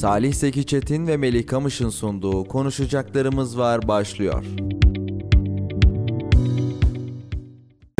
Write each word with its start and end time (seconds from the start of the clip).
Salih 0.00 0.34
Zeki 0.34 0.66
Çetin 0.66 1.06
ve 1.06 1.16
Melih 1.16 1.46
Kamış'ın 1.46 1.88
sunduğu 1.88 2.44
Konuşacaklarımız 2.44 3.58
Var 3.58 3.88
başlıyor. 3.88 4.44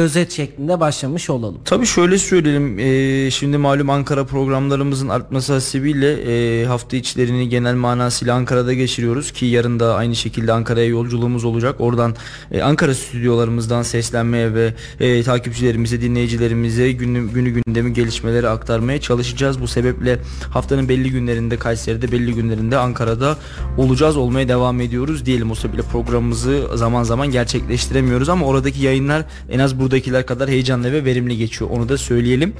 Özet 0.01 0.33
şeklinde 0.33 0.81
başlamış 0.81 1.31
olalım. 1.31 1.59
Tabii 1.65 1.87
şöyle 1.87 2.19
söyleyelim. 2.19 2.79
e, 2.79 3.31
şimdi 3.31 3.59
malum 3.59 3.91
Ankara 3.91 4.25
programlarımızın 4.25 5.09
artması 5.09 5.53
hasebiyle 5.53 6.13
e, 6.13 6.65
hafta 6.65 6.97
içlerini 6.97 7.49
genel 7.49 7.75
manasıyla 7.75 8.35
Ankara'da 8.35 8.73
geçiriyoruz 8.73 9.33
ki 9.33 9.47
yarın 9.47 9.81
da 9.81 9.95
aynı 9.95 10.17
şekilde 10.17 10.53
Ankara'ya 10.53 10.87
yolculuğumuz 10.87 11.45
olacak. 11.45 11.77
Oradan 11.79 12.15
e, 12.53 12.63
Ankara 12.63 12.95
stüdyolarımızdan 12.95 13.83
seslenmeye 13.83 14.55
ve 14.55 14.75
e, 15.01 15.23
takipçilerimize, 15.23 16.01
dinleyicilerimize 16.01 16.93
günü, 16.93 17.29
günü 17.33 17.51
gündemi 17.51 17.93
gelişmeleri 17.93 18.49
aktarmaya 18.49 19.01
çalışacağız. 19.01 19.61
Bu 19.61 19.69
sebeple 19.69 20.19
haftanın 20.51 20.89
belli 20.89 21.11
günlerinde 21.11 21.57
Kayseri'de, 21.57 22.13
belli 22.13 22.35
günlerinde 22.35 22.79
Ankara'da 22.79 23.39
olacağız, 23.79 24.17
olmaya 24.17 24.49
devam 24.49 24.81
ediyoruz 24.81 25.27
diyelim. 25.27 25.51
O 25.51 25.55
sebeple 25.55 25.83
programımızı 25.83 26.69
zaman 26.75 27.03
zaman 27.03 27.31
gerçekleştiremiyoruz 27.31 28.29
ama 28.29 28.47
oradaki 28.47 28.83
yayınlar 28.83 29.25
en 29.51 29.59
az 29.59 29.81
burada 29.81 29.90
buradakiler 29.91 30.27
kadar 30.27 30.49
heyecanlı 30.49 30.93
ve 30.93 31.05
verimli 31.05 31.37
geçiyor. 31.37 31.71
Onu 31.71 31.89
da 31.89 31.99
söyleyelim. 31.99 32.53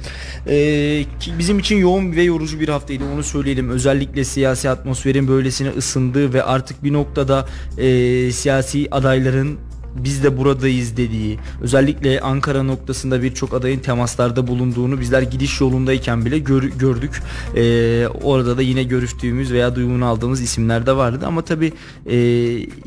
Ee, 0.47 1.03
bizim 1.39 1.59
için 1.59 1.77
yoğun 1.77 2.11
ve 2.15 2.23
yorucu 2.23 2.59
bir 2.59 2.69
haftaydı. 2.69 3.03
Onu 3.13 3.23
söyleyelim. 3.23 3.69
Özellikle 3.69 4.23
siyasi 4.23 4.69
atmosferin 4.69 5.27
böylesine 5.27 5.69
ısındığı 5.69 6.33
ve 6.33 6.43
artık 6.43 6.83
bir 6.83 6.93
noktada 6.93 7.47
e, 7.77 8.31
siyasi 8.31 8.87
adayların 8.91 9.59
biz 9.95 10.23
de 10.23 10.37
buradayız 10.37 10.97
dediği 10.97 11.39
özellikle 11.61 12.21
Ankara 12.21 12.63
noktasında 12.63 13.23
birçok 13.23 13.53
adayın 13.53 13.79
temaslarda 13.79 14.47
bulunduğunu 14.47 14.99
bizler 14.99 15.21
gidiş 15.21 15.61
yolundayken 15.61 16.25
bile 16.25 16.39
gör, 16.39 16.63
gördük. 16.63 17.21
Ee, 17.55 18.07
orada 18.23 18.57
da 18.57 18.61
yine 18.61 18.83
görüştüğümüz 18.83 19.51
veya 19.51 19.75
duyumunu 19.75 20.05
aldığımız 20.05 20.41
isimler 20.41 20.85
de 20.85 20.95
vardı 20.95 21.25
ama 21.27 21.41
tabi 21.41 21.73
e, 22.09 22.17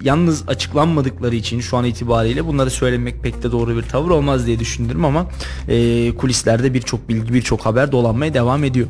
yalnız 0.03 0.49
açıklanmadıkları 0.49 1.37
için 1.37 1.61
şu 1.61 1.77
an 1.77 1.85
itibariyle 1.85 2.47
bunları 2.47 2.71
söylemek 2.71 3.23
pek 3.23 3.43
de 3.43 3.53
doğru 3.53 3.77
bir 3.77 3.83
tavır 3.83 4.11
olmaz 4.11 4.47
diye 4.47 4.59
düşündüm 4.59 5.05
ama 5.05 5.27
e, 5.69 6.15
kulislerde 6.15 6.75
birçok 6.75 7.09
bilgi 7.09 7.35
birçok 7.35 7.61
haber 7.61 7.93
dolanmaya 7.93 8.35
devam 8.35 8.65
ediyor. 8.65 8.87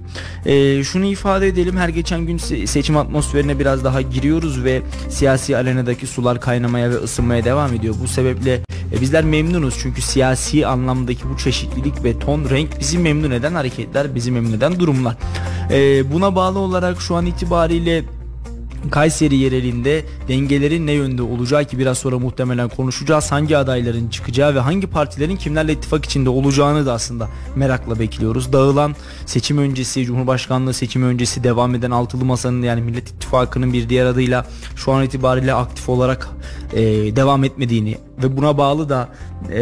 E, 0.47 0.85
şunu 0.85 1.05
ifade 1.05 1.49
edelim 1.49 1.77
her 1.77 1.89
geçen 1.89 2.27
gün 2.27 2.37
seçim 2.67 2.97
atmosferine 2.97 3.59
biraz 3.59 3.85
daha 3.85 4.01
giriyoruz 4.01 4.65
ve 4.65 4.83
siyasi 5.09 5.57
arenadaki 5.57 6.07
sular 6.07 6.41
kaynamaya 6.41 6.91
ve 6.91 6.95
ısınmaya 6.95 7.45
devam 7.45 7.75
ediyor. 7.75 7.95
Bu 8.05 8.09
sebeple 8.09 8.61
e, 8.93 9.01
bizler 9.01 9.25
memnunuz 9.25 9.75
çünkü 9.83 10.03
siyasi 10.03 10.67
anlamdaki 10.67 11.23
bu 11.33 11.39
çeşitlilik 11.39 12.05
ve 12.05 12.19
ton 12.19 12.51
renk 12.51 12.81
bizi 12.81 12.99
memnun 12.99 13.31
eden 13.31 13.55
hareketler, 13.55 14.15
bizi 14.15 14.31
memnun 14.31 14.53
eden 14.53 14.81
durumlar. 14.81 15.17
E, 15.71 16.13
buna 16.13 16.37
bağlı 16.37 16.59
olarak 16.59 17.01
şu 17.01 17.15
an 17.15 17.27
itibariyle 17.27 18.05
Kayseri 18.91 19.37
yerelinde 19.37 20.05
dengelerin 20.29 20.87
ne 20.87 20.93
yönde 20.93 21.23
olacağı 21.23 21.65
ki 21.65 21.79
biraz 21.79 21.99
sonra 21.99 22.19
muhtemelen 22.19 22.69
konuşacağız. 22.69 23.33
Hangi 23.33 23.57
adayların 23.57 24.09
çıkacağı 24.09 24.55
ve 24.55 24.61
hangi 24.61 24.87
partilerin 24.87 25.37
kimlerle 25.37 25.73
ittifak 25.73 26.05
içinde 26.05 26.29
olacağını 26.29 26.87
da 26.87 26.93
aslında 26.93 27.29
merakla 27.57 27.99
bekliyoruz. 27.99 28.53
Dağılan 28.53 28.97
seçim 29.27 29.59
öncesi, 29.59 30.05
Cumhurbaşkanlığı 30.05 30.75
seçimi 30.75 31.05
öncesi 31.05 31.45
devam 31.45 31.75
eden 31.75 31.91
altılı 31.91 32.25
masanın 32.25 32.63
yani 32.63 32.81
Millet 32.81 33.09
İttifakı'nın 33.09 33.73
bir 33.73 33.89
diğer 33.89 34.07
adıyla 34.07 34.47
şu 34.77 34.93
an 34.93 35.05
itibariyle 35.05 35.55
aktif 35.55 35.89
olarak 35.89 36.29
e, 36.73 36.83
devam 37.17 37.45
etmediğini 37.45 37.99
ve 38.23 38.37
buna 38.37 38.59
bağlı 38.59 38.89
da 38.89 39.09
e, 39.53 39.61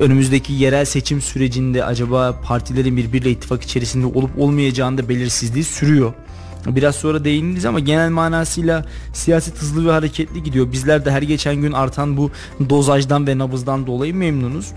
önümüzdeki 0.00 0.52
yerel 0.52 0.84
seçim 0.84 1.20
sürecinde 1.20 1.84
acaba 1.84 2.40
partilerin 2.44 2.96
birbiriyle 2.96 3.30
ittifak 3.30 3.62
içerisinde 3.62 4.06
olup 4.06 4.38
olmayacağını 4.38 4.98
da 4.98 5.08
belirsizliği 5.08 5.64
sürüyor. 5.64 6.12
Biraz 6.66 6.94
sonra 6.94 7.24
değindiniz 7.24 7.64
ama 7.64 7.80
genel 7.80 8.10
manasıyla 8.10 8.84
siyaset 9.12 9.58
hızlı 9.62 9.86
ve 9.86 9.90
hareketli 9.90 10.42
gidiyor. 10.42 10.72
Bizler 10.72 11.04
de 11.04 11.10
her 11.10 11.22
geçen 11.22 11.56
gün 11.56 11.72
artan 11.72 12.16
bu 12.16 12.30
dozajdan 12.70 13.26
ve 13.26 13.38
nabızdan 13.38 13.86
dolayı 13.86 14.14
memnunuz. 14.14 14.72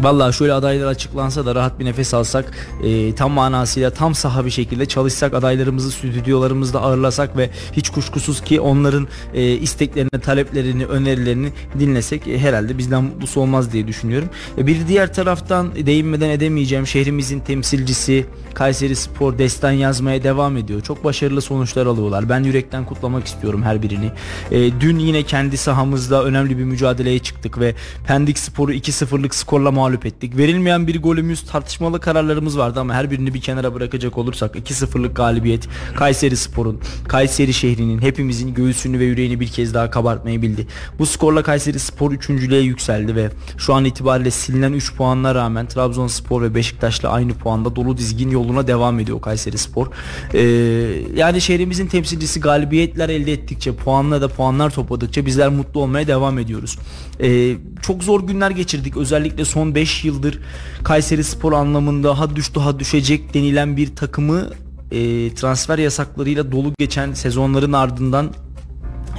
Vallahi 0.00 0.36
şöyle 0.36 0.52
adaylar 0.52 0.86
açıklansa 0.86 1.46
da 1.46 1.54
rahat 1.54 1.78
bir 1.78 1.84
nefes 1.84 2.14
alsak 2.14 2.44
e, 2.84 3.14
tam 3.14 3.32
manasıyla 3.32 3.90
tam 3.90 4.14
saha 4.14 4.44
bir 4.44 4.50
şekilde 4.50 4.86
çalışsak 4.86 5.34
adaylarımızı 5.34 5.90
stüdyolarımızda 5.90 6.82
ağırlasak 6.82 7.36
ve 7.36 7.50
hiç 7.72 7.90
kuşkusuz 7.90 8.40
ki 8.40 8.60
onların 8.60 9.08
e, 9.34 9.52
isteklerini, 9.52 10.10
taleplerini, 10.10 10.86
önerilerini 10.86 11.52
dinlesek 11.78 12.28
e, 12.28 12.38
herhalde 12.38 12.78
bizden 12.78 13.04
mutlusu 13.04 13.40
olmaz 13.40 13.72
diye 13.72 13.86
düşünüyorum. 13.86 14.28
E, 14.58 14.66
bir 14.66 14.88
diğer 14.88 15.14
taraftan 15.14 15.74
değinmeden 15.86 16.30
edemeyeceğim 16.30 16.86
şehrimizin 16.86 17.40
temsilcisi 17.40 18.26
Kayseri 18.54 18.96
Spor 18.96 19.38
destan 19.38 19.72
yazmaya 19.72 20.22
devam 20.22 20.56
ediyor. 20.56 20.80
Çok 20.80 21.04
başarılı 21.04 21.42
sonuçlar 21.42 21.86
alıyorlar. 21.86 22.28
Ben 22.28 22.40
yürekten 22.44 22.84
kutlamak 22.84 23.26
istiyorum 23.26 23.62
her 23.62 23.82
birini. 23.82 24.10
E, 24.50 24.80
dün 24.80 24.98
yine 24.98 25.22
kendi 25.22 25.56
sahamızda 25.56 26.24
önemli 26.24 26.58
bir 26.58 26.64
mücadeleye 26.64 27.18
çıktık 27.18 27.58
ve 27.58 27.74
Pendik 28.06 28.38
Spor'u 28.38 28.72
2-0'lık 28.72 29.34
skorla 29.34 29.70
mağlup 29.84 30.06
ettik. 30.06 30.36
Verilmeyen 30.36 30.86
bir 30.86 31.02
golümüz 31.02 31.40
tartışmalı 31.40 32.00
kararlarımız 32.00 32.58
vardı 32.58 32.80
ama 32.80 32.94
her 32.94 33.10
birini 33.10 33.34
bir 33.34 33.40
kenara 33.40 33.74
bırakacak 33.74 34.18
olursak 34.18 34.56
2-0'lık 34.56 35.16
galibiyet 35.16 35.68
Kayseri 35.96 36.36
Spor'un, 36.36 36.80
Kayseri 37.08 37.54
şehrinin 37.54 38.02
hepimizin 38.02 38.54
göğsünü 38.54 38.98
ve 38.98 39.04
yüreğini 39.04 39.40
bir 39.40 39.46
kez 39.46 39.74
daha 39.74 39.90
kabartmayı 39.90 40.42
bildi. 40.42 40.66
Bu 40.98 41.06
skorla 41.06 41.42
Kayseri 41.42 41.78
Spor 41.78 42.12
3.lüğe 42.12 42.60
yükseldi 42.60 43.16
ve 43.16 43.30
şu 43.58 43.74
an 43.74 43.84
itibariyle 43.84 44.30
silinen 44.30 44.72
3 44.72 44.94
puanla 44.96 45.34
rağmen 45.34 45.66
Trabzonspor 45.66 46.42
ve 46.42 46.54
Beşiktaş'la 46.54 47.08
aynı 47.08 47.32
puanda 47.32 47.76
dolu 47.76 47.96
dizgin 47.96 48.30
yoluna 48.30 48.66
devam 48.66 49.00
ediyor 49.00 49.20
Kayseri 49.20 49.58
Spor. 49.58 49.86
Ee, 50.34 50.40
yani 51.16 51.40
şehrimizin 51.40 51.86
temsilcisi 51.86 52.40
galibiyetler 52.40 53.08
elde 53.08 53.32
ettikçe, 53.32 53.74
puanla 53.74 54.20
da 54.20 54.28
puanlar 54.28 54.70
topladıkça 54.70 55.26
bizler 55.26 55.48
mutlu 55.48 55.80
olmaya 55.80 56.06
devam 56.06 56.38
ediyoruz. 56.38 56.78
Ee, 57.20 57.56
çok 57.82 58.04
zor 58.04 58.26
günler 58.26 58.50
geçirdik. 58.50 58.96
Özellikle 58.96 59.44
son 59.44 59.73
5 59.74 60.04
yıldır 60.04 60.38
Kayseri 60.84 61.24
Spor 61.24 61.52
anlamında 61.52 62.18
ha 62.18 62.36
düştü 62.36 62.60
ha 62.60 62.78
düşecek 62.78 63.34
denilen 63.34 63.76
bir 63.76 63.96
takımı 63.96 64.50
e, 64.90 65.34
transfer 65.34 65.78
yasaklarıyla 65.78 66.52
dolu 66.52 66.72
geçen 66.78 67.12
sezonların 67.12 67.72
ardından 67.72 68.30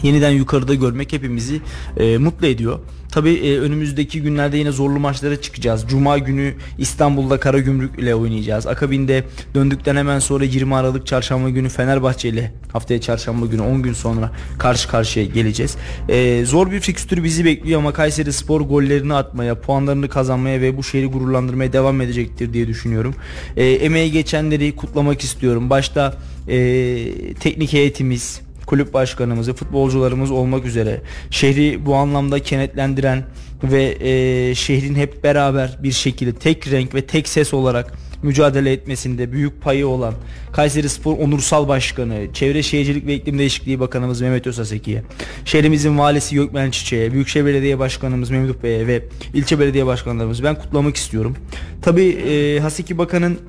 yeniden 0.06 0.32
yukarıda 0.32 0.76
görmek 0.76 1.14
hepimizi 1.14 1.62
e, 1.98 2.18
mutlu 2.18 2.48
ediyor. 2.48 2.80
Tabi 3.16 3.34
e, 3.34 3.60
önümüzdeki 3.60 4.22
günlerde 4.22 4.58
yine 4.58 4.72
zorlu 4.72 5.00
maçlara 5.00 5.42
çıkacağız. 5.42 5.86
Cuma 5.88 6.18
günü 6.18 6.54
İstanbul'da 6.78 7.40
Karagümrük 7.40 8.00
ile 8.00 8.16
oynayacağız. 8.16 8.68
Akabinde 8.68 9.24
döndükten 9.56 9.96
hemen 9.96 10.20
sonra 10.20 10.44
20 10.44 10.76
Aralık 10.76 11.08
Çarşamba 11.08 11.50
günü 11.50 11.70
Fenerbahçe 11.70 12.30
ile 12.30 12.54
haftaya 12.74 13.02
Çarşamba 13.02 13.46
günü 13.46 13.62
10 13.62 13.82
gün 13.82 13.94
sonra 13.94 14.32
karşı 14.58 14.90
karşıya 14.90 15.26
geleceğiz. 15.26 15.78
E, 16.10 16.46
zor 16.46 16.72
bir 16.72 16.80
fikstür 16.80 17.24
bizi 17.24 17.46
bekliyor 17.46 17.80
ama 17.80 17.94
Kayseri 17.94 18.34
Spor 18.34 18.62
gollerini 18.62 19.14
atmaya, 19.14 19.62
puanlarını 19.62 20.10
kazanmaya 20.10 20.62
ve 20.62 20.78
bu 20.78 20.84
şehri 20.84 21.06
gururlandırmaya 21.06 21.74
devam 21.74 22.02
edecektir 22.02 22.54
diye 22.54 22.68
düşünüyorum. 22.68 23.16
E, 23.58 23.66
emeği 23.66 24.12
geçenleri 24.12 24.76
kutlamak 24.76 25.22
istiyorum. 25.22 25.70
Başta 25.70 26.18
e, 26.48 27.34
teknik 27.40 27.74
heyetimiz, 27.74 28.45
kulüp 28.66 28.94
başkanımızı, 28.94 29.54
futbolcularımız 29.54 30.32
olmak 30.32 30.66
üzere 30.66 31.02
şehri 31.30 31.86
bu 31.86 31.96
anlamda 31.96 32.40
kenetlendiren 32.40 33.24
ve 33.64 33.98
e, 34.00 34.56
şehrin 34.56 34.96
hep 34.96 35.24
beraber 35.24 35.78
bir 35.84 35.92
şekilde 35.92 36.34
tek 36.34 36.72
renk 36.72 36.96
ve 36.96 37.02
tek 37.02 37.28
ses 37.28 37.54
olarak 37.54 37.94
mücadele 38.24 38.72
etmesinde 38.72 39.32
büyük 39.32 39.62
payı 39.62 39.88
olan 39.88 40.14
Kayseri 40.54 40.90
Spor 40.90 41.18
Onursal 41.18 41.68
Başkanı, 41.68 42.34
Çevre 42.34 42.64
Şehircilik 42.64 43.08
ve 43.08 43.14
İklim 43.14 43.40
Değişikliği 43.40 43.80
Bakanımız 43.80 44.22
Mehmet 44.22 44.48
Özaseki'ye, 44.48 45.04
şehrimizin 45.46 45.98
valisi 45.98 46.36
Gökmen 46.36 46.72
Çiçek'e, 46.72 47.14
Büyükşehir 47.14 47.46
Belediye 47.46 47.80
Başkanımız 47.80 48.30
Memduh 48.30 48.64
Bey'e 48.64 48.88
ve 48.88 49.04
ilçe 49.34 49.60
belediye 49.60 49.86
başkanlarımız 49.86 50.44
ben 50.44 50.56
kutlamak 50.56 50.96
istiyorum. 50.96 51.36
Tabi 51.82 52.04
e, 52.04 52.60
Haseki 52.60 52.98
Bakan'ın 52.98 53.40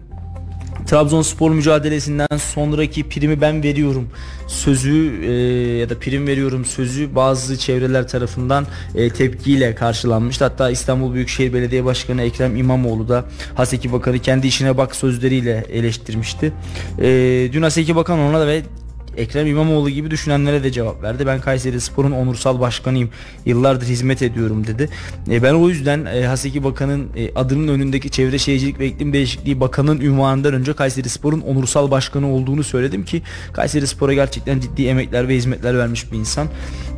Trabzonspor 0.87 1.51
mücadelesinden 1.51 2.37
sonraki 2.37 3.09
primi 3.09 3.41
ben 3.41 3.63
veriyorum 3.63 4.09
sözü 4.47 5.25
e, 5.25 5.33
ya 5.79 5.91
da 5.91 5.99
prim 5.99 6.27
veriyorum 6.27 6.65
sözü 6.65 7.15
bazı 7.15 7.59
çevreler 7.59 8.09
tarafından 8.09 8.67
e, 8.95 9.11
tepkiyle 9.11 9.75
karşılanmıştı. 9.75 10.45
Hatta 10.45 10.71
İstanbul 10.71 11.15
Büyükşehir 11.15 11.53
Belediye 11.53 11.85
Başkanı 11.85 12.23
Ekrem 12.23 12.57
İmamoğlu 12.57 13.09
da 13.09 13.25
Haseki 13.55 13.93
Bakan'ı 13.93 14.19
kendi 14.19 14.47
işine 14.47 14.77
bak 14.77 14.97
sözleriyle 14.97 15.67
eleştirmişti. 15.71 16.53
E, 16.99 17.09
dün 17.53 17.63
Haseki 17.63 17.97
Bakan 17.97 18.19
ona 18.19 18.41
da 18.41 18.47
ve 18.47 18.63
Ekrem 19.17 19.47
İmamoğlu 19.47 19.91
gibi 19.91 20.11
düşünenlere 20.11 20.65
de 20.65 20.73
cevap 20.73 21.03
verdi. 21.03 21.27
Ben 21.27 21.41
Kayseri 21.41 21.81
Spor'un 21.81 22.11
onursal 22.11 22.61
başkanıyım. 22.61 23.11
Yıllardır 23.47 23.87
hizmet 23.87 24.23
ediyorum 24.23 24.67
dedi. 24.67 24.89
E, 25.31 25.43
ben 25.43 25.55
o 25.55 25.69
yüzden 25.69 26.05
e, 26.05 26.27
Haseki 26.27 26.65
Bakan'ın 26.65 27.09
e, 27.17 27.35
adının 27.35 27.69
önündeki 27.69 28.11
Çevre 28.11 28.39
Şehircilik 28.39 28.81
ve 28.81 28.87
İklim 28.87 29.13
Değişikliği 29.13 29.61
Bakan'ın 29.61 30.01
ünvanından 30.01 30.55
önce 30.55 30.73
Kayseri 30.73 31.09
Spor'un 31.09 31.41
onursal 31.41 31.91
başkanı 31.91 32.33
olduğunu 32.33 32.65
söyledim 32.65 33.05
ki 33.05 33.23
Kayseri 33.53 33.87
Spor'a 33.87 34.15
gerçekten 34.15 34.61
ciddi 34.61 34.87
emekler 34.87 35.29
ve 35.29 35.37
hizmetler 35.37 35.79
vermiş 35.79 36.13
bir 36.13 36.19
insan. 36.19 36.49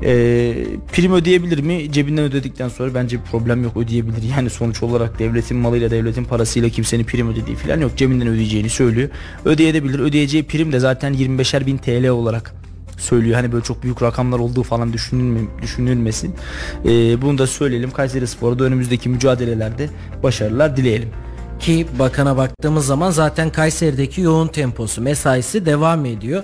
E, 0.02 0.54
prim 0.92 1.12
ödeyebilir 1.12 1.58
mi? 1.58 1.92
Cebinden 1.92 2.24
ödedikten 2.24 2.68
sonra 2.68 2.94
bence 2.94 3.18
bir 3.18 3.24
problem 3.30 3.62
yok 3.62 3.76
ödeyebilir. 3.76 4.22
Yani 4.36 4.50
sonuç 4.50 4.82
olarak 4.82 5.18
devletin 5.18 5.56
malıyla 5.56 5.90
devletin 5.90 6.24
parasıyla 6.24 6.68
kimsenin 6.68 7.04
prim 7.04 7.28
ödediği 7.28 7.56
falan 7.56 7.80
yok. 7.80 7.96
Cebinden 7.96 8.28
ödeyeceğini 8.28 8.68
söylüyor. 8.68 9.08
Ödeyebilir. 9.44 9.98
Ödeyeceği 9.98 10.44
prim 10.44 10.72
de 10.72 10.78
zaten 10.78 11.14
25'er 11.14 11.66
bin 11.66 11.78
TL 11.78 12.07
olarak 12.12 12.55
söylüyor. 12.96 13.34
Hani 13.34 13.52
böyle 13.52 13.64
çok 13.64 13.82
büyük 13.82 14.02
rakamlar 14.02 14.38
olduğu 14.38 14.62
falan 14.62 14.93
düşünülme, 14.93 15.40
düşünülmesin. 15.62 16.34
Ee, 16.84 17.22
bunu 17.22 17.38
da 17.38 17.46
söyleyelim. 17.46 17.90
Kayseri 17.90 18.26
Spor'a 18.26 18.58
da 18.58 18.64
önümüzdeki 18.64 19.08
mücadelelerde 19.08 19.90
başarılar 20.22 20.76
dileyelim. 20.76 21.08
Ki 21.60 21.87
bakana 21.99 22.37
baktığımız 22.37 22.87
zaman 22.87 23.10
zaten 23.10 23.50
Kayseri'deki 23.50 24.20
yoğun 24.20 24.49
temposu, 24.49 25.02
mesaisi 25.02 25.66
devam 25.66 26.05
ediyor. 26.05 26.43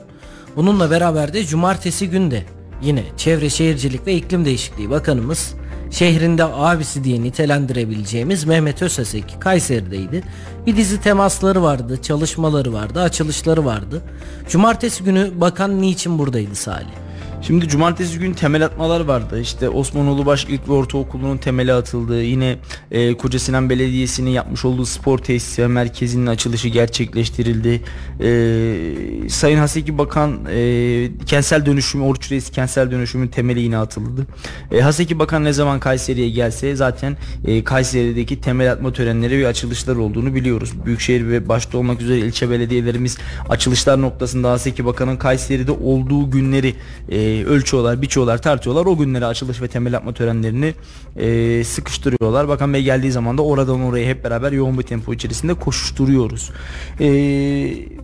Bununla 0.57 0.91
beraber 0.91 1.33
de 1.33 1.45
cumartesi 1.45 2.11
günde 2.11 2.45
yine 2.83 3.05
Çevre 3.17 3.51
Şehircilik 3.51 4.07
ve 4.07 4.15
İklim 4.15 4.45
Değişikliği 4.45 4.91
Bakanımız 4.91 5.55
şehrinde 5.95 6.45
abisi 6.45 7.05
diye 7.05 7.23
nitelendirebileceğimiz 7.23 8.45
Mehmet 8.45 8.83
Özaseki 8.83 9.39
Kayseri'deydi. 9.39 10.23
Bir 10.67 10.77
dizi 10.77 11.01
temasları 11.01 11.63
vardı, 11.63 12.03
çalışmaları 12.03 12.73
vardı, 12.73 13.01
açılışları 13.01 13.65
vardı. 13.65 14.03
Cumartesi 14.49 15.05
günü 15.05 15.31
bakan 15.41 15.83
niçin 15.83 16.19
buradaydı 16.19 16.55
Salih? 16.55 17.04
Şimdi 17.47 17.69
cumartesi 17.69 18.19
gün 18.19 18.33
temel 18.33 18.65
atmalar 18.65 19.01
vardı. 19.01 19.41
İşte 19.41 19.69
Osmanoğlu 19.69 20.27
Baş 20.27 20.45
İlk 20.45 20.69
ve 20.69 20.73
Ortaokulu'nun 20.73 21.37
temeli 21.37 21.73
atıldı. 21.73 22.23
Yine 22.23 22.57
e, 22.91 23.17
Koca 23.17 23.39
Sinan 23.39 23.71
Belediyesi'nin 23.71 24.31
yapmış 24.31 24.65
olduğu 24.65 24.87
spor 24.87 25.19
tesisi 25.19 25.63
ve 25.63 25.67
merkezinin 25.67 26.27
açılışı 26.27 26.69
gerçekleştirildi. 26.69 27.83
E, 28.21 29.29
Sayın 29.29 29.59
Haseki 29.59 29.99
Bakan 29.99 30.39
e, 30.51 31.11
kentsel 31.27 31.67
dönüşümü, 31.67 32.05
Oruç 32.05 32.33
Reis 32.33 32.51
kentsel 32.51 32.91
dönüşümün 32.91 33.29
temeli 33.29 33.61
yine 33.61 33.79
atıldı. 33.79 34.27
E, 34.73 34.81
Haseki 34.81 35.19
Bakan 35.19 35.45
ne 35.45 35.53
zaman 35.53 35.81
Kayseri'ye 35.81 36.29
gelse 36.29 36.77
zaten 36.77 37.17
e, 37.45 37.65
Kayseri'deki 37.65 38.41
temel 38.41 38.73
atma 38.73 38.93
törenleri 38.93 39.39
ve 39.39 39.47
açılışlar 39.47 39.97
olduğunu 39.97 40.35
biliyoruz. 40.35 40.73
Büyükşehir 40.87 41.29
ve 41.29 41.49
başta 41.49 41.79
olmak 41.79 42.01
üzere 42.01 42.19
ilçe 42.19 42.51
belediyelerimiz 42.51 43.19
açılışlar 43.49 44.01
noktasında 44.01 44.51
Haseki 44.51 44.85
Bakan'ın 44.85 45.17
Kayseri'de 45.17 45.73
olduğu 45.73 46.31
günleri 46.31 46.75
e, 47.09 47.34
ölçüyorlar, 47.43 48.03
biçiyorlar, 48.03 48.43
tartıyorlar. 48.43 48.87
O 48.87 48.97
günlere 48.97 49.27
açılış 49.27 49.63
ve 49.63 49.69
temel 49.69 49.97
atma 49.97 50.15
törenlerini 50.15 50.75
e, 51.17 51.65
sıkıştırıyorlar. 51.65 52.49
Bakan 52.49 52.75
Bey 52.75 52.83
geldiği 52.83 53.13
zaman 53.13 53.39
da 53.39 53.43
oradan 53.43 53.83
oraya 53.83 54.07
hep 54.07 54.25
beraber 54.25 54.53
yoğun 54.53 54.79
bir 54.79 54.83
tempo 54.83 55.15
içerisinde 55.15 55.55
koşuşturuyoruz. 55.55 56.51
E, 57.01 57.07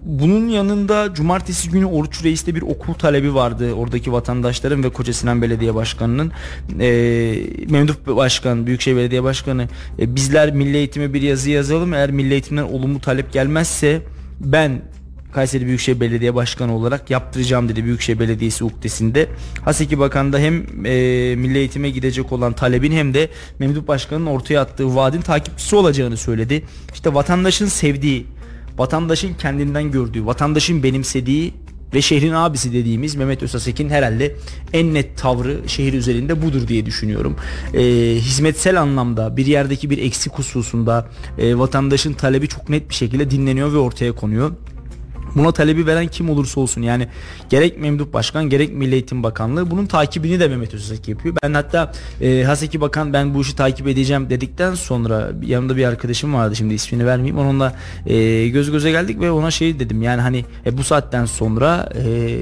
bunun 0.02 0.48
yanında 0.48 1.14
cumartesi 1.14 1.70
günü 1.70 1.86
Oruç 1.86 2.24
Reis'te 2.24 2.54
bir 2.54 2.62
okul 2.62 2.94
talebi 2.94 3.34
vardı. 3.34 3.72
Oradaki 3.72 4.12
vatandaşların 4.12 4.84
ve 4.84 4.90
Koca 4.90 5.12
Sinan 5.12 5.42
Belediye 5.42 5.74
Başkanı'nın 5.74 6.32
e, 6.80 6.88
Memduh 7.68 7.94
Başkan, 8.06 8.66
Büyükşehir 8.66 8.96
Belediye 8.96 9.22
Başkanı 9.22 9.68
e, 9.98 10.14
bizler 10.16 10.54
Milli 10.54 10.76
Eğitim'e 10.76 11.14
bir 11.14 11.22
yazı 11.22 11.50
yazalım. 11.50 11.94
Eğer 11.94 12.10
Milli 12.10 12.32
Eğitim'den 12.32 12.62
olumlu 12.62 13.00
talep 13.00 13.32
gelmezse 13.32 14.02
ben 14.40 14.82
Kayseri 15.32 15.66
Büyükşehir 15.66 16.00
Belediye 16.00 16.34
Başkanı 16.34 16.74
olarak 16.74 17.10
yaptıracağım 17.10 17.68
dedi 17.68 17.84
Büyükşehir 17.84 18.18
Belediyesi 18.18 18.64
ukdesinde. 18.64 19.28
Haseki 19.64 19.98
Bakan 19.98 20.32
da 20.32 20.38
hem 20.38 20.54
e, 20.86 21.34
milli 21.36 21.58
eğitime 21.58 21.90
gidecek 21.90 22.32
olan 22.32 22.52
talebin 22.52 22.92
hem 22.92 23.14
de 23.14 23.28
Memduh 23.58 23.86
Başkan'ın 23.86 24.26
ortaya 24.26 24.60
attığı 24.60 24.96
vaadin 24.96 25.20
takipçisi 25.20 25.76
olacağını 25.76 26.16
söyledi. 26.16 26.64
İşte 26.94 27.14
vatandaşın 27.14 27.66
sevdiği, 27.66 28.26
vatandaşın 28.78 29.34
kendinden 29.34 29.90
gördüğü, 29.90 30.26
vatandaşın 30.26 30.82
benimsediği 30.82 31.54
ve 31.94 32.02
şehrin 32.02 32.32
abisi 32.32 32.72
dediğimiz 32.72 33.14
Mehmet 33.14 33.42
Özasek'in 33.42 33.88
herhalde 33.88 34.36
en 34.72 34.94
net 34.94 35.18
tavrı 35.18 35.60
şehir 35.66 35.92
üzerinde 35.92 36.42
budur 36.42 36.68
diye 36.68 36.86
düşünüyorum. 36.86 37.36
E, 37.74 37.82
hizmetsel 38.14 38.80
anlamda 38.80 39.36
bir 39.36 39.46
yerdeki 39.46 39.90
bir 39.90 39.98
eksik 39.98 40.32
hususunda 40.32 41.08
e, 41.38 41.58
vatandaşın 41.58 42.12
talebi 42.12 42.48
çok 42.48 42.68
net 42.68 42.88
bir 42.88 42.94
şekilde 42.94 43.30
dinleniyor 43.30 43.72
ve 43.72 43.78
ortaya 43.78 44.12
konuyor. 44.12 44.52
Buna 45.34 45.52
talebi 45.52 45.86
veren 45.86 46.06
kim 46.06 46.30
olursa 46.30 46.60
olsun 46.60 46.82
yani 46.82 47.08
gerek 47.48 47.78
Memduh 47.78 48.12
Başkan 48.12 48.48
gerek 48.48 48.72
Milli 48.72 48.94
Eğitim 48.94 49.22
Bakanlığı 49.22 49.70
bunun 49.70 49.86
takibini 49.86 50.40
de 50.40 50.48
Mehmet 50.48 50.74
Özesek 50.74 51.08
yapıyor. 51.08 51.34
Ben 51.42 51.54
hatta 51.54 51.92
e, 52.20 52.42
Haseki 52.44 52.80
Bakan 52.80 53.12
ben 53.12 53.34
bu 53.34 53.40
işi 53.40 53.56
takip 53.56 53.88
edeceğim 53.88 54.30
dedikten 54.30 54.74
sonra 54.74 55.30
yanımda 55.42 55.76
bir 55.76 55.84
arkadaşım 55.84 56.34
vardı 56.34 56.56
şimdi 56.56 56.74
ismini 56.74 57.06
vermeyeyim 57.06 57.38
onunla 57.38 57.74
e, 58.06 58.48
göz 58.48 58.70
göze 58.70 58.90
geldik 58.90 59.20
ve 59.20 59.30
ona 59.30 59.50
şey 59.50 59.80
dedim 59.80 60.02
yani 60.02 60.20
hani 60.20 60.44
e, 60.66 60.78
bu 60.78 60.84
saatten 60.84 61.24
sonra 61.24 61.88
e, 61.94 62.40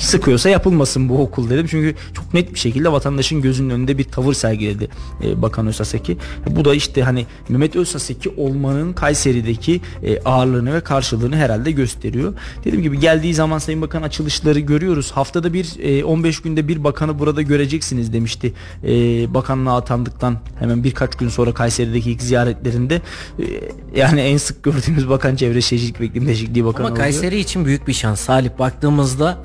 sıkıyorsa 0.00 0.48
yapılmasın 0.48 1.08
bu 1.08 1.22
okul 1.22 1.50
dedim. 1.50 1.66
Çünkü 1.70 1.94
çok 2.14 2.34
net 2.34 2.54
bir 2.54 2.58
şekilde 2.58 2.92
vatandaşın 2.92 3.42
gözünün 3.42 3.70
önünde 3.70 3.98
bir 3.98 4.04
tavır 4.04 4.34
sergiledi 4.34 4.88
e, 5.24 5.42
Bakan 5.42 5.66
Özsaseki. 5.66 6.18
Bu 6.46 6.64
da 6.64 6.74
işte 6.74 7.02
hani 7.02 7.26
Mehmet 7.48 7.76
Özsaseki 7.76 8.30
olmanın 8.36 8.92
Kayseri'deki 8.92 9.80
e, 10.02 10.20
ağırlığını 10.20 10.74
ve 10.74 10.80
karşılığını 10.80 11.36
herhalde 11.36 11.70
gösteriyor. 11.70 12.34
Dediğim 12.64 12.82
gibi 12.82 13.00
geldiği 13.00 13.34
zaman 13.34 13.58
Sayın 13.58 13.82
Bakan 13.82 14.02
açılışları 14.02 14.60
görüyoruz. 14.60 15.10
Haftada 15.10 15.52
bir 15.52 15.76
e, 15.82 16.04
15 16.04 16.40
günde 16.42 16.68
bir 16.68 16.84
bakanı 16.84 17.18
burada 17.18 17.42
göreceksiniz 17.42 18.12
demişti. 18.12 18.52
E, 18.84 18.90
bakanlığa 19.34 19.76
atandıktan 19.76 20.38
hemen 20.58 20.84
birkaç 20.84 21.14
gün 21.14 21.28
sonra 21.28 21.54
Kayseri'deki 21.54 22.10
ilk 22.10 22.22
ziyaretlerinde 22.22 23.02
e, 23.38 23.44
yani 23.96 24.20
en 24.20 24.36
sık 24.36 24.62
gördüğümüz 24.62 25.08
bakan 25.08 25.36
Çevre 25.36 25.60
Şehircilik 25.60 26.00
ve 26.00 26.04
İklim 26.04 26.26
Değişikliği 26.26 26.64
Bakanı 26.64 26.86
Ama 26.86 26.92
oluyor. 26.92 27.04
Kayseri 27.04 27.38
için 27.38 27.64
büyük 27.64 27.88
bir 27.88 27.92
şans. 27.92 28.20
Salih 28.20 28.50
baktığımızda 28.58 29.38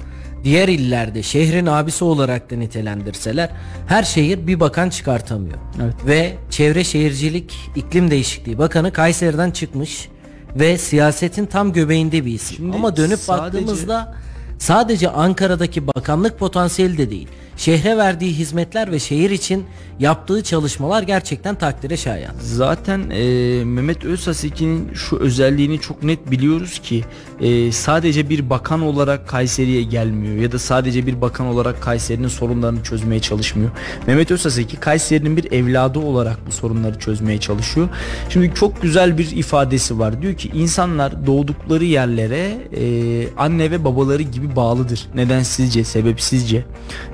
diğer 0.43 0.67
illerde 0.67 1.23
şehrin 1.23 1.65
abisi 1.65 2.03
olarak 2.03 2.51
da 2.51 2.55
nitelendirseler 2.55 3.49
her 3.87 4.03
şehir 4.03 4.47
bir 4.47 4.59
bakan 4.59 4.89
çıkartamıyor. 4.89 5.57
Evet. 5.83 5.93
Ve 6.07 6.33
Çevre 6.49 6.83
Şehircilik 6.83 7.53
İklim 7.75 8.11
Değişikliği 8.11 8.57
Bakanı 8.57 8.93
Kayseri'den 8.93 9.51
çıkmış 9.51 10.09
ve 10.55 10.77
siyasetin 10.77 11.45
tam 11.45 11.73
göbeğinde 11.73 12.25
bir 12.25 12.33
isim. 12.33 12.57
Şimdi 12.57 12.75
Ama 12.77 12.95
dönüp 12.97 13.19
sadece- 13.19 13.43
baktığımızda 13.57 14.15
sadece 14.59 15.09
Ankara'daki 15.09 15.87
bakanlık 15.87 16.39
potansiyeli 16.39 16.97
de 16.97 17.09
değil. 17.09 17.27
Şehre 17.57 17.97
verdiği 17.97 18.33
hizmetler 18.33 18.91
ve 18.91 18.99
şehir 18.99 19.29
için 19.29 19.65
yaptığı 19.99 20.43
çalışmalar 20.43 21.03
gerçekten 21.03 21.55
takdire 21.55 21.97
şayan. 21.97 22.35
Zaten 22.41 23.09
e, 23.09 23.23
Mehmet 23.65 24.05
Özhaseki'nin 24.05 24.93
şu 24.93 25.17
özelliğini 25.17 25.79
çok 25.79 26.03
net 26.03 26.31
biliyoruz 26.31 26.79
ki 26.83 27.03
e, 27.39 27.71
sadece 27.71 28.29
bir 28.29 28.49
bakan 28.49 28.81
olarak 28.81 29.27
Kayseri'ye 29.27 29.83
gelmiyor 29.83 30.35
ya 30.35 30.51
da 30.51 30.59
sadece 30.59 31.07
bir 31.07 31.21
bakan 31.21 31.47
olarak 31.47 31.81
Kayseri'nin 31.81 32.27
sorunlarını 32.27 32.83
çözmeye 32.83 33.19
çalışmıyor. 33.19 33.71
Mehmet 34.07 34.31
Özhaseki 34.31 34.77
Kayseri'nin 34.77 35.37
bir 35.37 35.51
evladı 35.51 35.99
olarak 35.99 36.37
bu 36.47 36.51
sorunları 36.51 36.99
çözmeye 36.99 37.39
çalışıyor. 37.39 37.89
Şimdi 38.29 38.51
çok 38.55 38.81
güzel 38.81 39.17
bir 39.17 39.31
ifadesi 39.31 39.99
var. 39.99 40.21
Diyor 40.21 40.33
ki 40.33 40.51
insanlar 40.53 41.25
doğdukları 41.25 41.85
yerlere 41.85 42.57
e, 42.77 43.27
anne 43.37 43.71
ve 43.71 43.83
babaları 43.83 44.23
gibi 44.23 44.55
bağlıdır. 44.55 45.07
Neden 45.15 45.43
sizce, 45.43 45.83
sebepsizce 45.83 46.65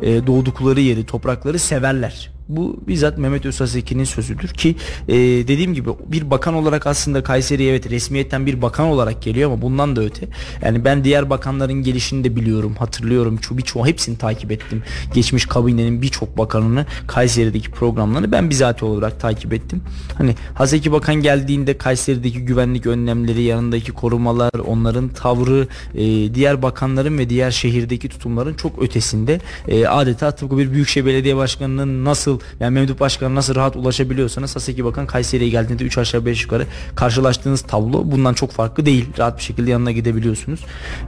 e, 0.01 0.27
doğdukları 0.29 0.81
yeri, 0.81 1.05
toprakları 1.05 1.59
severler. 1.59 2.38
Bu 2.49 2.79
bizzat 2.87 3.17
Mehmet 3.17 3.45
Özhaseki'nin 3.45 4.03
sözüdür 4.03 4.47
ki 4.47 4.75
e, 5.07 5.15
dediğim 5.17 5.73
gibi 5.73 5.89
bir 6.07 6.31
bakan 6.31 6.53
olarak 6.53 6.87
aslında 6.87 7.23
Kayseri'ye 7.23 7.69
evet 7.69 7.89
resmiyetten 7.89 8.45
bir 8.45 8.61
bakan 8.61 8.85
olarak 8.85 9.21
geliyor 9.21 9.51
ama 9.51 9.61
bundan 9.61 9.95
da 9.95 10.01
öte. 10.01 10.27
Yani 10.61 10.85
ben 10.85 11.03
diğer 11.03 11.29
bakanların 11.29 11.73
gelişini 11.73 12.23
de 12.23 12.35
biliyorum, 12.35 12.75
hatırlıyorum. 12.79 13.37
Ço 13.37 13.57
birçoğu 13.57 13.87
hepsini 13.87 14.17
takip 14.17 14.51
ettim. 14.51 14.83
Geçmiş 15.13 15.45
kabinenin 15.45 16.01
birçok 16.01 16.37
bakanını 16.37 16.85
Kayseri'deki 17.07 17.71
programlarını 17.71 18.31
ben 18.31 18.49
bizatihi 18.49 18.85
olarak 18.85 19.19
takip 19.19 19.53
ettim. 19.53 19.81
Hani 20.17 20.35
Haseki 20.53 20.91
Bakan 20.91 21.15
geldiğinde 21.15 21.77
Kayseri'deki 21.77 22.39
güvenlik 22.39 22.85
önlemleri, 22.85 23.41
yanındaki 23.41 23.91
korumalar, 23.91 24.53
onların 24.67 25.09
tavrı, 25.09 25.67
e, 25.95 26.35
diğer 26.35 26.61
bakanların 26.61 27.17
ve 27.17 27.29
diğer 27.29 27.51
şehirdeki 27.51 28.09
tutumların 28.09 28.53
çok 28.53 28.83
ötesinde. 28.83 29.39
E, 29.67 29.87
adeta 29.87 30.31
tıpkı 30.31 30.57
bir 30.57 30.71
büyükşehir 30.71 31.05
belediye 31.05 31.35
başkanının 31.35 32.05
nasıl 32.05 32.38
yani 32.59 32.73
Memduh 32.73 32.99
Başkan'a 32.99 33.35
nasıl 33.35 33.55
rahat 33.55 33.75
ulaşabiliyorsanız 33.75 34.55
Haseki 34.55 34.85
Bakan 34.85 35.07
Kayseri'ye 35.07 35.49
geldiğinde 35.49 35.83
3 35.83 35.97
aşağı 35.97 36.25
5 36.25 36.43
yukarı 36.43 36.67
karşılaştığınız 36.95 37.61
tablo 37.61 38.11
bundan 38.11 38.33
çok 38.33 38.51
farklı 38.51 38.85
değil. 38.85 39.05
Rahat 39.19 39.37
bir 39.37 39.43
şekilde 39.43 39.71
yanına 39.71 39.91
gidebiliyorsunuz. 39.91 40.59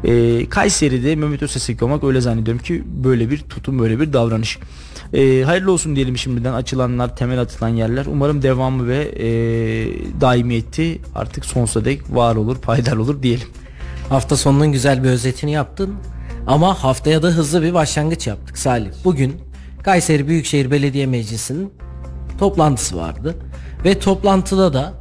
E, 0.04 0.46
Kayseri'de 0.50 1.16
Mehmet 1.16 1.44
Özhaseki 1.44 1.86
olmak 1.86 2.04
öyle 2.04 2.22
zannediyorum 2.22 2.64
ki 2.64 2.84
böyle 3.04 3.30
bir 3.30 3.38
tutum 3.38 3.80
böyle 3.80 4.00
bir 4.00 4.14
davranış. 4.14 4.60
E, 5.14 5.44
hayırlı 5.44 5.72
olsun 5.72 5.96
diyelim 5.96 6.18
şimdiden 6.18 6.54
açılanlar 6.54 7.16
temel 7.16 7.42
atılan 7.42 7.70
yerler. 7.70 8.06
Umarım 8.06 8.42
devamı 8.42 8.88
ve 8.88 9.12
e, 9.20 9.28
daimiyeti 10.22 11.02
artık 11.16 11.46
sonsuza 11.46 11.86
dek 11.86 12.02
var 12.10 12.36
olur 12.36 12.58
payidar 12.58 12.98
olur 12.98 13.24
diyelim. 13.24 13.48
Hafta 14.10 14.38
sonunun 14.38 14.72
güzel 14.72 15.04
bir 15.04 15.10
özetini 15.10 15.52
yaptın. 15.52 15.96
Ama 16.48 16.84
haftaya 16.84 17.24
da 17.24 17.28
hızlı 17.28 17.62
bir 17.62 17.74
başlangıç 17.74 18.28
yaptık 18.28 18.58
Salih. 18.58 18.90
Bugün 19.04 19.51
Kayseri 19.84 20.28
Büyükşehir 20.28 20.72
Belediye 20.72 21.06
Meclisi'nin 21.06 21.74
toplantısı 22.40 22.98
vardı. 22.98 23.36
Ve 23.86 24.00
toplantıda 24.00 24.74
da 24.74 24.94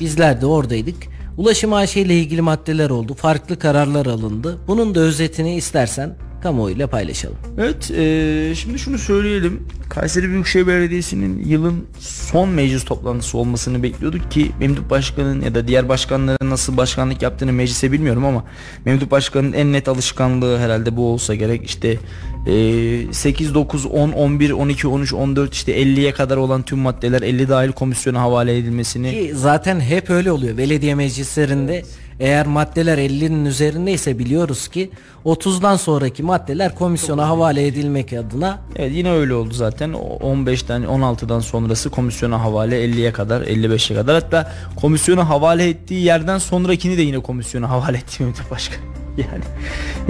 bizler 0.00 0.40
de 0.40 0.46
oradaydık. 0.46 0.96
Ulaşım 1.36 1.72
AŞ 1.72 1.96
ile 1.96 2.14
ilgili 2.14 2.42
maddeler 2.42 2.90
oldu. 2.90 3.14
Farklı 3.14 3.58
kararlar 3.58 4.06
alındı. 4.06 4.58
Bunun 4.68 4.94
da 4.94 5.00
özetini 5.00 5.56
istersen 5.56 6.16
kamuoyuyla 6.42 6.86
paylaşalım. 6.86 7.36
Evet 7.58 7.90
e, 7.90 8.54
şimdi 8.54 8.78
şunu 8.78 8.98
söyleyelim. 8.98 9.62
Kayseri 9.88 10.28
Büyükşehir 10.28 10.66
Belediyesi'nin 10.66 11.44
yılın 11.44 11.86
son 11.98 12.48
meclis 12.48 12.84
toplantısı 12.84 13.38
olmasını 13.38 13.82
bekliyorduk 13.82 14.30
ki 14.30 14.52
Memduh 14.60 14.90
Başkan'ın 14.90 15.40
ya 15.40 15.54
da 15.54 15.68
diğer 15.68 15.88
başkanların 15.88 16.50
nasıl 16.50 16.76
başkanlık 16.76 17.22
yaptığını 17.22 17.52
meclise 17.52 17.92
bilmiyorum 17.92 18.24
ama 18.24 18.44
Memduh 18.84 19.10
Başkan'ın 19.10 19.52
en 19.52 19.72
net 19.72 19.88
alışkanlığı 19.88 20.58
herhalde 20.58 20.96
bu 20.96 21.06
olsa 21.06 21.34
gerek. 21.34 21.64
İşte 21.64 21.98
e, 22.46 23.12
8, 23.12 23.54
9, 23.54 23.86
10, 23.86 24.12
11, 24.12 24.50
12, 24.50 24.88
13, 24.88 25.14
14 25.14 25.54
işte 25.54 25.82
50'ye 25.82 26.12
kadar 26.12 26.36
olan 26.36 26.62
tüm 26.62 26.78
maddeler 26.78 27.22
50 27.22 27.48
dahil 27.48 27.72
komisyona 27.72 28.20
havale 28.20 28.58
edilmesini 28.58 29.10
Ki 29.10 29.32
zaten 29.34 29.80
hep 29.80 30.10
öyle 30.10 30.32
oluyor. 30.32 30.56
Belediye 30.58 30.94
meclislerinde 30.94 31.82
eğer 32.22 32.46
maddeler 32.46 32.98
50'nin 32.98 33.44
üzerindeyse 33.44 34.18
biliyoruz 34.18 34.68
ki 34.68 34.90
30'dan 35.24 35.76
sonraki 35.76 36.22
maddeler 36.22 36.74
komisyona 36.74 37.28
havale 37.28 37.66
edilmek 37.66 38.12
adına 38.12 38.60
Evet 38.76 38.92
yine 38.94 39.12
öyle 39.12 39.34
oldu 39.34 39.54
zaten. 39.54 39.92
O 39.92 40.34
15'ten 40.34 40.82
16'dan 40.82 41.40
sonrası 41.40 41.90
komisyona 41.90 42.40
havale 42.40 42.84
50'ye 42.84 43.12
kadar 43.12 43.40
55'e 43.42 43.96
kadar 43.96 44.22
hatta 44.22 44.52
komisyona 44.76 45.28
havale 45.28 45.68
ettiği 45.68 46.04
yerden 46.04 46.38
sonrakini 46.38 46.98
de 46.98 47.02
yine 47.02 47.18
komisyona 47.18 47.70
havale 47.70 47.96
etti 47.96 48.22
Mehmet 48.22 48.50
Başkan. 48.50 48.82
Yani 49.16 49.44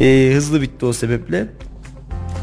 e, 0.07 0.35
hızlı 0.35 0.63
bitti 0.63 0.87
o 0.87 0.93
sebeple. 0.93 1.47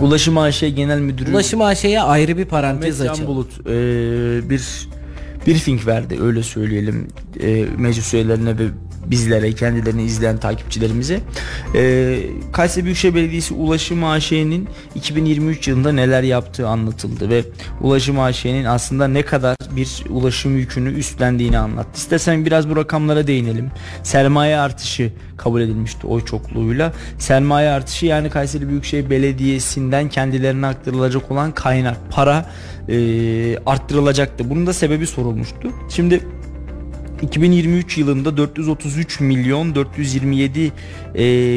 Ulaşım 0.02 0.38
AŞ 0.38 0.60
Genel 0.60 1.00
Müdürü 1.00 1.32
Ulaşım 1.32 1.62
AŞ'ye 1.62 2.02
ayrı 2.02 2.38
bir 2.38 2.46
parantez 2.46 3.02
açalım. 3.02 3.28
Bulut 3.28 3.68
e, 3.68 4.50
bir 4.50 4.88
briefing 5.48 5.88
verdi 5.88 6.22
öyle 6.22 6.44
söyleyelim 6.44 7.08
e, 7.42 7.66
meclis 7.78 8.14
üyelerine 8.14 8.58
ve 8.58 8.64
bizlere 9.10 9.52
kendilerini 9.52 10.04
izleyen 10.04 10.38
takipçilerimize. 10.38 11.20
E, 11.76 12.20
Kayseri 12.54 12.86
Büyükşehir 12.86 13.16
Belediyesi 13.16 13.54
Ulaşım 13.54 14.04
AŞ'nin 14.04 14.70
2023 14.96 15.68
yılında 15.68 15.92
neler 15.92 16.24
yaptığı 16.24 16.68
anlatıldı 16.68 17.30
ve 17.30 17.44
Ulaşım 17.82 18.20
AŞ'nin 18.20 18.66
aslında 18.66 19.08
ne 19.08 19.22
kadar 19.22 19.56
bir 19.76 20.04
ulaşım 20.10 20.58
yükünü 20.58 20.94
üstlendiğini 20.94 21.58
anlattı. 21.58 21.90
İstersen 21.96 22.46
biraz 22.46 22.70
bu 22.70 22.76
rakamlara 22.76 23.28
değinelim. 23.28 23.72
Sermaye 24.04 24.58
artışı 24.58 25.14
kabul 25.38 25.62
edilmişti 25.62 26.08
oy 26.08 26.26
çokluğuyla. 26.26 26.94
Sermaye 27.18 27.70
artışı 27.70 28.06
yani 28.06 28.30
Kayseri 28.30 28.70
Büyükşehir 28.70 29.10
Belediyesi'nden 29.10 30.10
kendilerine 30.10 30.68
aktarılacak 30.68 31.32
olan 31.32 31.52
kaynak, 31.52 31.98
para 32.12 32.46
e, 32.90 33.58
arttırılacaktı. 33.66 34.50
Bunun 34.50 34.68
da 34.68 34.74
sebebi 34.74 35.08
sorulmuştu. 35.08 35.72
Şimdi 35.90 36.22
2023 37.22 37.98
yılında 37.98 38.38
433 38.38 39.20
milyon 39.20 39.76
427 39.76 40.60
e, 40.60 40.72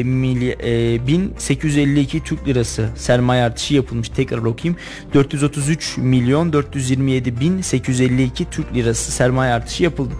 mily- 0.01 0.57
e, 0.63 1.07
bin 1.07 1.33
852 1.37 2.23
Türk 2.23 2.47
lirası 2.47 2.89
sermaye 2.95 3.43
artışı 3.43 3.73
yapılmış. 3.73 4.09
Tekrar 4.09 4.37
okuyayım. 4.37 4.79
433 5.13 5.97
milyon 5.97 6.53
427 6.53 7.39
bin 7.39 7.61
852 7.61 8.49
Türk 8.49 8.75
lirası 8.75 9.11
sermaye 9.11 9.53
artışı 9.53 9.83
yapıldı. 9.83 10.13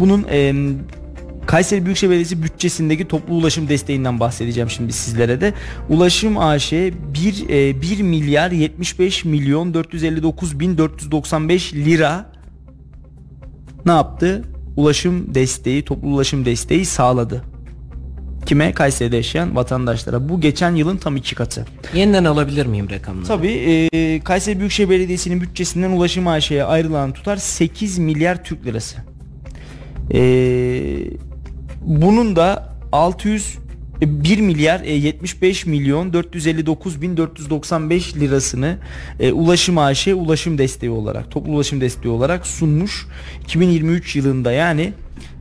Bunun 0.00 0.26
e, 0.30 0.54
Kayseri 1.46 1.84
Büyükşehir 1.84 2.10
Belediyesi 2.10 2.42
bütçesindeki 2.42 3.08
toplu 3.08 3.34
ulaşım 3.34 3.68
desteğinden 3.68 4.20
bahsedeceğim 4.20 4.70
şimdi 4.70 4.92
sizlere 4.92 5.40
de. 5.40 5.54
Ulaşım 5.88 6.38
AŞ 6.38 6.72
1, 6.72 6.92
e, 7.48 7.80
1 7.80 8.02
milyar 8.02 8.50
75 8.50 9.24
milyon 9.24 9.74
459 9.74 10.60
bin 10.60 10.78
495 10.78 11.74
lira 11.74 12.32
ne 13.86 13.92
yaptı? 13.92 14.42
Ulaşım 14.76 15.34
desteği, 15.34 15.84
toplu 15.84 16.08
ulaşım 16.08 16.44
desteği 16.44 16.84
sağladı. 16.84 17.44
Kime? 18.46 18.72
Kayseri'de 18.72 19.16
yaşayan 19.16 19.56
vatandaşlara. 19.56 20.28
Bu 20.28 20.40
geçen 20.40 20.74
yılın 20.74 20.96
tam 20.96 21.16
iki 21.16 21.34
katı. 21.34 21.66
Yeniden 21.94 22.24
alabilir 22.24 22.66
miyim 22.66 22.90
rakamları? 22.90 23.26
Tabii 23.26 23.88
e, 23.92 24.20
Kayseri 24.20 24.58
Büyükşehir 24.58 24.90
Belediyesi'nin 24.90 25.40
bütçesinden 25.40 25.90
Ulaşım 25.90 26.28
AŞ'ye 26.28 26.64
ayrılan 26.64 27.12
tutar 27.12 27.36
8 27.36 27.98
milyar 27.98 28.44
Türk 28.44 28.66
lirası. 28.66 28.96
E, 30.14 30.20
bunun 31.82 32.36
da 32.36 32.74
600 32.92 33.54
e, 33.54 33.63
1 34.00 34.40
milyar 34.40 34.80
e, 34.80 34.92
75 34.92 35.66
milyon 35.66 36.12
459 36.12 37.02
bin 37.02 37.16
495 37.16 38.16
lirasını 38.16 38.78
e, 39.20 39.32
Ulaşım 39.32 39.78
AŞ 39.78 40.08
ulaşım 40.08 40.58
desteği 40.58 40.90
olarak 40.90 41.30
toplu 41.30 41.52
ulaşım 41.52 41.80
desteği 41.80 42.12
olarak 42.12 42.46
sunmuş 42.46 43.06
2023 43.44 44.16
yılında 44.16 44.52
yani 44.52 44.92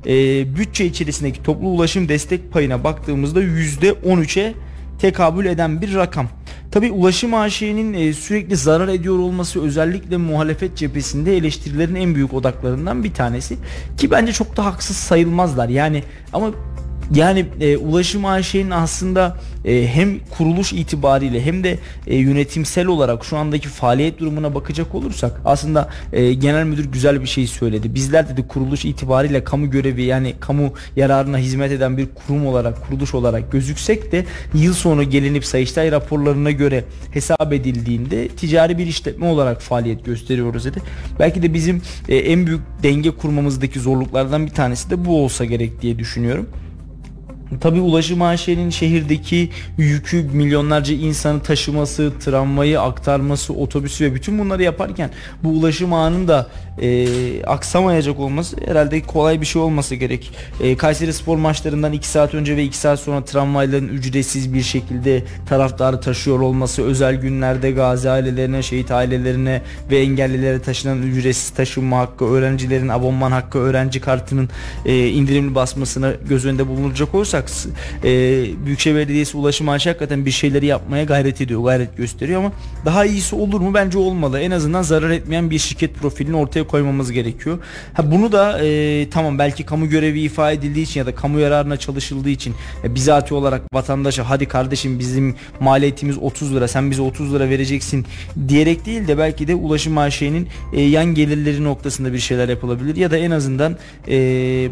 e, 0.05 0.11
bütçe 0.55 0.85
içerisindeki 0.85 1.43
toplu 1.43 1.67
ulaşım 1.67 2.09
destek 2.09 2.51
payına 2.51 2.83
baktığımızda 2.83 3.43
%13'e 3.43 4.53
tekabül 4.99 5.45
eden 5.45 5.81
bir 5.81 5.95
rakam. 5.95 6.27
Tabi 6.71 6.91
Ulaşım 6.91 7.33
AŞ'nin 7.33 7.93
e, 7.93 8.13
sürekli 8.13 8.55
zarar 8.55 8.87
ediyor 8.87 9.19
olması 9.19 9.63
özellikle 9.63 10.17
muhalefet 10.17 10.77
cephesinde 10.77 11.37
eleştirilerin 11.37 11.95
en 11.95 12.15
büyük 12.15 12.33
odaklarından 12.33 13.03
bir 13.03 13.13
tanesi 13.13 13.57
ki 13.97 14.11
bence 14.11 14.31
çok 14.33 14.57
da 14.57 14.65
haksız 14.65 14.97
sayılmazlar. 14.97 15.69
Yani 15.69 16.03
ama 16.33 16.51
yani 17.15 17.45
e, 17.59 17.77
Ulaşım 17.77 18.25
AŞ'nin 18.25 18.69
aslında 18.69 19.37
e, 19.65 19.87
hem 19.87 20.19
kuruluş 20.37 20.73
itibariyle 20.73 21.45
hem 21.45 21.63
de 21.63 21.79
e, 22.07 22.15
yönetimsel 22.15 22.87
olarak 22.87 23.25
şu 23.25 23.37
andaki 23.37 23.67
faaliyet 23.67 24.19
durumuna 24.19 24.55
bakacak 24.55 24.95
olursak 24.95 25.41
aslında 25.45 25.89
e, 26.13 26.33
genel 26.33 26.65
müdür 26.65 26.85
güzel 26.85 27.21
bir 27.21 27.27
şey 27.27 27.47
söyledi. 27.47 27.95
Bizler 27.95 28.29
dedi 28.29 28.47
kuruluş 28.47 28.85
itibariyle 28.85 29.43
kamu 29.43 29.71
görevi 29.71 30.03
yani 30.03 30.33
kamu 30.39 30.73
yararına 30.95 31.37
hizmet 31.37 31.71
eden 31.71 31.97
bir 31.97 32.07
kurum 32.15 32.47
olarak 32.47 32.87
kuruluş 32.87 33.13
olarak 33.13 33.51
gözüksek 33.51 34.11
de 34.11 34.25
yıl 34.53 34.73
sonu 34.73 35.09
gelinip 35.09 35.45
Sayıştay 35.45 35.91
raporlarına 35.91 36.51
göre 36.51 36.83
hesap 37.11 37.53
edildiğinde 37.53 38.27
ticari 38.27 38.77
bir 38.77 38.87
işletme 38.87 39.25
olarak 39.25 39.61
faaliyet 39.61 40.05
gösteriyoruz 40.05 40.65
dedi. 40.65 40.81
Belki 41.19 41.43
de 41.43 41.53
bizim 41.53 41.81
e, 42.09 42.15
en 42.17 42.47
büyük 42.47 42.61
denge 42.83 43.11
kurmamızdaki 43.11 43.79
zorluklardan 43.79 44.45
bir 44.45 44.51
tanesi 44.51 44.89
de 44.89 45.05
bu 45.05 45.23
olsa 45.23 45.45
gerek 45.45 45.81
diye 45.81 45.99
düşünüyorum. 45.99 46.47
Tabi 47.59 47.81
ulaşım 47.81 48.21
AŞ'nin 48.21 48.69
şehirdeki 48.69 49.49
yükü 49.77 50.23
milyonlarca 50.23 50.95
insanı 50.95 51.39
taşıması, 51.43 52.13
tramvayı 52.19 52.81
aktarması, 52.81 53.53
otobüsü 53.53 54.05
ve 54.05 54.15
bütün 54.15 54.39
bunları 54.39 54.63
yaparken 54.63 55.09
bu 55.43 55.49
ulaşım 55.49 55.93
ağının 55.93 56.27
da 56.27 56.47
e, 56.81 57.07
aksamayacak 57.43 58.19
olması 58.19 58.57
herhalde 58.65 59.01
kolay 59.01 59.41
bir 59.41 59.45
şey 59.45 59.61
olması 59.61 59.95
gerek. 59.95 60.31
E, 60.61 60.77
Kayseri 60.77 61.13
spor 61.13 61.37
maçlarından 61.37 61.93
2 61.93 62.07
saat 62.07 62.33
önce 62.33 62.57
ve 62.57 62.63
2 62.63 62.77
saat 62.77 62.99
sonra 62.99 63.25
tramvayların 63.25 63.87
ücretsiz 63.87 64.53
bir 64.53 64.61
şekilde 64.61 65.23
taraftarı 65.49 66.01
taşıyor 66.01 66.39
olması, 66.39 66.83
özel 66.83 67.15
günlerde 67.15 67.71
gazi 67.71 68.09
ailelerine, 68.09 68.61
şehit 68.61 68.91
ailelerine 68.91 69.61
ve 69.91 69.99
engellilere 69.99 70.61
taşınan 70.61 71.01
ücretsiz 71.01 71.49
taşınma 71.49 71.99
hakkı, 71.99 72.25
öğrencilerin 72.25 72.89
abonman 72.89 73.31
hakkı, 73.31 73.59
öğrenci 73.59 74.01
kartının 74.01 74.49
e, 74.85 75.07
indirimli 75.07 75.55
basmasına 75.55 76.11
göz 76.29 76.45
önünde 76.45 76.67
bulunacak 76.67 77.15
olursak 77.15 77.49
e, 78.03 78.09
Büyükşehir 78.65 78.95
Belediyesi 78.95 79.37
Ulaşım 79.37 79.69
AŞ 79.69 79.85
hakikaten 79.85 80.25
bir 80.25 80.31
şeyleri 80.31 80.65
yapmaya 80.65 81.03
gayret 81.03 81.41
ediyor, 81.41 81.63
gayret 81.63 81.97
gösteriyor 81.97 82.39
ama 82.39 82.51
daha 82.85 83.05
iyisi 83.05 83.35
olur 83.35 83.61
mu? 83.61 83.73
Bence 83.73 83.97
olmalı. 83.97 84.39
En 84.39 84.51
azından 84.51 84.81
zarar 84.81 85.09
etmeyen 85.09 85.51
bir 85.51 85.59
şirket 85.59 85.95
profilini 85.95 86.35
ortaya 86.35 86.62
koymamız 86.67 87.11
gerekiyor. 87.11 87.57
Ha 87.93 88.11
bunu 88.11 88.31
da 88.31 88.59
e, 88.65 89.09
tamam 89.09 89.39
belki 89.39 89.63
kamu 89.65 89.89
görevi 89.89 90.21
ifa 90.21 90.51
edildiği 90.51 90.85
için 90.85 90.99
ya 90.99 91.05
da 91.05 91.15
kamu 91.15 91.39
yararına 91.39 91.77
çalışıldığı 91.77 92.29
için 92.29 92.55
e, 92.83 92.95
bizatihi 92.95 93.33
olarak 93.35 93.73
vatandaşa 93.73 94.29
hadi 94.29 94.45
kardeşim 94.47 94.99
bizim 94.99 95.35
maliyetimiz 95.59 96.17
30 96.17 96.55
lira 96.55 96.67
sen 96.67 96.91
bize 96.91 97.01
30 97.01 97.33
lira 97.33 97.49
vereceksin 97.49 98.05
diyerek 98.47 98.85
değil 98.85 99.07
de 99.07 99.17
belki 99.17 99.47
de 99.47 99.55
Ulaşım 99.55 99.97
AŞ'nin 99.97 100.47
e, 100.73 100.81
yan 100.81 101.05
gelirleri 101.05 101.63
noktasında 101.63 102.13
bir 102.13 102.19
şeyler 102.19 102.49
yapılabilir 102.49 102.95
ya 102.95 103.11
da 103.11 103.17
en 103.17 103.31
azından 103.31 103.77
e, 104.07 104.13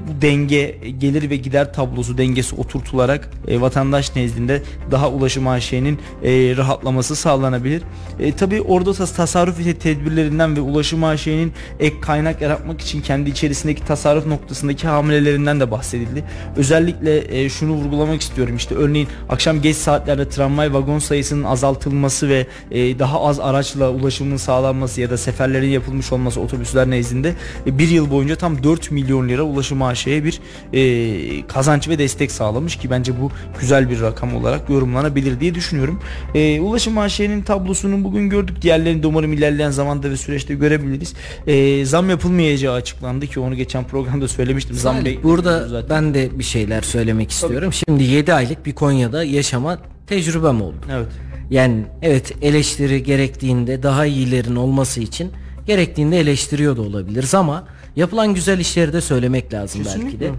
bu 0.07 0.21
denge 0.21 0.77
gelir 0.99 1.29
ve 1.29 1.35
gider 1.35 1.73
tablosu 1.73 2.17
dengesi 2.17 2.55
oturtularak 2.55 3.29
e, 3.47 3.61
vatandaş 3.61 4.15
nezdinde 4.15 4.61
daha 4.91 5.09
Ulaşım 5.09 5.47
AŞ'nin 5.47 5.99
e, 6.23 6.57
rahatlaması 6.57 7.15
sağlanabilir. 7.15 7.81
E, 8.19 8.31
Tabi 8.31 8.61
orada 8.61 8.89
tas- 8.93 9.15
tasarruf 9.15 9.57
tedbirlerinden 9.79 10.55
ve 10.57 10.61
Ulaşım 10.61 11.03
AŞ'nin 11.03 11.53
ek 11.81 11.95
kaynak 12.01 12.41
yaratmak 12.41 12.81
için 12.81 13.01
kendi 13.01 13.29
içerisindeki 13.29 13.85
tasarruf 13.85 14.25
noktasındaki 14.25 14.87
hamlelerinden 14.87 15.59
de 15.59 15.71
bahsedildi. 15.71 16.23
Özellikle 16.55 17.41
e, 17.41 17.49
şunu 17.49 17.73
vurgulamak 17.73 18.21
istiyorum 18.21 18.55
işte 18.55 18.75
örneğin 18.75 19.07
akşam 19.29 19.61
geç 19.61 19.75
saatlerde 19.75 20.29
tramvay 20.29 20.73
vagon 20.73 20.99
sayısının 20.99 21.43
azaltılması 21.43 22.29
ve 22.29 22.47
e, 22.71 22.99
daha 22.99 23.21
az 23.21 23.39
araçla 23.39 23.89
ulaşımın 23.89 24.37
sağlanması 24.37 25.01
ya 25.01 25.09
da 25.09 25.17
seferlerin 25.17 25.69
yapılmış 25.69 26.11
olması 26.11 26.41
otobüsler 26.41 26.89
nezdinde 26.89 27.33
e, 27.67 27.77
bir 27.77 27.87
yıl 27.87 28.11
boyunca 28.11 28.35
tam 28.35 28.63
4 28.63 28.91
milyon 28.91 29.29
lira 29.29 29.43
Ulaşım 29.43 29.81
AŞ'ye 29.81 30.23
bir 30.23 30.39
e, 30.73 31.47
kazanç 31.47 31.89
ve 31.89 31.99
destek 31.99 32.31
sağlamış 32.31 32.75
ki 32.75 32.89
bence 32.89 33.21
bu 33.21 33.31
güzel 33.59 33.89
bir 33.89 34.01
rakam 34.01 34.35
olarak 34.35 34.69
yorumlanabilir 34.69 35.39
diye 35.39 35.55
düşünüyorum. 35.55 35.99
E, 36.35 36.59
Ulaşım 36.59 36.97
AŞ'nin 36.97 37.41
tablosunu 37.41 38.03
bugün 38.03 38.29
gördük. 38.29 38.61
Diğerlerini 38.61 39.03
de 39.03 39.07
umarım 39.07 39.33
ilerleyen 39.33 39.71
zamanda 39.71 40.09
ve 40.09 40.17
süreçte 40.17 40.53
görebiliriz. 40.53 41.13
E, 41.47 41.70
zam 41.85 42.09
yapılmayacağı 42.09 42.73
açıklandı 42.73 43.27
ki 43.27 43.39
onu 43.39 43.55
geçen 43.55 43.87
programda 43.87 44.27
söylemiştim. 44.27 44.75
Zam 44.75 44.95
Salih, 44.95 45.23
burada 45.23 45.67
zaten. 45.67 45.89
ben 45.89 46.13
de 46.13 46.39
bir 46.39 46.43
şeyler 46.43 46.81
söylemek 46.81 47.31
istiyorum. 47.31 47.73
Şimdi 47.73 48.03
7 48.03 48.33
aylık 48.33 48.65
bir 48.65 48.73
Konya'da 48.73 49.23
yaşama 49.23 49.77
tecrübem 50.07 50.61
oldu. 50.61 50.75
Evet. 50.91 51.07
Yani 51.49 51.85
evet 52.01 52.31
eleştiri 52.41 53.03
gerektiğinde 53.03 53.83
daha 53.83 54.05
iyilerin 54.05 54.55
olması 54.55 55.01
için 55.01 55.31
gerektiğinde 55.65 56.19
eleştiriyor 56.19 56.77
da 56.77 56.81
olabiliriz 56.81 57.35
ama 57.35 57.67
yapılan 57.95 58.33
güzel 58.33 58.59
işleri 58.59 58.93
de 58.93 59.01
söylemek 59.01 59.53
lazım 59.53 59.81
belki 59.85 59.97
Kesinlikle. 59.97 60.25
de. 60.25 60.31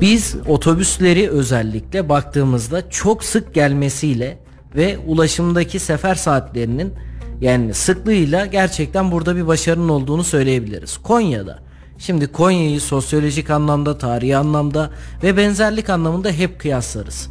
Biz 0.00 0.36
otobüsleri 0.48 1.30
özellikle 1.30 2.08
baktığımızda 2.08 2.90
çok 2.90 3.24
sık 3.24 3.54
gelmesiyle 3.54 4.38
ve 4.76 4.98
ulaşımdaki 4.98 5.78
sefer 5.78 6.14
saatlerinin 6.14 6.92
yani 7.40 7.74
sıklığıyla 7.74 8.46
gerçekten 8.46 9.12
burada 9.12 9.36
bir 9.36 9.46
başarının 9.46 9.88
olduğunu 9.88 10.24
söyleyebiliriz. 10.24 10.98
Konya'da 10.98 11.70
Şimdi 12.00 12.32
Konya'yı 12.32 12.80
sosyolojik 12.80 13.50
anlamda, 13.50 13.98
tarihi 13.98 14.36
anlamda 14.36 14.90
ve 15.22 15.36
benzerlik 15.36 15.90
anlamında 15.90 16.30
hep 16.30 16.60
kıyaslarız. 16.60 17.28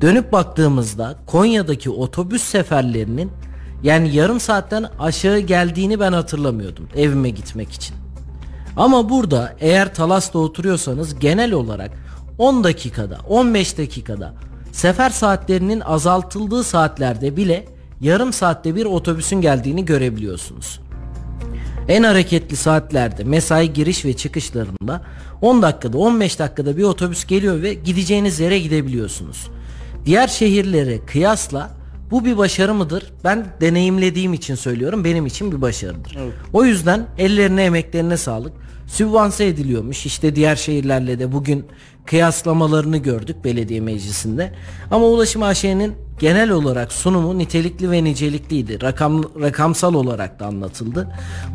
Dönüp 0.00 0.32
baktığımızda 0.32 1.16
Konya'daki 1.26 1.90
otobüs 1.90 2.42
seferlerinin 2.42 3.32
yani 3.82 4.14
yarım 4.16 4.40
saatten 4.40 4.86
aşağı 4.98 5.38
geldiğini 5.38 6.00
ben 6.00 6.12
hatırlamıyordum 6.12 6.88
evime 6.96 7.30
gitmek 7.30 7.72
için. 7.72 7.96
Ama 8.76 9.08
burada 9.08 9.56
eğer 9.60 9.94
Talas'ta 9.94 10.38
oturuyorsanız 10.38 11.18
genel 11.18 11.52
olarak 11.52 11.90
10 12.38 12.64
dakikada 12.64 13.18
15 13.28 13.78
dakikada 13.78 14.34
sefer 14.72 15.10
saatlerinin 15.10 15.80
azaltıldığı 15.80 16.64
saatlerde 16.64 17.36
bile 17.36 17.66
yarım 18.02 18.32
saatte 18.32 18.74
bir 18.74 18.84
otobüsün 18.84 19.40
geldiğini 19.40 19.84
görebiliyorsunuz. 19.84 20.80
En 21.88 22.02
hareketli 22.02 22.56
saatlerde 22.56 23.24
mesai 23.24 23.72
giriş 23.72 24.04
ve 24.04 24.16
çıkışlarında 24.16 25.02
10 25.40 25.62
dakikada 25.62 25.98
15 25.98 26.38
dakikada 26.38 26.76
bir 26.76 26.82
otobüs 26.82 27.24
geliyor 27.24 27.62
ve 27.62 27.74
gideceğiniz 27.74 28.40
yere 28.40 28.58
gidebiliyorsunuz. 28.58 29.48
Diğer 30.04 30.28
şehirlere 30.28 31.06
kıyasla 31.06 31.70
bu 32.10 32.24
bir 32.24 32.36
başarı 32.36 32.74
mıdır? 32.74 33.12
Ben 33.24 33.46
deneyimlediğim 33.60 34.34
için 34.34 34.54
söylüyorum. 34.54 35.04
Benim 35.04 35.26
için 35.26 35.52
bir 35.52 35.60
başarıdır. 35.60 36.18
O 36.52 36.64
yüzden 36.64 37.06
ellerine 37.18 37.64
emeklerine 37.64 38.16
sağlık. 38.16 38.52
Sübvanse 38.86 39.46
ediliyormuş. 39.46 40.06
İşte 40.06 40.36
diğer 40.36 40.56
şehirlerle 40.56 41.18
de 41.18 41.32
bugün 41.32 41.64
kıyaslamalarını 42.06 42.96
gördük 42.96 43.36
belediye 43.44 43.80
meclisinde. 43.80 44.52
Ama 44.90 45.06
Ulaşım 45.06 45.42
AŞ'nin 45.42 45.94
genel 46.18 46.50
olarak 46.50 46.92
sunumu 46.92 47.38
nitelikli 47.38 47.90
ve 47.90 48.04
nicelikliydi. 48.04 48.82
Rakam, 48.82 49.22
rakamsal 49.40 49.94
olarak 49.94 50.40
da 50.40 50.46
anlatıldı. 50.46 51.08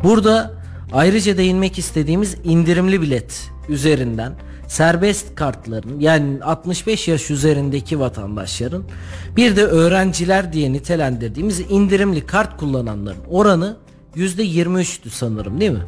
Burada 0.04 0.52
ayrıca 0.92 1.36
değinmek 1.36 1.78
istediğimiz 1.78 2.36
indirimli 2.44 3.02
bilet 3.02 3.50
üzerinden 3.68 4.32
serbest 4.68 5.34
kartların 5.34 6.00
yani 6.00 6.44
65 6.44 7.08
yaş 7.08 7.30
üzerindeki 7.30 8.00
vatandaşların 8.00 8.84
bir 9.36 9.56
de 9.56 9.64
öğrenciler 9.64 10.52
diye 10.52 10.72
nitelendirdiğimiz 10.72 11.60
indirimli 11.60 12.26
kart 12.26 12.56
kullananların 12.56 13.24
oranı 13.30 13.76
%23'tü 14.16 15.10
sanırım 15.10 15.60
değil 15.60 15.70
mi? 15.70 15.82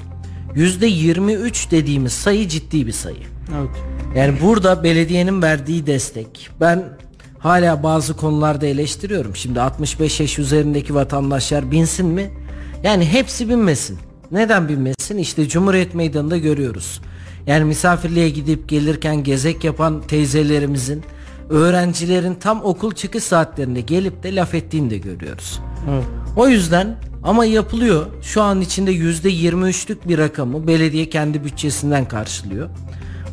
%23 0.54 1.70
dediğimiz 1.70 2.12
sayı 2.12 2.48
ciddi 2.48 2.86
bir 2.86 2.92
sayı. 2.92 3.16
Evet. 3.58 3.70
Yani 4.16 4.40
burada 4.42 4.84
belediyenin 4.84 5.42
verdiği 5.42 5.86
destek 5.86 6.50
ben 6.60 6.84
hala 7.38 7.82
bazı 7.82 8.16
konularda 8.16 8.66
eleştiriyorum. 8.66 9.36
Şimdi 9.36 9.60
65 9.60 10.20
yaş 10.20 10.38
üzerindeki 10.38 10.94
vatandaşlar 10.94 11.70
binsin 11.70 12.06
mi? 12.06 12.30
Yani 12.82 13.04
hepsi 13.06 13.48
binmesin. 13.48 13.98
Neden 14.30 14.68
binmesin? 14.68 15.18
İşte 15.18 15.48
Cumhuriyet 15.48 15.94
Meydanı'nda 15.94 16.36
görüyoruz. 16.36 17.00
Yani 17.46 17.64
misafirliğe 17.64 18.30
gidip 18.30 18.68
gelirken 18.68 19.24
gezek 19.24 19.64
yapan 19.64 20.02
teyzelerimizin 20.02 21.04
öğrencilerin 21.50 22.34
tam 22.34 22.64
okul 22.64 22.92
çıkış 22.92 23.24
saatlerinde 23.24 23.80
gelip 23.80 24.22
de 24.22 24.34
laf 24.36 24.54
ettiğini 24.54 24.90
de 24.90 24.98
görüyoruz. 24.98 25.60
Evet. 25.90 26.04
O 26.36 26.48
yüzden 26.48 26.96
ama 27.22 27.44
yapılıyor. 27.44 28.06
Şu 28.22 28.42
an 28.42 28.60
içinde 28.60 28.92
%23'lük 28.92 30.08
bir 30.08 30.18
rakamı 30.18 30.66
belediye 30.66 31.08
kendi 31.08 31.44
bütçesinden 31.44 32.08
karşılıyor. 32.08 32.68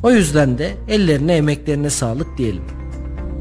O 0.03 0.12
yüzden 0.12 0.58
de 0.58 0.74
ellerine 0.88 1.34
emeklerine 1.36 1.89
sağlık 1.89 2.38
diyelim. 2.38 2.63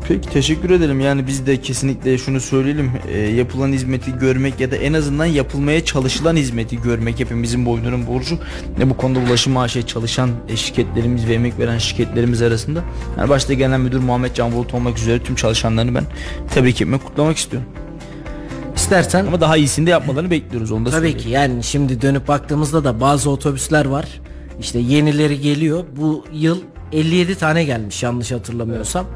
Peki 0.09 0.31
teşekkür 0.31 0.71
ederim. 0.71 1.00
Yani 1.00 1.26
biz 1.26 1.47
de 1.47 1.61
kesinlikle 1.61 2.18
şunu 2.18 2.40
söyleyelim. 2.40 2.90
e, 3.12 3.18
yapılan 3.18 3.73
hizmeti 3.73 4.18
görmek 4.18 4.61
ya 4.61 4.70
da 4.70 4.77
en 4.77 4.92
azından 4.92 5.27
yapılmaya 5.27 5.85
çalışılan 5.85 6.37
hizmeti 6.37 6.83
görmek 6.83 7.20
hepimizin 7.20 7.66
boynunun 7.66 8.07
borcu. 8.07 8.38
Ne 8.79 8.90
bu 8.90 8.97
konuda 8.97 9.18
ulaşım 9.18 9.53
maaşı 9.53 9.87
çalışan 9.87 10.31
e, 10.49 10.57
şirketlerimiz 10.57 11.29
ve 11.29 11.35
emek 11.35 11.59
veren 11.59 11.79
şirketlerimiz 11.79 12.42
arasında. 12.42 12.85
Yani 13.18 13.29
başta 13.29 13.53
genel 13.53 13.79
müdür 13.79 13.99
Muhammed 13.99 14.35
Can 14.35 14.53
Bulut 14.53 14.75
olmak 14.75 14.99
üzere 14.99 15.23
tüm 15.23 15.37
çalışanlarını 15.37 15.94
ben 15.94 16.05
tebrik 16.55 16.83
etmek, 16.83 17.05
kutlamak 17.05 17.37
istiyorum. 17.37 17.68
İstersen 18.87 19.27
Ama 19.27 19.40
daha 19.40 19.57
iyisini 19.57 19.87
de 19.87 19.90
yapmalarını 19.90 20.31
bekliyoruz 20.31 20.72
onu 20.72 20.87
da 20.87 20.90
tabii 20.90 20.96
söyleyeyim. 21.01 21.18
ki 21.18 21.29
yani 21.29 21.62
şimdi 21.64 22.03
dönüp 22.03 22.29
baktığımızda 22.29 22.85
da 22.85 23.01
bazı 23.01 23.31
otobüsler 23.31 23.85
var. 23.87 24.20
İşte 24.61 24.79
yenileri 24.79 25.40
geliyor. 25.40 25.85
Bu 25.96 26.25
yıl 26.33 26.59
57 26.92 27.35
tane 27.35 27.64
gelmiş 27.64 28.03
yanlış 28.03 28.33
hatırlamıyorsam. 28.33 29.07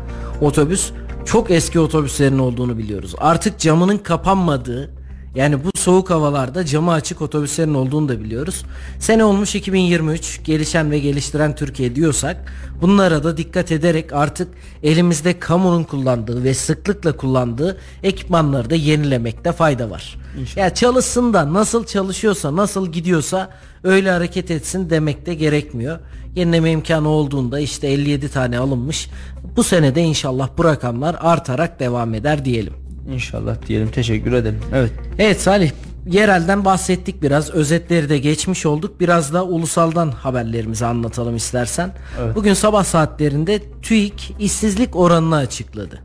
Otobüs 0.41 0.91
çok 1.25 1.51
eski 1.51 1.81
otobüslerin 1.81 2.39
olduğunu 2.39 2.79
biliyoruz. 2.79 3.15
Artık 3.19 3.59
camının 3.59 3.99
kapanmadığı 3.99 4.91
yani 5.35 5.65
bu 5.65 5.71
soğuk 5.79 6.11
havalarda 6.11 6.65
camı 6.65 6.93
açık 6.93 7.23
otobüslerin 7.23 7.75
olduğunu 7.75 8.09
da 8.09 8.21
biliyoruz. 8.21 8.65
Sene 8.99 9.25
olmuş 9.25 9.55
2023 9.55 10.41
gelişen 10.45 10.91
ve 10.91 10.99
geliştiren 10.99 11.55
Türkiye 11.55 11.95
diyorsak 11.95 12.53
bunlara 12.83 13.25
da 13.25 13.37
dikkat 13.37 13.73
ederek 13.73 14.13
artık 14.13 14.49
elimizde 14.83 15.39
kamunun 15.39 15.85
kullandığı 15.85 16.45
ve 16.45 16.55
sıklıkla 16.55 17.17
kullandığı 17.17 17.79
ekipmanları 18.03 18.71
da 18.71 18.75
yenilemekte 18.75 19.53
fayda 19.53 19.91
var. 19.91 20.19
Ya 20.57 20.75
çalışsın 20.75 21.33
da 21.35 21.55
nasıl 21.55 21.87
çalışıyorsa 21.87 22.57
nasıl 22.57 22.93
gidiyorsa 22.93 23.51
öyle 23.85 24.11
hareket 24.11 24.51
etsin 24.51 24.91
demek 24.91 25.27
de 25.27 25.35
gerekmiyor. 25.35 25.99
Yenileme 26.37 26.71
imkanı 26.71 27.09
olduğunda 27.09 27.61
işte 27.61 27.89
57 27.89 28.29
tane 28.29 28.59
alınmış. 28.59 29.11
Bu 29.57 29.65
senede 29.65 30.03
inşallah 30.03 30.49
bu 30.59 30.65
rakamlar 30.65 31.17
artarak 31.21 31.81
devam 31.81 32.15
eder 32.15 32.45
diyelim. 32.45 32.80
İnşallah 33.09 33.67
diyelim. 33.67 33.91
Teşekkür 33.91 34.33
ederim. 34.33 34.61
Evet. 34.75 34.93
Evet 35.19 35.41
Salih 35.41 35.71
yerelden 36.07 36.65
bahsettik 36.65 37.23
biraz 37.23 37.51
özetleri 37.51 38.09
de 38.09 38.19
geçmiş 38.19 38.67
olduk 38.67 39.01
biraz 39.01 39.33
da 39.33 39.45
ulusaldan 39.45 40.11
haberlerimizi 40.11 40.87
anlatalım 40.87 41.37
istersen. 41.37 41.93
Bugün 42.35 42.55
sabah 42.55 42.85
saatlerinde 42.85 43.63
TÜİK 43.83 44.35
işsizlik 44.39 44.97
oranını 44.97 45.37
açıkladı. 45.37 46.03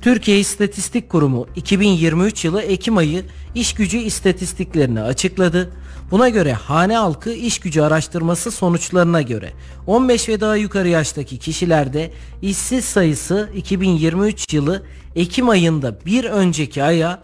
Türkiye 0.00 0.38
İstatistik 0.40 1.08
Kurumu 1.08 1.46
2023 1.56 2.44
yılı 2.44 2.62
Ekim 2.62 2.96
ayı 2.96 3.24
iş 3.54 3.74
gücü 3.74 3.98
istatistiklerini 3.98 5.00
açıkladı. 5.00 5.70
Buna 6.10 6.28
göre 6.28 6.52
hane 6.52 6.96
halkı 6.96 7.32
iş 7.32 7.58
gücü 7.58 7.80
araştırması 7.80 8.50
sonuçlarına 8.50 9.22
göre 9.22 9.52
15 9.86 10.28
ve 10.28 10.40
daha 10.40 10.56
yukarı 10.56 10.88
yaştaki 10.88 11.38
kişilerde 11.38 12.12
işsiz 12.42 12.84
sayısı 12.84 13.50
2023 13.54 14.54
yılı 14.54 14.82
Ekim 15.14 15.48
ayında 15.48 16.04
bir 16.06 16.24
önceki 16.24 16.82
aya 16.82 17.22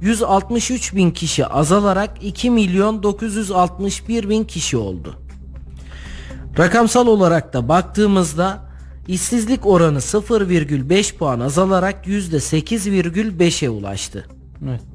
163 0.00 0.94
bin 0.94 1.10
kişi 1.10 1.46
azalarak 1.46 2.10
2 2.24 2.50
milyon 2.50 3.02
961 3.02 4.28
bin 4.28 4.44
kişi 4.44 4.76
oldu. 4.76 5.18
Rakamsal 6.58 7.06
olarak 7.06 7.52
da 7.52 7.68
baktığımızda 7.68 8.60
işsizlik 9.08 9.66
oranı 9.66 9.98
0,5 9.98 11.16
puan 11.16 11.40
azalarak 11.40 12.06
%8,5'e 12.06 13.70
ulaştı. 13.70 14.26
Evet. 14.68 14.91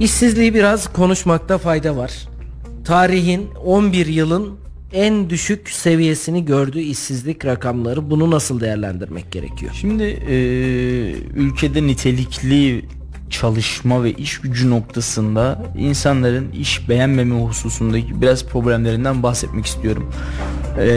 İşsizliği 0.00 0.54
biraz 0.54 0.92
konuşmakta 0.92 1.58
fayda 1.58 1.96
var. 1.96 2.12
Tarihin 2.84 3.48
11 3.64 4.06
yılın 4.06 4.58
en 4.92 5.30
düşük 5.30 5.70
seviyesini 5.70 6.44
gördüğü 6.44 6.80
işsizlik 6.80 7.44
rakamları 7.44 8.10
bunu 8.10 8.30
nasıl 8.30 8.60
değerlendirmek 8.60 9.32
gerekiyor? 9.32 9.72
Şimdi 9.80 10.02
e, 10.04 10.36
ülkede 11.34 11.86
nitelikli 11.86 12.84
çalışma 13.30 14.04
ve 14.04 14.12
iş 14.12 14.40
gücü 14.40 14.70
noktasında 14.70 15.62
insanların 15.78 16.52
iş 16.52 16.88
beğenmeme 16.88 17.40
hususundaki 17.40 18.22
biraz 18.22 18.44
problemlerinden 18.44 19.22
bahsetmek 19.22 19.66
istiyorum. 19.66 20.12
E, 20.78 20.88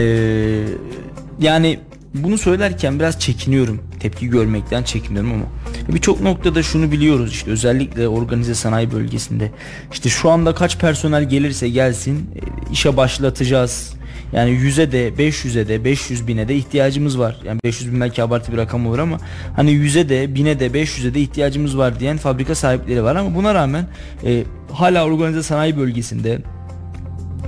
yani 1.39 1.79
bunu 2.13 2.37
söylerken 2.37 2.99
biraz 2.99 3.19
çekiniyorum. 3.19 3.81
Tepki 3.99 4.27
görmekten 4.27 4.83
çekiniyorum 4.83 5.31
ama 5.33 5.45
birçok 5.93 6.21
noktada 6.21 6.63
şunu 6.63 6.91
biliyoruz 6.91 7.31
işte 7.31 7.51
özellikle 7.51 8.07
organize 8.07 8.55
sanayi 8.55 8.91
bölgesinde. 8.91 9.51
İşte 9.91 10.09
şu 10.09 10.29
anda 10.29 10.55
kaç 10.55 10.77
personel 10.77 11.29
gelirse 11.29 11.69
gelsin 11.69 12.29
e, 12.35 12.71
işe 12.71 12.97
başlatacağız. 12.97 13.93
Yani 14.33 14.51
100'e 14.51 14.91
de 14.91 15.09
500'e 15.09 15.67
de 15.67 15.83
500 15.83 16.27
bine 16.27 16.47
de 16.47 16.55
ihtiyacımız 16.55 17.19
var. 17.19 17.37
Yani 17.45 17.59
500 17.63 17.93
bin 17.93 18.01
belki 18.01 18.23
abartı 18.23 18.51
bir 18.51 18.57
rakam 18.57 18.87
olur 18.87 18.99
ama 18.99 19.17
hani 19.55 19.71
100'e 19.71 20.09
de 20.09 20.25
1000'e 20.25 20.59
de 20.59 20.67
500'e 20.67 21.13
de 21.13 21.21
ihtiyacımız 21.21 21.77
var 21.77 21.99
diyen 21.99 22.17
fabrika 22.17 22.55
sahipleri 22.55 23.03
var. 23.03 23.15
Ama 23.15 23.35
buna 23.35 23.53
rağmen 23.53 23.87
e, 24.25 24.43
hala 24.71 25.05
organize 25.05 25.43
sanayi 25.43 25.77
bölgesinde 25.77 26.41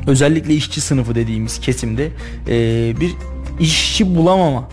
özellikle 0.07 0.53
işçi 0.53 0.81
sınıfı 0.81 1.15
dediğimiz 1.15 1.59
kesimde 1.59 2.11
e, 2.47 2.93
bir 2.99 3.11
işçi 3.59 4.15
bulamama 4.15 4.69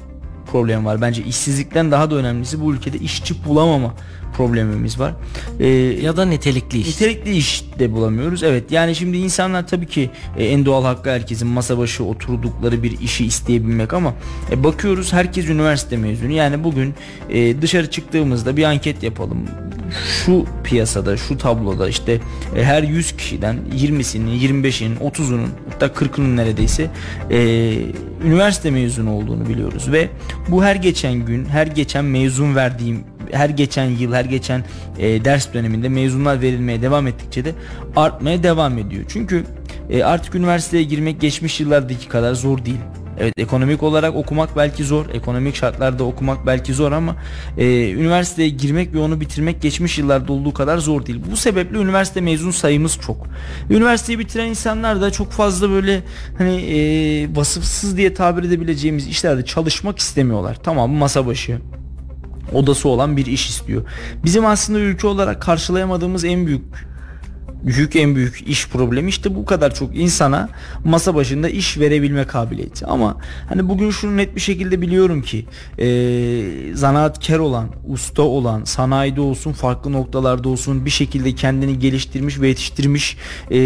problemi 0.53 0.85
var. 0.85 1.01
Bence 1.01 1.23
işsizlikten 1.23 1.91
daha 1.91 2.11
da 2.11 2.15
önemlisi 2.15 2.61
bu 2.61 2.75
ülkede 2.75 2.99
işçi 2.99 3.45
bulamama 3.45 3.95
problemimiz 4.37 5.01
var. 5.01 5.15
E, 5.61 5.67
Ya 6.03 6.17
da 6.17 6.25
nitelikli 6.25 6.79
iş. 6.79 6.87
Nitelikli 6.89 7.37
iş 7.37 7.65
de 7.79 7.93
bulamıyoruz. 7.93 8.43
Evet 8.43 8.73
yani 8.73 8.95
şimdi 8.95 9.17
insanlar 9.17 9.67
tabii 9.67 9.87
ki 9.87 10.11
e, 10.37 10.45
en 10.45 10.67
doğal 10.67 10.85
hakkı 10.85 11.11
herkesin 11.11 11.49
masa 11.49 11.79
başı 11.79 12.05
oturdukları 12.05 12.83
bir 12.83 13.01
işi 13.01 13.25
isteyebilmek 13.27 13.95
ama 13.95 14.15
e, 14.51 14.65
bakıyoruz 14.65 15.13
herkes 15.13 15.49
üniversite 15.49 15.97
mezunu. 15.97 16.33
Yani 16.33 16.65
bugün 16.65 16.95
e, 17.31 17.63
dışarı 17.63 17.91
çıktığımızda 17.91 18.57
bir 18.57 18.65
anket 18.65 19.03
yapalım. 19.03 19.39
Şu 20.25 20.45
piyasada, 20.65 21.17
şu 21.17 21.39
tabloda 21.39 21.89
işte 21.89 22.21
e, 22.57 22.65
her 22.65 22.83
100 22.83 23.13
kişiden 23.17 23.57
20'sinin, 23.77 24.39
25'inin, 24.39 24.97
30'unun 24.97 25.47
hatta 25.71 25.87
40'ının 25.87 26.37
neredeyse 26.37 26.91
e, 27.31 27.39
üniversite 28.25 28.71
mezunu 28.71 29.13
olduğunu 29.13 29.49
biliyoruz 29.49 29.93
ve 29.93 30.09
bu 30.49 30.65
her 30.65 30.77
geçen 30.77 31.15
gün, 31.27 31.45
her 31.45 31.67
geçen 31.67 32.05
mezun 32.05 32.55
verdiğim 32.57 33.05
her 33.33 33.49
geçen 33.49 33.85
yıl, 33.85 34.13
her 34.13 34.25
geçen 34.25 34.65
e, 34.99 35.25
ders 35.25 35.55
döneminde 35.55 35.89
mezunlar 35.89 36.41
verilmeye 36.41 36.83
devam 36.83 37.07
ettikçe 37.07 37.45
de 37.45 37.53
artmaya 37.97 38.43
devam 38.43 38.79
ediyor. 38.79 39.05
Çünkü 39.09 39.45
e, 39.91 40.05
artık 40.05 40.35
üniversiteye 40.35 40.83
girmek 40.83 41.21
geçmiş 41.21 41.61
yıllardaki 41.61 42.09
kadar 42.09 42.35
zor 42.35 42.65
değil. 42.65 42.81
Evet 43.21 43.35
ekonomik 43.37 43.83
olarak 43.83 44.17
okumak 44.17 44.57
belki 44.57 44.85
zor, 44.85 45.07
ekonomik 45.13 45.57
şartlarda 45.57 46.05
okumak 46.05 46.47
belki 46.47 46.75
zor 46.75 46.93
ama 46.93 47.17
e, 47.59 47.91
üniversiteye 47.93 48.49
girmek 48.49 48.95
ve 48.95 48.99
onu 48.99 49.21
bitirmek 49.21 49.63
geçmiş 49.63 49.99
yıllarda 49.99 50.33
olduğu 50.33 50.55
kadar 50.55 50.79
zor 50.79 51.07
değil. 51.07 51.23
Bu 51.31 51.37
sebeple 51.37 51.79
üniversite 51.79 52.21
mezun 52.21 52.51
sayımız 52.51 52.99
çok. 53.01 53.27
Üniversiteyi 53.71 54.19
bitiren 54.19 54.47
insanlar 54.47 55.01
da 55.01 55.11
çok 55.11 55.33
fazla 55.33 55.71
böyle 55.71 56.03
hani 56.39 56.57
e, 56.57 57.37
vasıfsız 57.37 57.97
diye 57.97 58.15
tabir 58.15 58.43
edebileceğimiz 58.43 59.09
işlerde 59.09 59.45
çalışmak 59.45 59.99
istemiyorlar. 59.99 60.57
Tamam 60.63 60.91
masa 60.91 61.27
başı, 61.27 61.59
odası 62.53 62.89
olan 62.89 63.17
bir 63.17 63.27
iş 63.27 63.49
istiyor. 63.51 63.83
Bizim 64.25 64.47
aslında 64.47 64.79
ülke 64.79 65.07
olarak 65.07 65.43
karşılayamadığımız 65.43 66.25
en 66.25 66.47
büyük 66.47 66.91
büyük 67.63 67.97
en 67.97 68.17
büyük 68.17 68.49
iş 68.49 68.69
problemi 68.69 69.09
işte 69.09 69.35
bu 69.35 69.45
kadar 69.45 69.75
çok 69.75 69.97
insana 69.97 70.49
masa 70.85 71.15
başında 71.15 71.49
iş 71.49 71.79
verebilme 71.79 72.25
kabiliyeti 72.25 72.87
ama 72.87 73.17
hani 73.49 73.69
bugün 73.69 73.91
şunu 73.91 74.17
net 74.17 74.37
bir 74.37 74.41
şekilde 74.41 74.83
biliyorum 74.83 75.23
ki 75.23 75.47
e, 75.79 75.87
zanaatkar 76.75 77.39
olan 77.39 77.69
usta 77.89 78.23
olan 78.23 78.65
sanayide 78.65 79.21
olsun 79.21 79.53
farklı 79.53 79.93
noktalarda 79.93 80.49
olsun 80.49 80.85
bir 80.85 80.91
şekilde 80.91 81.35
kendini 81.35 81.79
geliştirmiş 81.79 82.41
ve 82.41 82.49
yetiştirmiş 82.49 83.17
e, 83.51 83.59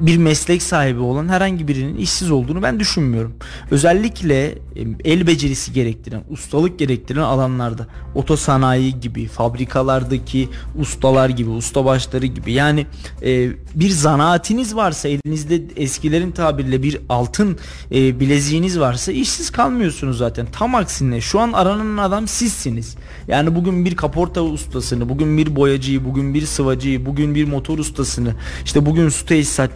bir 0.00 0.16
meslek 0.16 0.62
sahibi 0.62 1.00
olan 1.00 1.28
herhangi 1.28 1.68
birinin 1.68 1.96
işsiz 1.96 2.30
olduğunu 2.30 2.62
ben 2.62 2.80
düşünmüyorum. 2.80 3.34
Özellikle 3.70 4.58
el 5.04 5.26
becerisi 5.26 5.72
gerektiren, 5.72 6.22
ustalık 6.30 6.78
gerektiren 6.78 7.20
alanlarda 7.20 7.86
otosanayi 8.14 9.00
gibi, 9.00 9.26
fabrikalardaki 9.26 10.48
ustalar 10.78 11.28
gibi, 11.28 11.50
ustabaşları 11.50 12.26
gibi 12.26 12.52
yani 12.52 12.86
e, 13.22 13.50
bir 13.74 13.90
zanaatiniz 13.90 14.76
varsa 14.76 15.08
elinizde 15.08 15.62
eskilerin 15.76 16.30
tabiriyle 16.30 16.82
bir 16.82 16.98
altın 17.08 17.58
e, 17.92 18.20
bileziğiniz 18.20 18.80
varsa 18.80 19.12
işsiz 19.12 19.50
kalmıyorsunuz 19.50 20.18
zaten. 20.18 20.46
Tam 20.52 20.74
aksine 20.74 21.20
şu 21.20 21.40
an 21.40 21.52
aranan 21.52 21.96
adam 21.96 22.28
sizsiniz. 22.28 22.96
Yani 23.28 23.54
bugün 23.54 23.84
bir 23.84 23.96
kaporta 23.96 24.42
ustasını, 24.42 25.08
bugün 25.08 25.38
bir 25.38 25.56
boyacıyı, 25.56 26.04
bugün 26.04 26.34
bir 26.34 26.46
sıvacıyı, 26.46 27.06
bugün 27.06 27.34
bir 27.34 27.44
motor 27.44 27.78
ustasını, 27.78 28.34
işte 28.64 28.86
bugün 28.86 29.08
su 29.08 29.26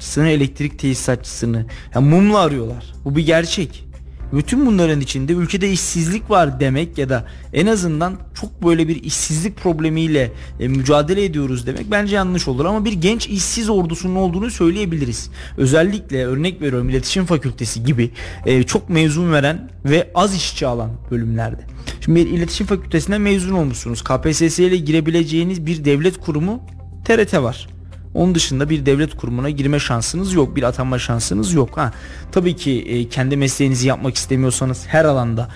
tesisatçısını, 0.07 0.29
elektrik 0.29 0.79
tesisatçısını 0.79 1.67
yani 1.95 2.09
mumla 2.09 2.39
arıyorlar. 2.39 2.95
Bu 3.05 3.17
bir 3.17 3.27
gerçek. 3.27 3.87
Bütün 4.33 4.67
bunların 4.67 5.01
içinde 5.01 5.33
ülkede 5.33 5.71
işsizlik 5.71 6.31
var 6.31 6.61
demek 6.61 6.99
ya 6.99 7.09
da 7.09 7.25
en 7.53 7.67
azından 7.67 8.17
çok 8.35 8.63
böyle 8.63 8.89
bir 8.89 9.03
işsizlik 9.03 9.57
problemiyle 9.57 10.33
e, 10.61 10.69
mücadele 10.69 11.25
ediyoruz 11.25 11.67
demek 11.67 11.91
bence 11.91 12.17
yanlış 12.17 12.49
olur 12.49 12.65
ama 12.65 12.85
bir 12.85 12.93
genç 12.93 13.29
işsiz 13.29 13.71
ordusunun 13.71 14.17
olduğunu 14.17 14.51
söyleyebiliriz. 14.51 15.31
Özellikle 15.57 16.27
örnek 16.27 16.61
veriyorum 16.61 16.89
iletişim 16.89 17.25
fakültesi 17.25 17.85
gibi 17.85 18.11
e, 18.47 18.63
çok 18.63 18.91
mezun 18.91 19.33
veren 19.33 19.71
ve 19.85 20.11
az 20.15 20.35
işçi 20.35 20.67
alan 20.67 20.91
bölümlerde. 21.11 21.63
Şimdi 22.01 22.21
bir 22.21 22.31
iletişim 22.31 22.67
fakültesinden 22.67 23.21
mezun 23.21 23.55
olmuşsunuz. 23.55 24.05
KPSS 24.05 24.59
ile 24.59 24.77
girebileceğiniz 24.77 25.67
bir 25.67 25.85
devlet 25.85 26.21
kurumu 26.21 26.61
TRT 27.05 27.35
var. 27.35 27.76
Onun 28.17 28.35
dışında 28.35 28.71
bir 28.71 28.87
devlet 28.87 29.17
kurumuna 29.17 29.51
girme 29.51 29.79
şansınız 29.79 30.33
yok. 30.33 30.57
Bir 30.57 30.63
atanma 30.63 30.99
şansınız 30.99 31.53
yok. 31.53 31.77
Ha, 31.77 31.93
tabii 32.33 32.57
ki 32.57 32.81
e, 32.81 33.09
kendi 33.09 33.37
mesleğinizi 33.37 33.89
yapmak 33.89 34.15
istemiyorsanız 34.15 34.87
her 34.87 35.05
alanda 35.05 35.49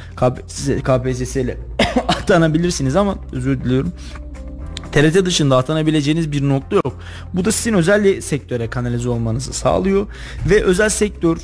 KPSS, 0.85 1.37
ile 1.37 1.57
atanabilirsiniz 2.09 2.96
ama 2.96 3.18
özür 3.33 3.64
diliyorum. 3.64 3.92
TRT 4.92 5.27
dışında 5.27 5.57
atanabileceğiniz 5.57 6.33
bir 6.33 6.49
nokta 6.49 6.77
yok. 6.77 7.01
Bu 7.35 7.44
da 7.44 7.53
sizin 7.53 7.75
özel 7.75 8.20
sektöre 8.20 8.70
kanalize 8.70 9.09
olmanızı 9.09 9.53
sağlıyor 9.53 10.07
ve 10.51 10.62
özel 10.64 10.88
sektör 10.88 11.38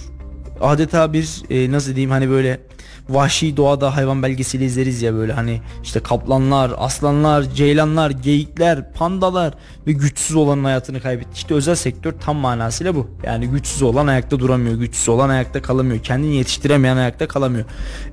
adeta 0.61 1.13
bir 1.13 1.43
e, 1.51 1.73
nasıl 1.73 1.91
diyeyim 1.91 2.11
hani 2.11 2.31
böyle 2.31 2.61
vahşi 3.09 3.57
doğada 3.57 3.97
hayvan 3.97 4.23
belgeseli 4.23 4.65
izleriz 4.65 5.03
ya 5.03 5.15
böyle 5.15 5.33
hani 5.33 5.61
işte 5.83 6.01
kaplanlar, 6.01 6.73
aslanlar, 6.79 7.43
ceylanlar, 7.43 8.11
geyikler, 8.11 8.93
pandalar 8.93 9.55
ve 9.87 9.93
güçsüz 9.93 10.37
olanın 10.37 10.65
hayatını 10.65 11.01
kaybetti. 11.01 11.31
İşte 11.35 11.55
özel 11.55 11.75
sektör 11.75 12.13
tam 12.13 12.37
manasıyla 12.37 12.95
bu. 12.95 13.11
Yani 13.25 13.47
güçsüz 13.47 13.83
olan 13.83 14.07
ayakta 14.07 14.39
duramıyor, 14.39 14.75
güçsüz 14.75 15.09
olan 15.09 15.29
ayakta 15.29 15.63
kalamıyor, 15.63 16.03
kendini 16.03 16.37
yetiştiremeyen 16.37 16.97
ayakta 16.97 17.29
kalamıyor. 17.29 17.65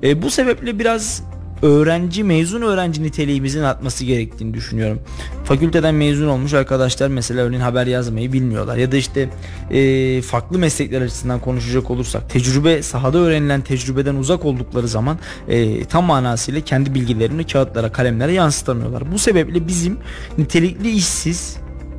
E, 0.02 0.22
bu 0.22 0.30
sebeple 0.30 0.78
biraz 0.78 1.22
öğrenci 1.62 2.24
mezun 2.24 2.62
öğrenci 2.62 3.02
niteliğimizin 3.02 3.62
artması 3.62 4.04
gerektiğini 4.04 4.54
düşünüyorum. 4.54 5.00
Fakülteden 5.44 5.94
mezun 5.94 6.28
olmuş 6.28 6.54
arkadaşlar 6.54 7.08
mesela 7.08 7.42
örneğin 7.42 7.62
haber 7.62 7.86
yazmayı 7.86 8.32
bilmiyorlar 8.32 8.76
ya 8.76 8.92
da 8.92 8.96
işte 8.96 9.28
e, 9.70 10.22
farklı 10.22 10.58
meslekler 10.58 11.00
açısından 11.00 11.40
konuşacak 11.40 11.90
olursak 11.90 12.30
tecrübe 12.30 12.82
sahada 12.82 13.18
öğrenilen 13.18 13.60
tecrübeden 13.60 14.14
uzak 14.14 14.44
oldukları 14.44 14.88
zaman 14.88 15.18
e, 15.48 15.84
tam 15.84 16.04
manasıyla 16.04 16.60
kendi 16.60 16.94
bilgilerini 16.94 17.46
kağıtlara 17.46 17.92
kalemlere 17.92 18.32
yansıtamıyorlar. 18.32 19.12
Bu 19.12 19.18
sebeple 19.18 19.68
bizim 19.68 19.98
nitelikli 20.38 20.90
işsiz 20.90 21.56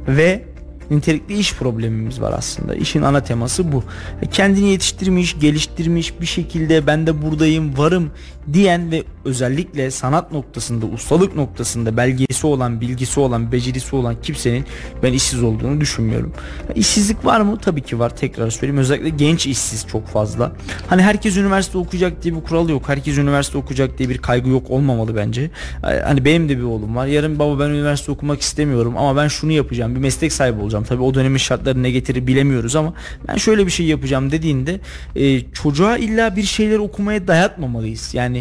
ve 0.07 0.55
nitelikli 0.91 1.37
iş 1.37 1.53
problemimiz 1.53 2.21
var 2.21 2.33
aslında. 2.37 2.75
İşin 2.75 3.01
ana 3.01 3.23
teması 3.23 3.71
bu. 3.71 3.83
Kendini 4.31 4.69
yetiştirmiş, 4.69 5.39
geliştirmiş 5.39 6.21
bir 6.21 6.25
şekilde 6.25 6.87
ben 6.87 7.07
de 7.07 7.21
buradayım, 7.21 7.77
varım 7.77 8.11
diyen 8.53 8.91
ve 8.91 9.03
özellikle 9.25 9.91
sanat 9.91 10.31
noktasında, 10.31 10.85
ustalık 10.85 11.35
noktasında 11.35 11.97
belgesi 11.97 12.47
olan, 12.47 12.81
bilgisi 12.81 13.19
olan, 13.19 13.51
becerisi 13.51 13.95
olan 13.95 14.15
kimsenin 14.21 14.65
ben 15.03 15.13
işsiz 15.13 15.43
olduğunu 15.43 15.81
düşünmüyorum. 15.81 16.33
İşsizlik 16.75 17.25
var 17.25 17.41
mı? 17.41 17.57
Tabii 17.61 17.81
ki 17.81 17.99
var. 17.99 18.15
Tekrar 18.15 18.49
söyleyeyim. 18.49 18.77
Özellikle 18.77 19.09
genç 19.09 19.47
işsiz 19.47 19.87
çok 19.87 20.07
fazla. 20.07 20.51
Hani 20.87 21.01
herkes 21.01 21.37
üniversite 21.37 21.77
okuyacak 21.77 22.23
diye 22.23 22.35
bir 22.35 22.41
kural 22.41 22.69
yok. 22.69 22.89
Herkes 22.89 23.17
üniversite 23.17 23.57
okuyacak 23.57 23.97
diye 23.97 24.09
bir 24.09 24.17
kaygı 24.17 24.49
yok 24.49 24.69
olmamalı 24.69 25.15
bence. 25.15 25.49
Hani 25.81 26.25
benim 26.25 26.49
de 26.49 26.57
bir 26.57 26.63
oğlum 26.63 26.95
var. 26.95 27.07
Yarın 27.07 27.39
baba 27.39 27.59
ben 27.59 27.69
üniversite 27.69 28.11
okumak 28.11 28.41
istemiyorum 28.41 28.97
ama 28.97 29.21
ben 29.21 29.27
şunu 29.27 29.51
yapacağım. 29.51 29.95
Bir 29.95 29.99
meslek 29.99 30.33
sahibi 30.33 30.61
olacağım. 30.61 30.83
Tabii 30.83 31.03
o 31.03 31.13
dönemin 31.13 31.37
şartları 31.37 31.83
ne 31.83 31.91
getirir 31.91 32.27
bilemiyoruz 32.27 32.75
ama 32.75 32.93
ben 33.27 33.35
şöyle 33.35 33.65
bir 33.65 33.71
şey 33.71 33.85
yapacağım 33.85 34.31
dediğinde 34.31 34.79
e, 35.15 35.41
çocuğa 35.41 35.97
illa 35.97 36.35
bir 36.35 36.43
şeyler 36.43 36.77
okumaya 36.77 37.27
dayatmamalıyız. 37.27 38.13
Yani 38.13 38.34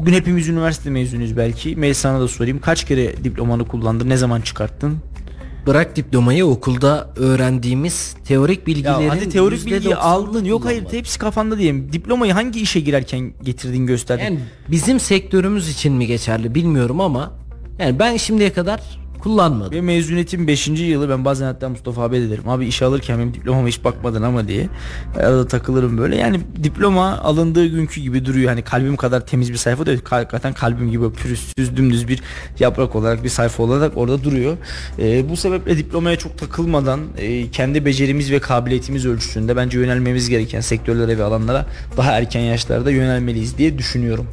bugün 0.00 0.12
hepimiz 0.12 0.48
üniversite 0.48 0.90
mezunuyuz 0.90 1.36
belki. 1.36 1.76
Melis 1.76 1.98
sana 1.98 2.20
da 2.20 2.28
sorayım. 2.28 2.60
Kaç 2.60 2.84
kere 2.84 3.24
diplomanı 3.24 3.64
kullandın? 3.64 4.08
Ne 4.08 4.16
zaman 4.16 4.40
çıkarttın? 4.40 4.98
Bırak 5.66 5.96
diplomayı 5.96 6.46
okulda 6.46 7.10
öğrendiğimiz 7.16 8.16
teorik 8.24 8.66
bilgilerin 8.66 9.00
Ya 9.00 9.10
hadi 9.10 9.28
teorik 9.28 9.66
bilgiyi 9.66 9.92
%90'ını 9.92 9.96
aldın. 9.96 10.44
Yok 10.44 10.64
hayır 10.64 10.84
hepsi 10.90 11.18
kafanda 11.18 11.58
diyelim. 11.58 11.92
Diplomayı 11.92 12.32
hangi 12.32 12.60
işe 12.60 12.80
girerken 12.80 13.32
getirdin 13.42 13.86
gösterdin? 13.86 14.24
Yani 14.24 14.38
bizim 14.68 15.00
sektörümüz 15.00 15.68
için 15.68 15.92
mi 15.92 16.06
geçerli 16.06 16.54
bilmiyorum 16.54 17.00
ama 17.00 17.32
yani 17.78 17.98
ben 17.98 18.16
şimdiye 18.16 18.52
kadar 18.52 19.01
kullanmadım. 19.22 19.72
Ve 19.72 19.80
mezuniyetim 19.80 20.46
5. 20.46 20.68
yılı 20.68 21.08
ben 21.08 21.24
bazen 21.24 21.46
hatta 21.46 21.68
Mustafa 21.68 22.02
abi 22.02 22.20
de 22.20 22.30
derim. 22.30 22.48
Abi 22.48 22.66
iş 22.66 22.82
alırken 22.82 23.18
benim 23.18 23.34
diplomama 23.34 23.68
hiç 23.68 23.84
bakmadın 23.84 24.22
ama 24.22 24.48
diye. 24.48 24.68
Arada 25.16 25.48
takılırım 25.48 25.98
böyle. 25.98 26.16
Yani 26.16 26.40
diploma 26.62 27.18
alındığı 27.18 27.66
günkü 27.66 28.00
gibi 28.00 28.24
duruyor. 28.24 28.48
Hani 28.48 28.62
kalbim 28.62 28.96
kadar 28.96 29.26
temiz 29.26 29.52
bir 29.52 29.56
sayfa 29.56 29.86
değil. 29.86 30.00
Hakikaten 30.04 30.52
kalbim 30.52 30.90
gibi 30.90 31.12
pürüzsüz 31.12 31.76
dümdüz 31.76 32.08
bir 32.08 32.22
yaprak 32.60 32.96
olarak 32.96 33.24
bir 33.24 33.28
sayfa 33.28 33.62
olarak 33.62 33.96
orada 33.96 34.24
duruyor. 34.24 34.56
Ee, 34.98 35.28
bu 35.28 35.36
sebeple 35.36 35.78
diplomaya 35.78 36.16
çok 36.18 36.38
takılmadan 36.38 37.00
e, 37.18 37.50
kendi 37.50 37.84
becerimiz 37.84 38.30
ve 38.30 38.38
kabiliyetimiz 38.38 39.06
ölçüsünde 39.06 39.56
bence 39.56 39.78
yönelmemiz 39.78 40.28
gereken 40.28 40.60
sektörlere 40.60 41.18
ve 41.18 41.24
alanlara 41.24 41.66
daha 41.96 42.12
erken 42.12 42.40
yaşlarda 42.40 42.90
yönelmeliyiz 42.90 43.58
diye 43.58 43.78
düşünüyorum. 43.78 44.26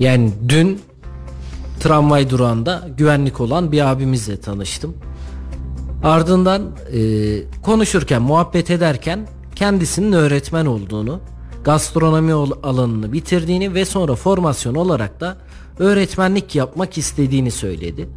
Yani 0.00 0.30
dün 0.48 0.80
tramvay 1.80 2.30
durağında 2.30 2.88
güvenlik 2.96 3.40
olan 3.40 3.72
bir 3.72 3.90
abimizle 3.90 4.40
tanıştım. 4.40 4.94
Ardından 6.02 6.62
e, 6.92 7.00
konuşurken, 7.62 8.22
muhabbet 8.22 8.70
ederken 8.70 9.28
kendisinin 9.54 10.12
öğretmen 10.12 10.66
olduğunu, 10.66 11.20
gastronomi 11.64 12.32
alanını 12.62 13.12
bitirdiğini 13.12 13.74
ve 13.74 13.84
sonra 13.84 14.14
formasyon 14.14 14.74
olarak 14.74 15.20
da 15.20 15.36
öğretmenlik 15.78 16.54
yapmak 16.54 16.98
istediğini 16.98 17.50
söyledi. 17.50 18.08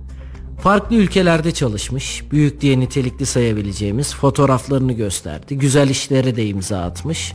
Farklı 0.61 0.95
ülkelerde 0.95 1.51
çalışmış, 1.51 2.23
büyük 2.31 2.61
diye 2.61 2.79
nitelikli 2.79 3.25
sayabileceğimiz 3.25 4.15
fotoğraflarını 4.15 4.93
gösterdi. 4.93 5.57
Güzel 5.57 5.89
işlere 5.89 6.35
de 6.35 6.47
imza 6.47 6.81
atmış. 6.81 7.33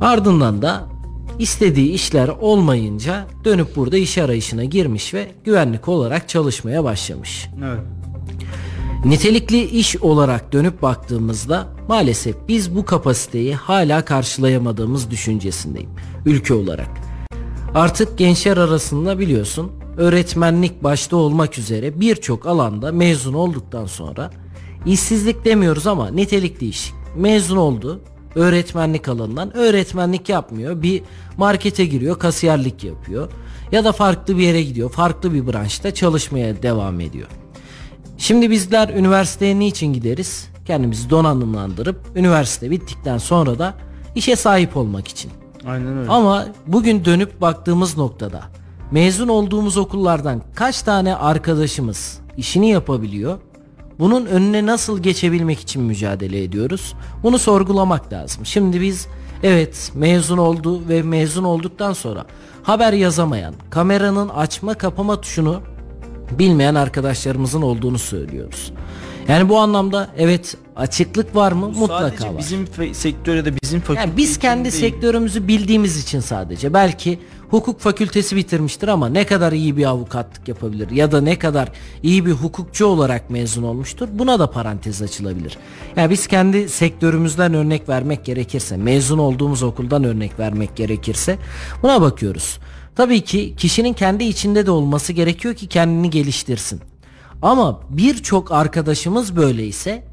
Ardından 0.00 0.62
da 0.62 0.95
istediği 1.38 1.92
işler 1.92 2.28
olmayınca 2.28 3.26
dönüp 3.44 3.76
burada 3.76 3.96
iş 3.96 4.18
arayışına 4.18 4.64
girmiş 4.64 5.14
ve 5.14 5.30
güvenlik 5.44 5.88
olarak 5.88 6.28
çalışmaya 6.28 6.84
başlamış. 6.84 7.48
Evet. 7.64 7.80
Nitelikli 9.04 9.62
iş 9.64 9.96
olarak 9.96 10.52
dönüp 10.52 10.82
baktığımızda 10.82 11.66
maalesef 11.88 12.36
biz 12.48 12.76
bu 12.76 12.84
kapasiteyi 12.84 13.54
hala 13.54 14.04
karşılayamadığımız 14.04 15.10
düşüncesindeyim 15.10 15.90
ülke 16.26 16.54
olarak. 16.54 16.88
Artık 17.74 18.18
gençler 18.18 18.56
arasında 18.56 19.18
biliyorsun 19.18 19.72
öğretmenlik 19.96 20.84
başta 20.84 21.16
olmak 21.16 21.58
üzere 21.58 22.00
birçok 22.00 22.46
alanda 22.46 22.92
mezun 22.92 23.34
olduktan 23.34 23.86
sonra 23.86 24.30
işsizlik 24.86 25.44
demiyoruz 25.44 25.86
ama 25.86 26.10
nitelikli 26.10 26.68
iş 26.68 26.92
mezun 27.16 27.56
oldu 27.56 28.00
öğretmenlik 28.36 29.08
alanından 29.08 29.56
öğretmenlik 29.56 30.28
yapmıyor 30.28 30.82
bir 30.82 31.02
markete 31.36 31.86
giriyor 31.86 32.18
kasiyerlik 32.18 32.84
yapıyor 32.84 33.28
ya 33.72 33.84
da 33.84 33.92
farklı 33.92 34.38
bir 34.38 34.42
yere 34.42 34.62
gidiyor 34.62 34.90
farklı 34.90 35.34
bir 35.34 35.46
branşta 35.46 35.94
çalışmaya 35.94 36.62
devam 36.62 37.00
ediyor. 37.00 37.28
Şimdi 38.18 38.50
bizler 38.50 38.88
üniversiteye 38.88 39.58
niçin 39.58 39.92
gideriz? 39.92 40.48
Kendimizi 40.66 41.10
donanımlandırıp 41.10 42.00
üniversite 42.14 42.70
bittikten 42.70 43.18
sonra 43.18 43.58
da 43.58 43.74
işe 44.14 44.36
sahip 44.36 44.76
olmak 44.76 45.08
için. 45.08 45.30
Aynen 45.66 45.98
öyle. 45.98 46.10
Ama 46.10 46.46
bugün 46.66 47.04
dönüp 47.04 47.40
baktığımız 47.40 47.96
noktada 47.96 48.42
mezun 48.90 49.28
olduğumuz 49.28 49.76
okullardan 49.76 50.42
kaç 50.54 50.82
tane 50.82 51.14
arkadaşımız 51.16 52.20
işini 52.36 52.70
yapabiliyor? 52.70 53.38
Bunun 53.98 54.26
önüne 54.26 54.66
nasıl 54.66 55.02
geçebilmek 55.02 55.60
için 55.60 55.82
mücadele 55.82 56.42
ediyoruz? 56.42 56.94
Bunu 57.22 57.38
sorgulamak 57.38 58.12
lazım. 58.12 58.46
Şimdi 58.46 58.80
biz 58.80 59.08
evet 59.42 59.92
mezun 59.94 60.38
oldu 60.38 60.88
ve 60.88 61.02
mezun 61.02 61.44
olduktan 61.44 61.92
sonra 61.92 62.24
haber 62.62 62.92
yazamayan, 62.92 63.54
kameranın 63.70 64.28
açma 64.28 64.74
kapama 64.74 65.20
tuşunu 65.20 65.60
bilmeyen 66.38 66.74
arkadaşlarımızın 66.74 67.62
olduğunu 67.62 67.98
söylüyoruz. 67.98 68.72
Yani 69.28 69.48
bu 69.48 69.58
anlamda 69.58 70.08
evet 70.16 70.56
açıklık 70.76 71.36
var 71.36 71.52
mı? 71.52 71.68
Mutlaka 71.68 72.08
Sadece 72.08 72.28
var. 72.28 72.38
bizim 72.38 72.64
fe- 72.64 72.94
sektör 72.94 73.36
ya 73.36 73.44
da 73.44 73.50
bizim 73.62 73.80
fakülte 73.80 74.00
Yani 74.00 74.16
biz 74.16 74.30
için 74.30 74.40
kendi 74.40 74.64
değil. 74.72 74.74
sektörümüzü 74.74 75.48
bildiğimiz 75.48 76.02
için 76.02 76.20
sadece 76.20 76.74
belki 76.74 77.18
hukuk 77.50 77.80
fakültesi 77.80 78.36
bitirmiştir 78.36 78.88
ama 78.88 79.08
ne 79.08 79.26
kadar 79.26 79.52
iyi 79.52 79.76
bir 79.76 79.84
avukatlık 79.84 80.48
yapabilir 80.48 80.90
ya 80.90 81.12
da 81.12 81.20
ne 81.20 81.38
kadar 81.38 81.68
iyi 82.02 82.26
bir 82.26 82.32
hukukçu 82.32 82.86
olarak 82.86 83.30
mezun 83.30 83.62
olmuştur 83.62 84.08
buna 84.12 84.38
da 84.38 84.50
parantez 84.50 85.02
açılabilir. 85.02 85.58
Yani 85.96 86.10
biz 86.10 86.26
kendi 86.26 86.68
sektörümüzden 86.68 87.54
örnek 87.54 87.88
vermek 87.88 88.24
gerekirse 88.24 88.76
mezun 88.76 89.18
olduğumuz 89.18 89.62
okuldan 89.62 90.04
örnek 90.04 90.38
vermek 90.38 90.76
gerekirse 90.76 91.38
buna 91.82 92.00
bakıyoruz. 92.00 92.58
Tabii 92.96 93.20
ki 93.20 93.54
kişinin 93.56 93.92
kendi 93.92 94.24
içinde 94.24 94.66
de 94.66 94.70
olması 94.70 95.12
gerekiyor 95.12 95.54
ki 95.54 95.66
kendini 95.66 96.10
geliştirsin. 96.10 96.80
Ama 97.42 97.80
birçok 97.90 98.52
arkadaşımız 98.52 99.36
böyle 99.36 99.66
ise 99.66 100.04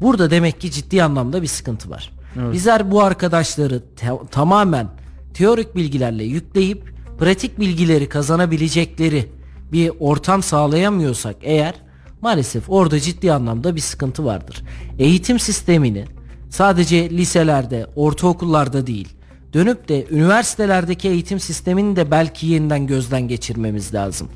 Burada 0.00 0.30
demek 0.30 0.60
ki 0.60 0.70
ciddi 0.70 1.02
anlamda 1.02 1.42
bir 1.42 1.46
sıkıntı 1.46 1.90
var. 1.90 2.12
Bizler 2.52 2.90
bu 2.90 3.02
arkadaşları 3.02 3.82
te- 3.96 4.10
tamamen 4.30 4.88
teorik 5.34 5.76
bilgilerle 5.76 6.24
yükleyip 6.24 6.92
pratik 7.18 7.60
bilgileri 7.60 8.08
kazanabilecekleri 8.08 9.28
bir 9.72 9.92
ortam 10.00 10.42
sağlayamıyorsak 10.42 11.36
eğer 11.42 11.74
maalesef 12.20 12.70
orada 12.70 13.00
ciddi 13.00 13.32
anlamda 13.32 13.76
bir 13.76 13.80
sıkıntı 13.80 14.24
vardır. 14.24 14.62
Eğitim 14.98 15.38
sistemini 15.38 16.04
sadece 16.50 17.10
liselerde, 17.10 17.86
ortaokullarda 17.96 18.86
değil, 18.86 19.08
dönüp 19.52 19.88
de 19.88 20.06
üniversitelerdeki 20.10 21.08
eğitim 21.08 21.40
sistemini 21.40 21.96
de 21.96 22.10
belki 22.10 22.46
yeniden 22.46 22.86
gözden 22.86 23.28
geçirmemiz 23.28 23.94
lazım. 23.94 24.28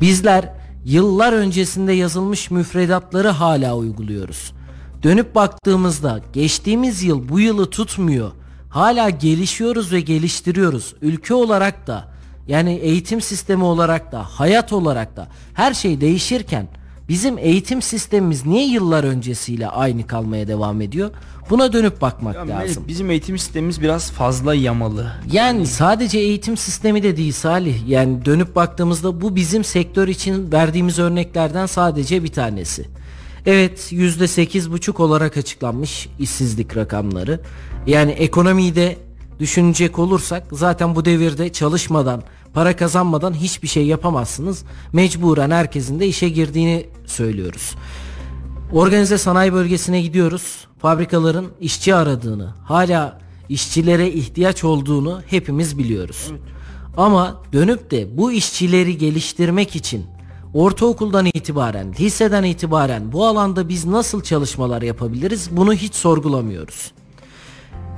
Bizler 0.00 0.52
yıllar 0.84 1.32
öncesinde 1.32 1.92
yazılmış 1.92 2.50
müfredatları 2.50 3.28
hala 3.28 3.76
uyguluyoruz. 3.76 4.52
Dönüp 5.02 5.34
baktığımızda 5.34 6.20
geçtiğimiz 6.32 7.02
yıl 7.02 7.28
bu 7.28 7.40
yılı 7.40 7.70
tutmuyor. 7.70 8.30
Hala 8.68 9.10
gelişiyoruz 9.10 9.92
ve 9.92 10.00
geliştiriyoruz. 10.00 10.94
Ülke 11.02 11.34
olarak 11.34 11.86
da 11.86 12.08
yani 12.48 12.74
eğitim 12.74 13.20
sistemi 13.20 13.64
olarak 13.64 14.12
da 14.12 14.22
hayat 14.22 14.72
olarak 14.72 15.16
da 15.16 15.28
her 15.54 15.74
şey 15.74 16.00
değişirken 16.00 16.68
bizim 17.08 17.38
eğitim 17.38 17.82
sistemimiz 17.82 18.46
niye 18.46 18.66
yıllar 18.66 19.04
öncesiyle 19.04 19.68
aynı 19.68 20.06
kalmaya 20.06 20.48
devam 20.48 20.80
ediyor? 20.80 21.10
Buna 21.50 21.72
dönüp 21.72 22.00
bakmak 22.00 22.34
Ya 22.34 22.48
lazım. 22.48 22.84
Bizim 22.88 23.10
eğitim 23.10 23.38
sistemimiz 23.38 23.82
biraz 23.82 24.10
fazla 24.10 24.54
yamalı. 24.54 25.12
Yani 25.32 25.66
sadece 25.66 26.18
eğitim 26.18 26.56
sistemi 26.56 27.02
de 27.02 27.16
değil 27.16 27.32
Salih. 27.32 27.88
Yani 27.88 28.24
dönüp 28.24 28.56
baktığımızda 28.56 29.20
bu 29.20 29.36
bizim 29.36 29.64
sektör 29.64 30.08
için 30.08 30.52
verdiğimiz 30.52 30.98
örneklerden 30.98 31.66
sadece 31.66 32.22
bir 32.22 32.32
tanesi. 32.32 32.86
Evet 33.46 33.92
%8,5 33.92 35.02
olarak 35.02 35.36
açıklanmış 35.36 36.08
işsizlik 36.18 36.76
rakamları. 36.76 37.40
Yani 37.86 38.10
ekonomiyi 38.10 38.74
de 38.74 38.96
düşünecek 39.40 39.98
olursak 39.98 40.46
zaten 40.52 40.94
bu 40.96 41.04
devirde 41.04 41.52
çalışmadan, 41.52 42.22
para 42.54 42.76
kazanmadan 42.76 43.34
hiçbir 43.34 43.68
şey 43.68 43.86
yapamazsınız. 43.86 44.64
Mecburen 44.92 45.50
herkesin 45.50 46.00
de 46.00 46.06
işe 46.06 46.28
girdiğini 46.28 46.86
söylüyoruz. 47.06 47.74
Organize 48.72 49.18
sanayi 49.18 49.52
bölgesine 49.52 50.02
gidiyoruz. 50.02 50.66
Fabrikaların 50.78 51.46
işçi 51.60 51.94
aradığını, 51.94 52.54
hala 52.64 53.20
işçilere 53.48 54.12
ihtiyaç 54.12 54.64
olduğunu 54.64 55.22
hepimiz 55.26 55.78
biliyoruz. 55.78 56.32
Ama 56.96 57.42
dönüp 57.52 57.90
de 57.90 58.18
bu 58.18 58.32
işçileri 58.32 58.98
geliştirmek 58.98 59.76
için 59.76 60.15
ortaokuldan 60.56 61.26
itibaren, 61.26 61.94
liseden 62.00 62.42
itibaren 62.42 63.12
bu 63.12 63.26
alanda 63.26 63.68
biz 63.68 63.84
nasıl 63.84 64.22
çalışmalar 64.22 64.82
yapabiliriz? 64.82 65.48
Bunu 65.56 65.74
hiç 65.74 65.94
sorgulamıyoruz. 65.94 66.92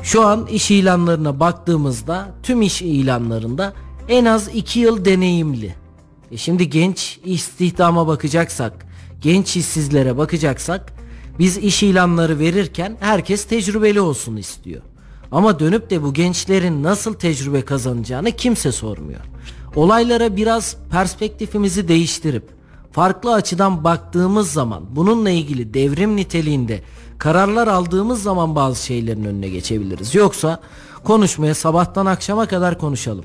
Şu 0.02 0.26
an 0.26 0.46
iş 0.46 0.70
ilanlarına 0.70 1.40
baktığımızda 1.40 2.34
tüm 2.42 2.62
iş 2.62 2.82
ilanlarında 2.82 3.72
en 4.08 4.24
az 4.24 4.48
2 4.54 4.80
yıl 4.80 5.04
deneyimli. 5.04 5.74
E 6.30 6.36
şimdi 6.36 6.70
genç 6.70 7.20
istihdama 7.24 8.06
bakacaksak, 8.06 8.86
genç 9.20 9.56
işsizlere 9.56 10.16
bakacaksak 10.18 10.92
biz 11.38 11.56
iş 11.56 11.82
ilanları 11.82 12.38
verirken 12.38 12.96
herkes 13.00 13.44
tecrübeli 13.44 14.00
olsun 14.00 14.36
istiyor. 14.36 14.82
Ama 15.32 15.58
dönüp 15.58 15.90
de 15.90 16.02
bu 16.02 16.14
gençlerin 16.14 16.82
nasıl 16.82 17.14
tecrübe 17.14 17.62
kazanacağını 17.62 18.30
kimse 18.32 18.72
sormuyor. 18.72 19.20
Olaylara 19.78 20.36
biraz 20.36 20.76
perspektifimizi 20.90 21.88
değiştirip 21.88 22.48
farklı 22.92 23.34
açıdan 23.34 23.84
baktığımız 23.84 24.52
zaman 24.52 24.84
bununla 24.90 25.30
ilgili 25.30 25.74
devrim 25.74 26.16
niteliğinde 26.16 26.82
kararlar 27.18 27.68
aldığımız 27.68 28.22
zaman 28.22 28.54
bazı 28.54 28.84
şeylerin 28.84 29.24
önüne 29.24 29.48
geçebiliriz. 29.48 30.14
Yoksa 30.14 30.60
konuşmaya 31.04 31.54
sabahtan 31.54 32.06
akşama 32.06 32.46
kadar 32.46 32.78
konuşalım. 32.78 33.24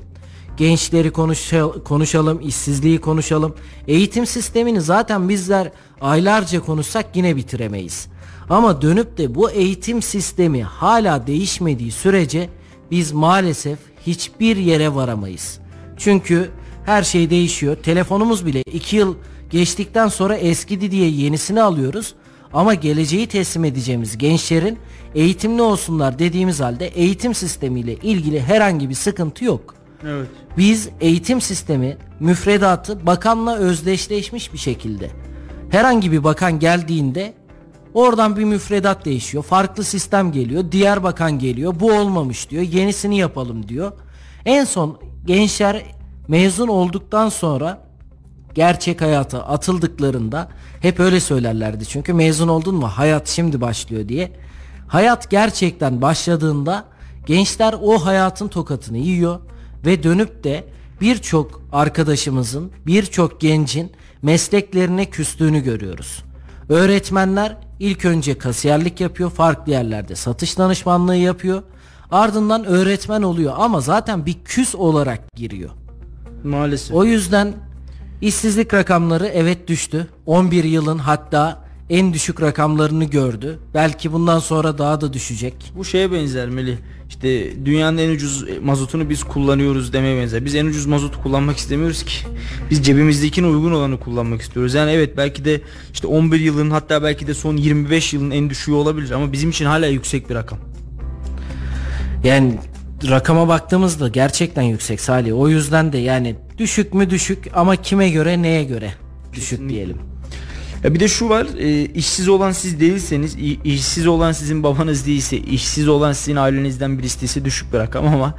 Gençleri 0.56 1.08
konuşa- 1.12 1.84
konuşalım, 1.84 2.40
işsizliği 2.40 3.00
konuşalım. 3.00 3.54
Eğitim 3.88 4.26
sistemini 4.26 4.80
zaten 4.80 5.28
bizler 5.28 5.72
aylarca 6.00 6.60
konuşsak 6.60 7.06
yine 7.16 7.36
bitiremeyiz. 7.36 8.08
Ama 8.50 8.82
dönüp 8.82 9.18
de 9.18 9.34
bu 9.34 9.50
eğitim 9.50 10.02
sistemi 10.02 10.62
hala 10.62 11.26
değişmediği 11.26 11.90
sürece 11.92 12.48
biz 12.90 13.12
maalesef 13.12 13.78
hiçbir 14.06 14.56
yere 14.56 14.94
varamayız. 14.94 15.63
Çünkü 15.96 16.50
her 16.86 17.02
şey 17.02 17.30
değişiyor. 17.30 17.76
Telefonumuz 17.76 18.46
bile 18.46 18.62
2 18.62 18.96
yıl 18.96 19.14
geçtikten 19.50 20.08
sonra 20.08 20.36
eskidi 20.36 20.90
diye 20.90 21.08
yenisini 21.08 21.62
alıyoruz. 21.62 22.14
Ama 22.52 22.74
geleceği 22.74 23.26
teslim 23.26 23.64
edeceğimiz 23.64 24.18
gençlerin 24.18 24.78
eğitimli 25.14 25.62
olsunlar 25.62 26.18
dediğimiz 26.18 26.60
halde 26.60 26.86
eğitim 26.86 27.34
sistemiyle 27.34 27.94
ilgili 27.94 28.42
herhangi 28.42 28.88
bir 28.88 28.94
sıkıntı 28.94 29.44
yok. 29.44 29.74
Evet. 30.06 30.28
Biz 30.58 30.88
eğitim 31.00 31.40
sistemi 31.40 31.96
müfredatı 32.20 33.06
bakanla 33.06 33.56
özdeşleşmiş 33.56 34.52
bir 34.52 34.58
şekilde. 34.58 35.10
Herhangi 35.70 36.12
bir 36.12 36.24
bakan 36.24 36.58
geldiğinde 36.58 37.34
oradan 37.94 38.36
bir 38.36 38.44
müfredat 38.44 39.04
değişiyor. 39.04 39.44
Farklı 39.44 39.84
sistem 39.84 40.32
geliyor. 40.32 40.64
Diğer 40.72 41.02
bakan 41.02 41.38
geliyor. 41.38 41.74
Bu 41.80 41.92
olmamış 41.92 42.50
diyor. 42.50 42.62
Yenisini 42.62 43.18
yapalım 43.18 43.68
diyor. 43.68 43.92
En 44.44 44.64
son 44.64 44.98
gençler 45.26 45.82
mezun 46.28 46.68
olduktan 46.68 47.28
sonra 47.28 47.78
gerçek 48.54 49.00
hayata 49.00 49.42
atıldıklarında 49.42 50.48
hep 50.80 51.00
öyle 51.00 51.20
söylerlerdi. 51.20 51.86
Çünkü 51.86 52.12
mezun 52.12 52.48
oldun 52.48 52.74
mu 52.74 52.88
hayat 52.88 53.28
şimdi 53.28 53.60
başlıyor 53.60 54.08
diye. 54.08 54.32
Hayat 54.88 55.30
gerçekten 55.30 56.02
başladığında 56.02 56.84
gençler 57.26 57.74
o 57.82 57.98
hayatın 57.98 58.48
tokatını 58.48 58.98
yiyor 58.98 59.40
ve 59.86 60.02
dönüp 60.02 60.44
de 60.44 60.64
birçok 61.00 61.62
arkadaşımızın, 61.72 62.72
birçok 62.86 63.40
gencin 63.40 63.92
mesleklerine 64.22 65.04
küstüğünü 65.04 65.60
görüyoruz. 65.60 66.24
Öğretmenler 66.68 67.56
ilk 67.80 68.04
önce 68.04 68.38
kasiyerlik 68.38 69.00
yapıyor, 69.00 69.30
farklı 69.30 69.72
yerlerde 69.72 70.14
satış 70.14 70.58
danışmanlığı 70.58 71.16
yapıyor. 71.16 71.62
Ardından 72.14 72.64
öğretmen 72.64 73.22
oluyor 73.22 73.52
ama 73.56 73.80
zaten 73.80 74.26
bir 74.26 74.36
küs 74.44 74.74
olarak 74.74 75.36
giriyor. 75.36 75.70
Maalesef. 76.44 76.96
O 76.96 77.04
yüzden 77.04 77.54
işsizlik 78.20 78.74
rakamları 78.74 79.26
evet 79.26 79.68
düştü. 79.68 80.08
11 80.26 80.64
yılın 80.64 80.98
hatta 80.98 81.64
en 81.90 82.12
düşük 82.12 82.42
rakamlarını 82.42 83.04
gördü. 83.04 83.58
Belki 83.74 84.12
bundan 84.12 84.38
sonra 84.38 84.78
daha 84.78 85.00
da 85.00 85.12
düşecek. 85.12 85.72
Bu 85.76 85.84
şeye 85.84 86.12
benzer 86.12 86.48
Melih. 86.48 86.76
İşte 87.08 87.52
dünyanın 87.64 87.98
en 87.98 88.10
ucuz 88.10 88.44
mazotunu 88.62 89.10
biz 89.10 89.24
kullanıyoruz 89.24 89.92
demeye 89.92 90.22
benzer. 90.22 90.44
Biz 90.44 90.54
en 90.54 90.66
ucuz 90.66 90.86
mazotu 90.86 91.22
kullanmak 91.22 91.56
istemiyoruz 91.56 92.02
ki. 92.02 92.14
Biz 92.70 92.86
cebimizdekine 92.86 93.46
uygun 93.46 93.72
olanı 93.72 94.00
kullanmak 94.00 94.40
istiyoruz. 94.40 94.74
Yani 94.74 94.90
evet 94.90 95.16
belki 95.16 95.44
de 95.44 95.60
işte 95.92 96.06
11 96.06 96.40
yılın 96.40 96.70
hatta 96.70 97.02
belki 97.02 97.26
de 97.26 97.34
son 97.34 97.56
25 97.56 98.14
yılın 98.14 98.30
en 98.30 98.50
düşüğü 98.50 98.72
olabilir 98.72 99.10
ama 99.10 99.32
bizim 99.32 99.50
için 99.50 99.64
hala 99.64 99.86
yüksek 99.86 100.30
bir 100.30 100.34
rakam. 100.34 100.58
Yani 102.24 102.54
rakama 103.08 103.48
baktığımızda 103.48 104.08
gerçekten 104.08 104.62
yüksek 104.62 105.00
Salih. 105.00 105.38
O 105.38 105.48
yüzden 105.48 105.92
de 105.92 105.98
yani 105.98 106.36
düşük 106.58 106.94
mü 106.94 107.10
düşük 107.10 107.50
ama 107.54 107.76
kime 107.76 108.10
göre 108.10 108.42
neye 108.42 108.64
göre 108.64 108.94
düşük 109.32 109.68
diyelim. 109.68 109.96
Ya 110.84 110.94
bir 110.94 111.00
de 111.00 111.08
şu 111.08 111.28
var, 111.28 111.46
e, 111.58 111.84
işsiz 111.84 112.28
olan 112.28 112.52
siz 112.52 112.80
değilseniz, 112.80 113.36
işsiz 113.64 114.06
olan 114.06 114.32
sizin 114.32 114.62
babanız 114.62 115.06
değilse, 115.06 115.36
işsiz 115.38 115.88
olan 115.88 116.12
sizin 116.12 116.36
ailenizden 116.36 116.98
birisi 116.98 117.20
değilse 117.20 117.44
düşük 117.44 117.72
bir 117.72 117.78
rakam 117.78 118.06
ama 118.06 118.34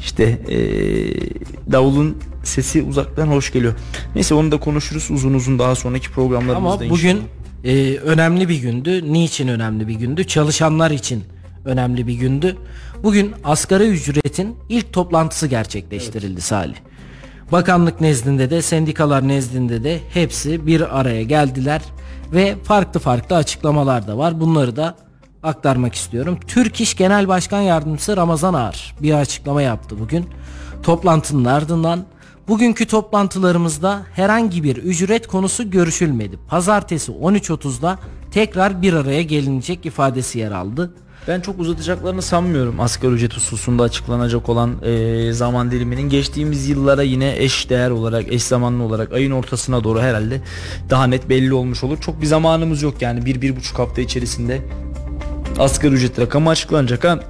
işte 0.00 0.24
e, 0.48 0.58
davulun 1.72 2.16
sesi 2.44 2.82
uzaktan 2.82 3.26
hoş 3.26 3.52
geliyor. 3.52 3.74
Neyse 4.14 4.34
onu 4.34 4.52
da 4.52 4.60
konuşuruz 4.60 5.10
uzun 5.10 5.34
uzun 5.34 5.58
daha 5.58 5.74
sonraki 5.74 6.10
programlarımızda 6.10 6.84
Ama 6.84 6.90
bugün 6.90 7.22
e, 7.64 7.96
önemli 7.96 8.48
bir 8.48 8.56
gündü. 8.56 9.12
Niçin 9.12 9.48
önemli 9.48 9.88
bir 9.88 9.94
gündü? 9.94 10.24
Çalışanlar 10.24 10.90
için 10.90 11.24
önemli 11.66 12.06
bir 12.06 12.14
gündü. 12.14 12.56
Bugün 13.02 13.34
asgari 13.44 13.88
ücretin 13.88 14.56
ilk 14.68 14.92
toplantısı 14.92 15.46
gerçekleştirildi 15.46 16.40
Salih. 16.40 16.76
Bakanlık 17.52 18.00
nezdinde 18.00 18.50
de 18.50 18.62
sendikalar 18.62 19.28
nezdinde 19.28 19.84
de 19.84 20.00
hepsi 20.14 20.66
bir 20.66 21.00
araya 21.00 21.22
geldiler 21.22 21.82
ve 22.32 22.56
farklı 22.64 23.00
farklı 23.00 23.36
açıklamalar 23.36 24.06
da 24.06 24.18
var. 24.18 24.40
Bunları 24.40 24.76
da 24.76 24.96
aktarmak 25.42 25.94
istiyorum. 25.94 26.38
Türk 26.46 26.80
İş 26.80 26.96
Genel 26.96 27.28
Başkan 27.28 27.60
Yardımcısı 27.60 28.16
Ramazan 28.16 28.54
Ağar 28.54 28.94
bir 29.02 29.12
açıklama 29.12 29.62
yaptı 29.62 29.98
bugün. 30.00 30.26
Toplantının 30.82 31.44
ardından 31.44 32.04
bugünkü 32.48 32.86
toplantılarımızda 32.86 34.02
herhangi 34.12 34.64
bir 34.64 34.76
ücret 34.76 35.26
konusu 35.26 35.70
görüşülmedi. 35.70 36.38
Pazartesi 36.48 37.12
13.30'da 37.12 37.98
tekrar 38.30 38.82
bir 38.82 38.92
araya 38.92 39.22
gelinecek 39.22 39.86
ifadesi 39.86 40.38
yer 40.38 40.52
aldı. 40.52 40.94
Ben 41.28 41.40
çok 41.40 41.60
uzatacaklarını 41.60 42.22
sanmıyorum 42.22 42.80
asgari 42.80 43.12
ücret 43.12 43.36
hususunda 43.36 43.82
açıklanacak 43.82 44.48
olan 44.48 44.84
e, 44.84 45.32
zaman 45.32 45.70
diliminin 45.70 46.08
geçtiğimiz 46.08 46.68
yıllara 46.68 47.02
yine 47.02 47.36
eş 47.36 47.70
değer 47.70 47.90
olarak 47.90 48.32
eş 48.32 48.42
zamanlı 48.42 48.82
olarak 48.82 49.12
ayın 49.12 49.30
ortasına 49.30 49.84
doğru 49.84 50.00
herhalde 50.00 50.40
daha 50.90 51.06
net 51.06 51.28
belli 51.28 51.54
olmuş 51.54 51.84
olur. 51.84 52.00
Çok 52.00 52.20
bir 52.22 52.26
zamanımız 52.26 52.82
yok 52.82 53.02
yani 53.02 53.26
bir 53.26 53.42
bir 53.42 53.56
buçuk 53.56 53.78
hafta 53.78 54.00
içerisinde 54.00 54.60
asgari 55.58 55.94
ücret 55.94 56.18
rakamı 56.18 56.50
açıklanacak 56.50 57.04
ha. 57.04 57.20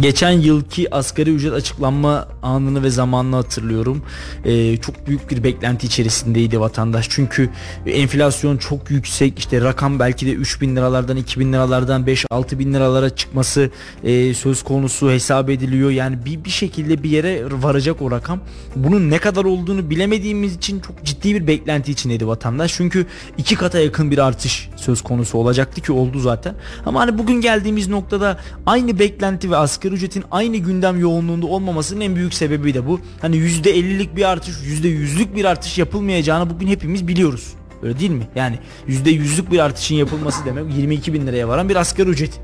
Geçen 0.00 0.30
yılki 0.30 0.94
asgari 0.94 1.30
ücret 1.30 1.52
açıklanma 1.52 2.28
anını 2.42 2.82
ve 2.82 2.90
zamanını 2.90 3.36
hatırlıyorum. 3.36 4.02
Ee, 4.44 4.76
çok 4.76 5.06
büyük 5.06 5.30
bir 5.30 5.44
beklenti 5.44 5.86
içerisindeydi 5.86 6.60
vatandaş. 6.60 7.06
Çünkü 7.10 7.50
enflasyon 7.86 8.56
çok 8.56 8.90
yüksek. 8.90 9.38
İşte 9.38 9.60
rakam 9.60 9.98
belki 9.98 10.26
de 10.26 10.32
3000 10.32 10.76
liralardan 10.76 11.16
2000 11.16 11.52
liralardan 11.52 12.04
5-6 12.04 12.58
bin 12.58 12.74
liralara 12.74 13.10
çıkması 13.10 13.70
e, 14.04 14.34
söz 14.34 14.62
konusu 14.62 15.10
hesap 15.10 15.50
ediliyor. 15.50 15.90
Yani 15.90 16.24
bir, 16.24 16.44
bir 16.44 16.50
şekilde 16.50 17.02
bir 17.02 17.10
yere 17.10 17.62
varacak 17.62 18.02
o 18.02 18.10
rakam. 18.10 18.40
Bunun 18.76 19.10
ne 19.10 19.18
kadar 19.18 19.44
olduğunu 19.44 19.90
bilemediğimiz 19.90 20.56
için 20.56 20.80
çok 20.80 21.04
ciddi 21.04 21.34
bir 21.34 21.46
beklenti 21.46 21.92
içindeydi 21.92 22.26
vatandaş. 22.26 22.74
Çünkü 22.74 23.06
iki 23.38 23.54
kata 23.54 23.78
yakın 23.78 24.10
bir 24.10 24.18
artış 24.18 24.68
söz 24.76 25.02
konusu 25.02 25.38
olacaktı 25.38 25.80
ki 25.80 25.92
oldu 25.92 26.20
zaten. 26.20 26.54
Ama 26.86 27.00
hani 27.00 27.18
bugün 27.18 27.40
geldiğimiz 27.40 27.88
noktada 27.88 28.38
aynı 28.66 28.98
beklenti 28.98 29.50
ve 29.50 29.56
asgari 29.56 29.94
ücretin 29.94 30.24
aynı 30.30 30.56
gündem 30.56 31.00
yoğunluğunda 31.00 31.46
olmamasının 31.46 32.00
en 32.00 32.16
büyük 32.16 32.29
sebebi 32.34 32.74
de 32.74 32.86
bu. 32.86 33.00
Hani 33.20 33.36
%50'lik 33.36 34.16
bir 34.16 34.30
artış, 34.30 34.54
%100'lük 34.54 35.34
bir 35.36 35.44
artış 35.44 35.78
yapılmayacağını 35.78 36.50
bugün 36.50 36.66
hepimiz 36.66 37.08
biliyoruz. 37.08 37.52
Öyle 37.82 37.98
değil 37.98 38.10
mi? 38.10 38.28
Yani 38.34 38.58
%100'lük 38.88 39.50
bir 39.50 39.58
artışın 39.58 39.94
yapılması 39.94 40.44
demek 40.44 40.74
22 40.76 41.12
bin 41.12 41.26
liraya 41.26 41.48
varan 41.48 41.68
bir 41.68 41.76
asgari 41.76 42.08
ücret 42.08 42.40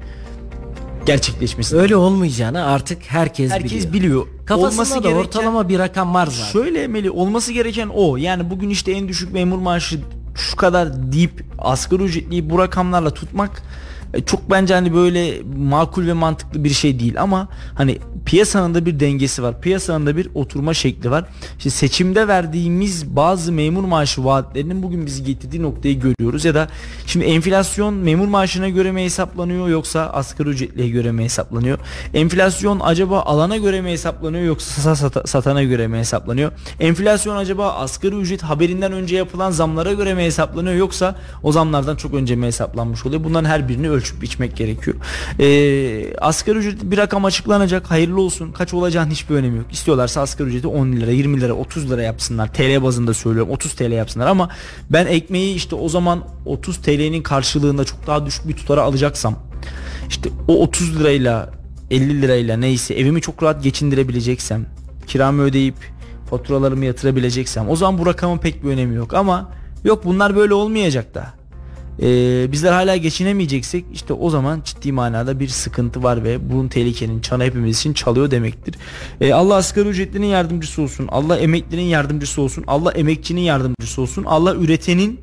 gerçekleşmesi. 1.07 1.77
Öyle 1.77 1.97
olmayacağını 1.97 2.65
artık 2.67 2.99
herkes, 3.07 3.51
Herkes 3.51 3.73
biliyor. 3.73 3.93
biliyor. 3.93 4.27
Kafasında 4.47 5.05
da 5.05 5.09
ortalama 5.09 5.69
bir 5.69 5.79
rakam 5.79 6.15
var 6.15 6.27
zaten. 6.27 6.53
Şöyle 6.53 6.83
Emeli 6.83 7.11
olması 7.11 7.53
gereken 7.53 7.89
o. 7.95 8.17
Yani 8.17 8.51
bugün 8.51 8.71
işte 8.71 8.93
en 8.93 9.09
düşük 9.09 9.33
memur 9.33 9.59
maaşı 9.59 10.01
şu 10.35 10.57
kadar 10.57 11.13
deyip 11.13 11.45
asgari 11.59 12.03
ücretliyi 12.03 12.51
bu 12.51 12.59
rakamlarla 12.59 13.11
tutmak 13.11 13.63
çok 14.27 14.51
bence 14.51 14.75
hani 14.75 14.95
böyle 14.95 15.35
makul 15.59 16.07
ve 16.07 16.13
mantıklı 16.13 16.65
bir 16.65 16.71
şey 16.71 17.01
değil 17.01 17.21
ama 17.23 17.49
hani 17.75 17.99
piyasanın 18.27 18.75
da 18.75 18.87
bir 18.87 19.01
dengesi 19.01 19.43
var. 19.43 19.61
Piyasanın 19.61 20.07
da 20.07 20.17
bir 20.17 20.29
oturma 20.35 20.75
şekli 20.75 21.11
var. 21.11 21.25
İşte 21.59 21.71
seçimde 21.71 22.29
verdiğimiz 22.29 23.17
bazı 23.17 23.53
memur 23.53 23.85
maaşı 23.85 24.25
vaatlerinin 24.25 24.83
bugün 24.83 25.07
bizi 25.07 25.25
getirdiği 25.25 25.63
noktayı 25.63 26.01
görüyoruz 26.01 26.45
ya 26.45 26.55
da 26.55 26.69
şimdi 27.07 27.25
enflasyon 27.25 27.95
memur 27.95 28.29
maaşına 28.29 28.69
göre 28.69 28.93
mi 28.93 29.05
hesaplanıyor 29.05 29.69
yoksa 29.69 30.01
asgari 30.07 30.49
ücretliye 30.49 30.89
göre 30.89 31.13
mi 31.13 31.25
hesaplanıyor? 31.25 31.79
Enflasyon 32.15 32.81
acaba 32.81 33.21
alana 33.21 33.57
göre 33.57 33.81
mi 33.81 33.91
hesaplanıyor 33.91 34.45
yoksa 34.45 34.95
sata- 34.95 35.27
satana 35.27 35.63
göre 35.63 35.87
mi 35.89 35.99
hesaplanıyor? 35.99 36.53
Enflasyon 36.81 37.37
acaba 37.37 37.73
asgari 37.73 38.15
ücret 38.15 38.43
haberinden 38.43 38.93
önce 38.93 39.17
yapılan 39.17 39.51
zamlara 39.51 39.93
göre 39.93 40.15
mi 40.15 40.23
hesaplanıyor 40.23 40.75
yoksa 40.75 41.17
o 41.43 41.53
zamlardan 41.53 41.97
çok 41.97 42.15
önce 42.15 42.37
mi 42.37 42.47
hesaplanmış 42.47 43.07
oluyor? 43.07 43.25
Bunların 43.25 43.49
her 43.49 43.69
birini 43.69 43.91
ölçüp 43.97 44.23
biçmek 44.23 44.57
gerekiyor. 44.57 44.97
Ee, 45.41 46.17
asgari 46.19 46.59
ücret 46.59 46.83
bir 46.83 46.99
rakam 46.99 47.25
açıklanacak. 47.25 47.91
Hayırlı 47.91 48.21
olsun. 48.21 48.53
Kaç 48.53 48.75
olacağının 48.75 49.11
hiçbir 49.11 49.35
önemi 49.35 49.57
yok. 49.57 49.67
İstiyorlarsa 49.73 50.21
asgari 50.21 50.49
ücreti 50.49 50.67
10 50.67 50.93
lira, 50.93 51.11
20 51.11 51.41
lira, 51.41 51.53
30 51.53 51.91
lira 51.91 52.03
yapsınlar. 52.03 52.53
TL 52.53 52.83
bazında 52.83 53.15
söylüyorum. 53.15 53.53
30 53.53 53.73
TL 53.73 53.93
yapsınlar 53.93 54.27
ama 54.27 54.51
ben 54.91 55.07
ekmeği 55.07 55.55
işte 55.55 55.75
o 55.75 55.89
zaman 55.89 56.25
30 56.45 56.77
TL'nin 56.77 57.23
karşılığında 57.23 57.85
çok 57.85 58.07
daha 58.07 58.27
düşük 58.27 58.49
bir 58.49 58.57
tutara 58.57 58.83
alacaksam 58.83 59.35
işte 60.09 60.31
o 60.49 60.63
30 60.63 61.01
lirayla 61.01 61.51
50 61.91 62.23
lirayla 62.23 62.57
neyse 62.57 62.95
evimi 62.95 63.21
çok 63.21 63.43
rahat 63.43 63.63
geçindirebileceksem 63.63 64.67
kiramı 65.07 65.43
ödeyip 65.43 65.75
faturalarımı 66.31 66.85
yatırabileceksem 66.85 67.69
o 67.69 67.77
zaman 67.77 67.99
bu 67.99 68.07
rakamın 68.07 68.39
pek 68.39 68.65
bir 68.65 68.69
önemi 68.69 68.95
yok 68.95 69.15
ama 69.15 69.53
yok 69.85 70.05
bunlar 70.05 70.37
böyle 70.37 70.55
olmayacak 70.55 71.15
da 71.15 71.33
Ee, 72.03 72.53
bizler 72.53 72.73
hala 72.73 72.97
geçinemeyeceksek 72.97 73.85
işte 73.93 74.13
o 74.13 74.31
zaman 74.31 74.63
ciddi 74.65 74.93
manada 74.93 75.41
bir 75.41 75.49
sıkıntı 75.49 76.03
var 76.03 76.25
ve 76.25 76.51
bunun 76.51 76.69
tehlikenin 76.69 77.21
çanı 77.21 77.45
hepimiz 77.45 77.79
için 77.79 77.93
çalıyor 77.93 78.31
demektir. 78.31 78.75
Ee, 79.21 79.33
Allah 79.33 79.55
asgari 79.55 79.89
ücretlinin 79.89 80.27
yardımcısı 80.27 80.83
olsun. 80.83 81.09
Allah 81.09 81.39
emeklinin 81.39 81.83
yardımcısı 81.83 82.43
olsun. 82.43 82.65
Allah 82.67 82.93
emekçinin 82.93 83.41
yardımcısı 83.41 84.03
olsun. 84.03 84.25
Allah 84.25 84.55
üretenin 84.55 85.21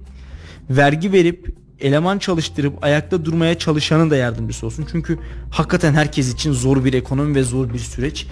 vergi 0.69 1.11
verip 1.11 1.55
eleman 1.79 2.17
çalıştırıp 2.17 2.83
ayakta 2.83 3.25
durmaya 3.25 3.57
çalışanın 3.57 4.09
da 4.09 4.15
yardımcısı 4.15 4.65
olsun. 4.65 4.87
Çünkü 4.91 5.19
hakikaten 5.51 5.93
herkes 5.93 6.33
için 6.33 6.51
zor 6.51 6.85
bir 6.85 6.93
ekonomi 6.93 7.35
ve 7.35 7.43
zor 7.43 7.73
bir 7.73 7.79
süreç. 7.79 8.27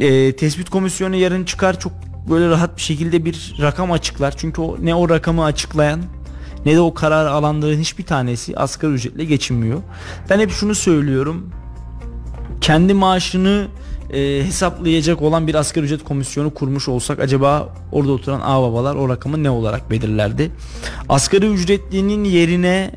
Ee, 0.00 0.36
tespit 0.36 0.70
komisyonu 0.70 1.16
yarın 1.16 1.44
çıkar 1.44 1.80
çok 1.80 1.92
böyle 2.30 2.48
rahat 2.48 2.76
bir 2.76 2.82
şekilde 2.82 3.24
bir 3.24 3.54
rakam 3.60 3.92
açıklar. 3.92 4.34
Çünkü 4.36 4.60
o 4.60 4.76
ne 4.82 4.94
o 4.94 5.08
rakamı 5.08 5.44
açıklayan 5.44 6.00
ne 6.66 6.74
de 6.74 6.80
o 6.80 6.94
karar 6.94 7.26
alanların 7.26 7.80
hiçbir 7.80 8.04
tanesi 8.04 8.56
asgari 8.56 8.92
ücretle 8.92 9.24
geçinmiyor. 9.24 9.80
Ben 10.30 10.40
hep 10.40 10.50
şunu 10.50 10.74
söylüyorum. 10.74 11.50
Kendi 12.60 12.94
maaşını 12.94 13.66
e, 14.12 14.44
hesaplayacak 14.44 15.22
olan 15.22 15.46
bir 15.46 15.54
asgari 15.54 15.84
ücret 15.84 16.04
komisyonu 16.04 16.54
kurmuş 16.54 16.88
olsak 16.88 17.20
acaba 17.20 17.74
orada 17.92 18.12
oturan 18.12 18.40
ağababalar 18.44 18.94
o 18.94 19.08
rakamı 19.08 19.42
ne 19.42 19.50
olarak 19.50 19.90
belirlerdi? 19.90 20.50
Asgari 21.08 21.46
ücretlinin 21.46 22.24
yerine 22.24 22.90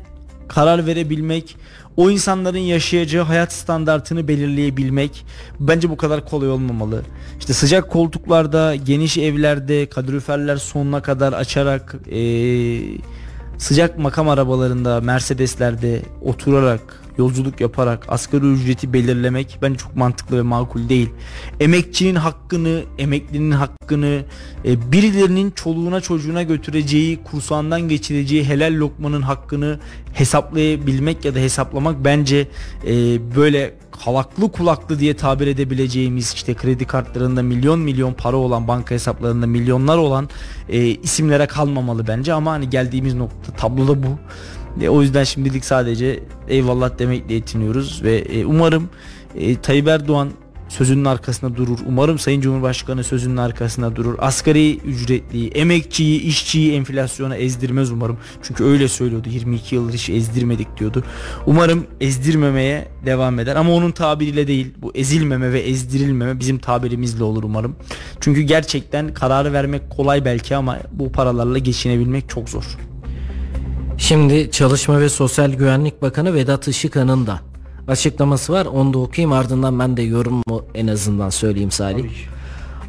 karar 0.48 0.86
verebilmek, 0.86 1.56
o 1.96 2.10
insanların 2.10 2.58
yaşayacağı 2.58 3.24
hayat 3.24 3.52
standartını 3.52 4.28
belirleyebilmek 4.28 5.26
bence 5.60 5.90
bu 5.90 5.96
kadar 5.96 6.24
kolay 6.24 6.50
olmamalı. 6.50 7.02
İşte 7.38 7.52
sıcak 7.52 7.90
koltuklarda, 7.90 8.74
geniş 8.74 9.18
evlerde, 9.18 9.86
kaloriferler 9.86 10.56
sonuna 10.56 11.02
kadar 11.02 11.32
açarak 11.32 11.96
ee, 12.10 12.18
sıcak 13.58 13.98
makam 13.98 14.28
arabalarında, 14.28 15.00
Mercedes'lerde 15.00 16.02
oturarak 16.22 17.02
yolculuk 17.18 17.60
yaparak 17.60 18.06
asgari 18.08 18.46
ücreti 18.46 18.92
belirlemek 18.92 19.58
bence 19.62 19.78
çok 19.78 19.96
mantıklı 19.96 20.36
ve 20.38 20.42
makul 20.42 20.88
değil. 20.88 21.10
Emekçinin 21.60 22.14
hakkını, 22.14 22.82
emeklinin 22.98 23.50
hakkını, 23.50 24.22
e, 24.64 24.92
birilerinin 24.92 25.50
çoluğuna 25.50 26.00
çocuğuna 26.00 26.42
götüreceği, 26.42 27.22
kursağından 27.24 27.80
geçireceği 27.80 28.44
helal 28.44 28.74
lokmanın 28.74 29.22
hakkını 29.22 29.78
hesaplayabilmek 30.12 31.24
ya 31.24 31.34
da 31.34 31.38
hesaplamak 31.38 32.04
bence 32.04 32.48
e, 32.86 32.94
böyle 33.36 33.74
kalaklı 34.04 34.52
kulaklı 34.52 34.98
diye 34.98 35.16
tabir 35.16 35.46
edebileceğimiz 35.46 36.32
işte 36.34 36.54
kredi 36.54 36.84
kartlarında 36.84 37.42
milyon 37.42 37.80
milyon 37.80 38.12
para 38.12 38.36
olan 38.36 38.68
banka 38.68 38.94
hesaplarında 38.94 39.46
milyonlar 39.46 39.98
olan 39.98 40.28
e, 40.68 40.78
isimlere 40.86 41.46
kalmamalı 41.46 42.06
bence 42.06 42.32
ama 42.32 42.52
hani 42.52 42.70
geldiğimiz 42.70 43.14
nokta 43.14 43.52
tabloda 43.52 44.02
bu. 44.02 44.18
E, 44.84 44.88
o 44.88 45.02
yüzden 45.02 45.24
şimdilik 45.24 45.64
sadece 45.64 46.22
eyvallah 46.48 46.98
demekle 46.98 47.34
yetiniyoruz 47.34 48.02
ve 48.02 48.18
e, 48.18 48.44
umarım 48.44 48.88
e, 49.34 49.60
Tayyip 49.60 49.88
Erdoğan 49.88 50.28
sözünün 50.68 51.04
arkasında 51.04 51.56
durur. 51.56 51.78
Umarım 51.86 52.18
Sayın 52.18 52.40
Cumhurbaşkanı 52.40 53.04
sözünün 53.04 53.36
arkasında 53.36 53.96
durur. 53.96 54.14
Asgari 54.18 54.76
ücretliyi, 54.76 55.48
emekçiyi, 55.48 56.20
işçiyi 56.20 56.72
enflasyona 56.72 57.36
ezdirmez 57.36 57.90
umarım. 57.90 58.18
Çünkü 58.42 58.64
öyle 58.64 58.88
söylüyordu. 58.88 59.28
22 59.28 59.74
yıldır 59.74 59.94
hiç 59.94 60.10
ezdirmedik 60.10 60.78
diyordu. 60.78 61.04
Umarım 61.46 61.86
ezdirmemeye 62.00 62.88
devam 63.06 63.38
eder. 63.38 63.56
Ama 63.56 63.72
onun 63.72 63.90
tabiriyle 63.90 64.46
değil. 64.46 64.74
Bu 64.82 64.92
ezilmeme 64.94 65.52
ve 65.52 65.60
ezdirilmeme 65.60 66.40
bizim 66.40 66.58
tabirimizle 66.58 67.24
olur 67.24 67.42
umarım. 67.42 67.76
Çünkü 68.20 68.40
gerçekten 68.40 69.14
kararı 69.14 69.52
vermek 69.52 69.90
kolay 69.90 70.24
belki 70.24 70.56
ama 70.56 70.78
bu 70.92 71.12
paralarla 71.12 71.58
geçinebilmek 71.58 72.28
çok 72.28 72.48
zor. 72.48 72.78
Şimdi 73.98 74.50
Çalışma 74.50 75.00
ve 75.00 75.08
Sosyal 75.08 75.50
Güvenlik 75.50 76.02
Bakanı 76.02 76.34
Vedat 76.34 76.68
Işıkhan'ın 76.68 77.26
da 77.26 77.40
açıklaması 77.88 78.52
var. 78.52 78.66
Onu 78.66 78.92
da 78.92 78.98
okuyayım 78.98 79.32
ardından 79.32 79.78
ben 79.78 79.96
de 79.96 80.02
yorumumu 80.02 80.64
en 80.74 80.86
azından 80.86 81.30
söyleyeyim 81.30 81.70
Salih. 81.70 82.10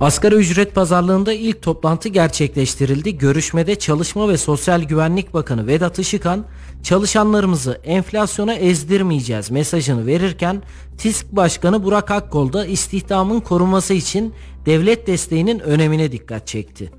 Asgari 0.01 0.35
ücret 0.35 0.75
pazarlığında 0.75 1.33
ilk 1.33 1.61
toplantı 1.61 2.09
gerçekleştirildi. 2.09 3.17
Görüşmede 3.17 3.75
Çalışma 3.75 4.29
ve 4.29 4.37
Sosyal 4.37 4.81
Güvenlik 4.81 5.33
Bakanı 5.33 5.67
Vedat 5.67 5.99
Işıkhan 5.99 6.45
çalışanlarımızı 6.83 7.79
enflasyona 7.83 8.53
ezdirmeyeceğiz 8.53 9.51
mesajını 9.51 10.05
verirken 10.05 10.61
TİSK 10.97 11.31
Başkanı 11.31 11.83
Burak 11.83 12.11
Akkol 12.11 12.53
da 12.53 12.65
istihdamın 12.65 13.39
korunması 13.39 13.93
için 13.93 14.33
devlet 14.65 15.07
desteğinin 15.07 15.59
önemine 15.59 16.11
dikkat 16.11 16.47
çekti. 16.47 16.91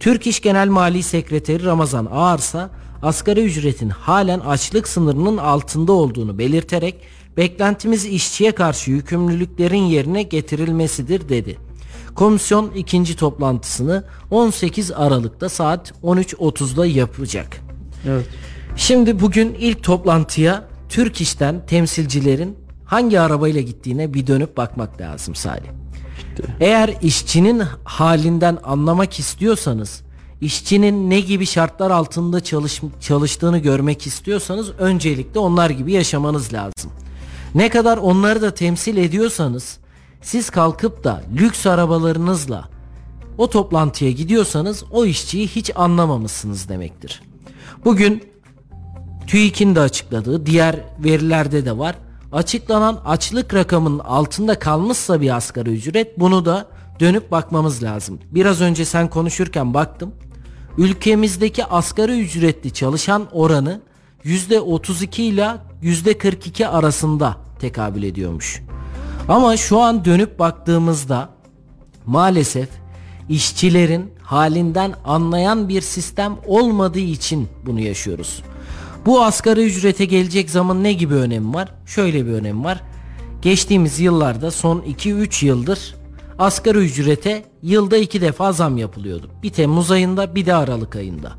Türk 0.00 0.26
İş 0.26 0.40
Genel 0.40 0.68
Mali 0.68 1.02
Sekreteri 1.02 1.64
Ramazan 1.64 2.08
Ağarsa 2.12 2.70
asgari 3.02 3.40
ücretin 3.44 3.90
halen 3.90 4.40
açlık 4.40 4.88
sınırının 4.88 5.36
altında 5.36 5.92
olduğunu 5.92 6.38
belirterek 6.38 6.94
beklentimiz 7.36 8.04
işçiye 8.04 8.52
karşı 8.52 8.90
yükümlülüklerin 8.90 9.82
yerine 9.82 10.22
getirilmesidir 10.22 11.28
dedi. 11.28 11.58
Komisyon 12.14 12.70
ikinci 12.70 13.16
toplantısını 13.16 14.04
18 14.30 14.90
Aralık'ta 14.90 15.48
saat 15.48 15.92
13.30'da 16.02 16.86
yapacak. 16.86 17.60
Evet. 18.08 18.26
Şimdi 18.76 19.20
bugün 19.20 19.54
ilk 19.54 19.82
toplantıya 19.82 20.64
Türk 20.88 21.20
İş'ten 21.20 21.66
temsilcilerin 21.66 22.56
hangi 22.84 23.20
arabayla 23.20 23.60
gittiğine 23.60 24.14
bir 24.14 24.26
dönüp 24.26 24.56
bakmak 24.56 25.00
lazım 25.00 25.34
Salih. 25.34 25.68
Eğer 26.60 26.94
işçinin 27.02 27.62
halinden 27.84 28.58
anlamak 28.64 29.18
istiyorsanız, 29.18 30.02
işçinin 30.40 31.10
ne 31.10 31.20
gibi 31.20 31.46
şartlar 31.46 31.90
altında 31.90 32.40
çalış, 32.40 32.80
çalıştığını 33.00 33.58
görmek 33.58 34.06
istiyorsanız 34.06 34.70
öncelikle 34.78 35.40
onlar 35.40 35.70
gibi 35.70 35.92
yaşamanız 35.92 36.52
lazım. 36.52 36.90
Ne 37.54 37.68
kadar 37.68 37.98
onları 37.98 38.42
da 38.42 38.54
temsil 38.54 38.96
ediyorsanız, 38.96 39.78
siz 40.22 40.50
kalkıp 40.50 41.04
da 41.04 41.22
lüks 41.38 41.66
arabalarınızla 41.66 42.68
o 43.38 43.50
toplantıya 43.50 44.10
gidiyorsanız 44.10 44.84
o 44.90 45.04
işçiyi 45.04 45.48
hiç 45.48 45.70
anlamamışsınız 45.74 46.68
demektir. 46.68 47.22
Bugün 47.84 48.24
TÜİK'in 49.26 49.74
de 49.74 49.80
açıkladığı 49.80 50.46
diğer 50.46 50.76
verilerde 50.98 51.64
de 51.64 51.78
var. 51.78 51.96
Açıklanan 52.32 53.00
açlık 53.04 53.54
rakamının 53.54 53.98
altında 53.98 54.58
kalmışsa 54.58 55.20
bir 55.20 55.36
asgari 55.36 55.70
ücret 55.70 56.18
bunu 56.18 56.44
da 56.44 56.66
dönüp 57.00 57.30
bakmamız 57.30 57.82
lazım. 57.82 58.18
Biraz 58.30 58.60
önce 58.60 58.84
sen 58.84 59.10
konuşurken 59.10 59.74
baktım. 59.74 60.14
Ülkemizdeki 60.78 61.64
asgari 61.64 62.20
ücretli 62.20 62.70
çalışan 62.70 63.26
oranı 63.32 63.80
%32 64.24 65.22
ile 65.22 65.48
%42 65.82 66.66
arasında 66.66 67.36
tekabül 67.60 68.02
ediyormuş. 68.02 68.62
Ama 69.28 69.56
şu 69.56 69.78
an 69.80 70.04
dönüp 70.04 70.38
baktığımızda 70.38 71.28
maalesef 72.06 72.68
işçilerin 73.28 74.10
halinden 74.22 74.94
anlayan 75.04 75.68
bir 75.68 75.80
sistem 75.80 76.36
olmadığı 76.46 76.98
için 76.98 77.48
bunu 77.66 77.80
yaşıyoruz. 77.80 78.42
Bu 79.06 79.22
asgari 79.24 79.64
ücrete 79.64 80.04
gelecek 80.04 80.50
zaman 80.50 80.84
ne 80.84 80.92
gibi 80.92 81.14
önemi 81.14 81.54
var? 81.54 81.74
Şöyle 81.86 82.26
bir 82.26 82.32
önemi 82.32 82.64
var. 82.64 82.82
Geçtiğimiz 83.42 84.00
yıllarda 84.00 84.50
son 84.50 84.78
2-3 84.80 85.44
yıldır 85.46 85.94
asgari 86.38 86.78
ücrete 86.78 87.44
yılda 87.62 87.96
iki 87.96 88.20
defa 88.20 88.52
zam 88.52 88.78
yapılıyordu. 88.78 89.30
Bir 89.42 89.50
Temmuz 89.50 89.90
ayında 89.90 90.34
bir 90.34 90.46
de 90.46 90.54
Aralık 90.54 90.96
ayında. 90.96 91.32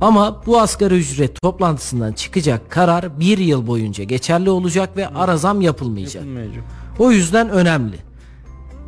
Ama 0.00 0.42
bu 0.46 0.60
asgari 0.60 0.94
ücret 0.94 1.42
toplantısından 1.42 2.12
çıkacak 2.12 2.70
karar 2.70 3.20
bir 3.20 3.38
yıl 3.38 3.66
boyunca 3.66 4.04
geçerli 4.04 4.50
olacak 4.50 4.96
ve 4.96 5.08
ara 5.08 5.36
zam 5.36 5.60
yapılmayacak. 5.60 6.14
Yapılmayacak. 6.14 6.64
O 6.98 7.10
yüzden 7.10 7.48
önemli. 7.48 7.96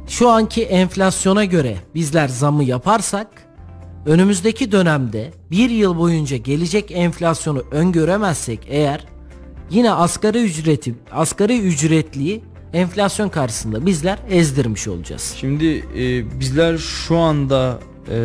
Şu 0.08 0.28
anki 0.28 0.62
enflasyona 0.62 1.44
göre 1.44 1.76
bizler 1.94 2.28
zamı 2.28 2.64
yaparsak 2.64 3.26
önümüzdeki 4.06 4.72
dönemde 4.72 5.32
bir 5.50 5.70
yıl 5.70 5.98
boyunca 5.98 6.36
gelecek 6.36 6.90
enflasyonu 6.90 7.62
öngöremezsek 7.70 8.60
eğer 8.68 9.04
yine 9.70 9.92
asgari 9.92 10.44
ücreti 10.44 10.94
asgari 11.12 11.60
ücretliyi 11.60 12.42
enflasyon 12.72 13.28
karşısında 13.28 13.86
bizler 13.86 14.18
ezdirmiş 14.30 14.88
olacağız. 14.88 15.34
Şimdi 15.40 15.84
e, 15.96 16.40
bizler 16.40 16.78
şu 16.78 17.16
anda 17.16 17.80
e, 18.10 18.18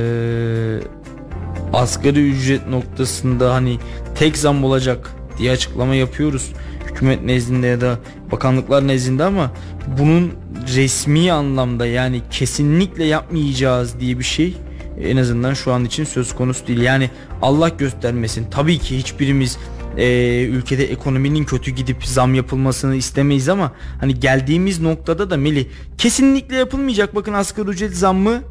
asgari 1.73 2.29
ücret 2.29 2.67
noktasında 2.67 3.53
hani 3.53 3.79
tek 4.15 4.37
zam 4.37 4.63
olacak 4.63 5.11
diye 5.37 5.51
açıklama 5.51 5.95
yapıyoruz. 5.95 6.53
Hükümet 6.87 7.23
nezdinde 7.23 7.67
ya 7.67 7.81
da 7.81 7.99
bakanlıklar 8.31 8.87
nezdinde 8.87 9.23
ama 9.23 9.51
bunun 9.99 10.31
resmi 10.75 11.31
anlamda 11.31 11.85
yani 11.85 12.21
kesinlikle 12.31 13.03
yapmayacağız 13.03 13.99
diye 13.99 14.19
bir 14.19 14.23
şey 14.23 14.57
en 15.01 15.17
azından 15.17 15.53
şu 15.53 15.73
an 15.73 15.85
için 15.85 16.03
söz 16.03 16.35
konusu 16.35 16.67
değil. 16.67 16.81
Yani 16.81 17.09
Allah 17.41 17.69
göstermesin. 17.69 18.45
Tabii 18.51 18.77
ki 18.77 18.97
hiçbirimiz 18.97 19.57
e, 19.97 20.43
ülkede 20.43 20.85
ekonominin 20.85 21.43
kötü 21.43 21.71
gidip 21.71 22.05
zam 22.05 22.35
yapılmasını 22.35 22.95
istemeyiz 22.95 23.49
ama 23.49 23.71
hani 23.99 24.19
geldiğimiz 24.19 24.81
noktada 24.81 25.29
da 25.29 25.37
Melih 25.37 25.65
kesinlikle 25.97 26.55
yapılmayacak. 26.55 27.15
Bakın 27.15 27.33
asgari 27.33 27.69
ücret 27.69 27.95
zammı 27.95 28.43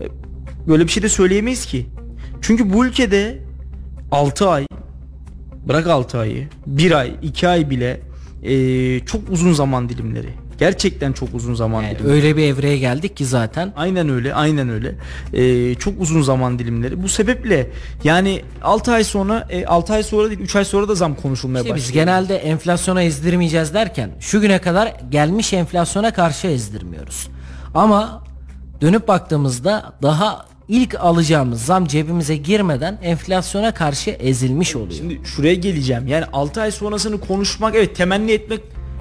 e, 0.00 0.04
böyle 0.68 0.84
bir 0.84 0.88
şey 0.88 1.02
de 1.02 1.08
söyleyemeyiz 1.08 1.66
ki. 1.66 1.86
Çünkü 2.46 2.72
bu 2.72 2.86
ülkede 2.86 3.38
6 4.12 4.48
ay 4.48 4.66
bırak 5.68 5.86
6 5.86 6.18
ayı 6.18 6.48
1 6.66 6.92
ay 6.92 7.14
2 7.22 7.48
ay 7.48 7.70
bile 7.70 8.00
e, 8.42 9.00
çok 9.00 9.20
uzun 9.30 9.52
zaman 9.52 9.88
dilimleri. 9.88 10.28
Gerçekten 10.58 11.12
çok 11.12 11.34
uzun 11.34 11.54
zaman 11.54 11.82
Yani 11.82 11.94
dilimleri. 11.98 12.14
öyle 12.16 12.36
bir 12.36 12.42
evreye 12.42 12.78
geldik 12.78 13.16
ki 13.16 13.24
zaten 13.26 13.72
Aynen 13.76 14.08
öyle, 14.08 14.34
aynen 14.34 14.68
öyle. 14.68 14.94
Ee, 15.32 15.74
çok 15.74 16.00
uzun 16.00 16.22
zaman 16.22 16.58
dilimleri. 16.58 17.02
Bu 17.02 17.08
sebeple 17.08 17.70
yani 18.04 18.42
6 18.62 18.92
ay 18.92 19.04
sonra, 19.04 19.46
e, 19.50 19.66
6 19.66 19.92
ay 19.92 20.02
sonra 20.02 20.28
değil 20.28 20.40
3 20.40 20.56
ay 20.56 20.64
sonra 20.64 20.88
da 20.88 20.94
zam 20.94 21.14
konuşulmaya 21.14 21.60
İşte 21.60 21.70
başlıyor. 21.74 21.88
biz 21.88 21.92
genelde 21.92 22.36
enflasyona 22.36 23.02
ezdirmeyeceğiz 23.02 23.74
derken 23.74 24.10
şu 24.20 24.40
güne 24.40 24.58
kadar 24.60 24.92
gelmiş 25.10 25.52
enflasyona 25.52 26.12
karşı 26.12 26.46
ezdirmiyoruz. 26.46 27.28
Ama 27.74 28.24
dönüp 28.80 29.08
baktığımızda 29.08 29.92
daha 30.02 30.46
ilk 30.68 30.94
alacağımız 30.94 31.62
zam 31.62 31.86
cebimize 31.86 32.36
girmeden 32.36 32.98
enflasyona 33.02 33.74
karşı 33.74 34.10
ezilmiş 34.10 34.76
oluyor. 34.76 34.92
Şimdi 34.92 35.20
şuraya 35.24 35.54
geleceğim. 35.54 36.06
Yani 36.06 36.24
6 36.32 36.60
ay 36.60 36.70
sonrasını 36.70 37.20
konuşmak 37.20 37.74
evet 37.74 37.96
temenni 37.96 38.32
etmek 38.32 38.60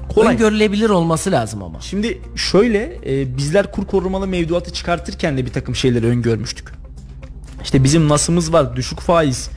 kolay. 0.10 0.36
Öngörülebilir 0.36 0.90
olması 0.90 1.32
lazım 1.32 1.64
ama. 1.64 1.82
Şimdi 1.82 2.22
şöyle 2.36 2.98
e, 3.06 3.38
bizler 3.38 3.72
kur 3.72 3.86
korumalı 3.86 4.28
mevduatı 4.28 4.74
çıkartırken 4.74 5.38
de 5.38 5.46
bir 5.46 5.54
takım 5.54 5.76
şeyleri 5.76 6.08
öngörmüştük. 6.08 6.72
İşte 7.64 7.84
bizim 7.84 8.10
nasımız 8.10 8.54
var 8.54 8.76
düşük 8.76 9.00
faiz 9.00 9.50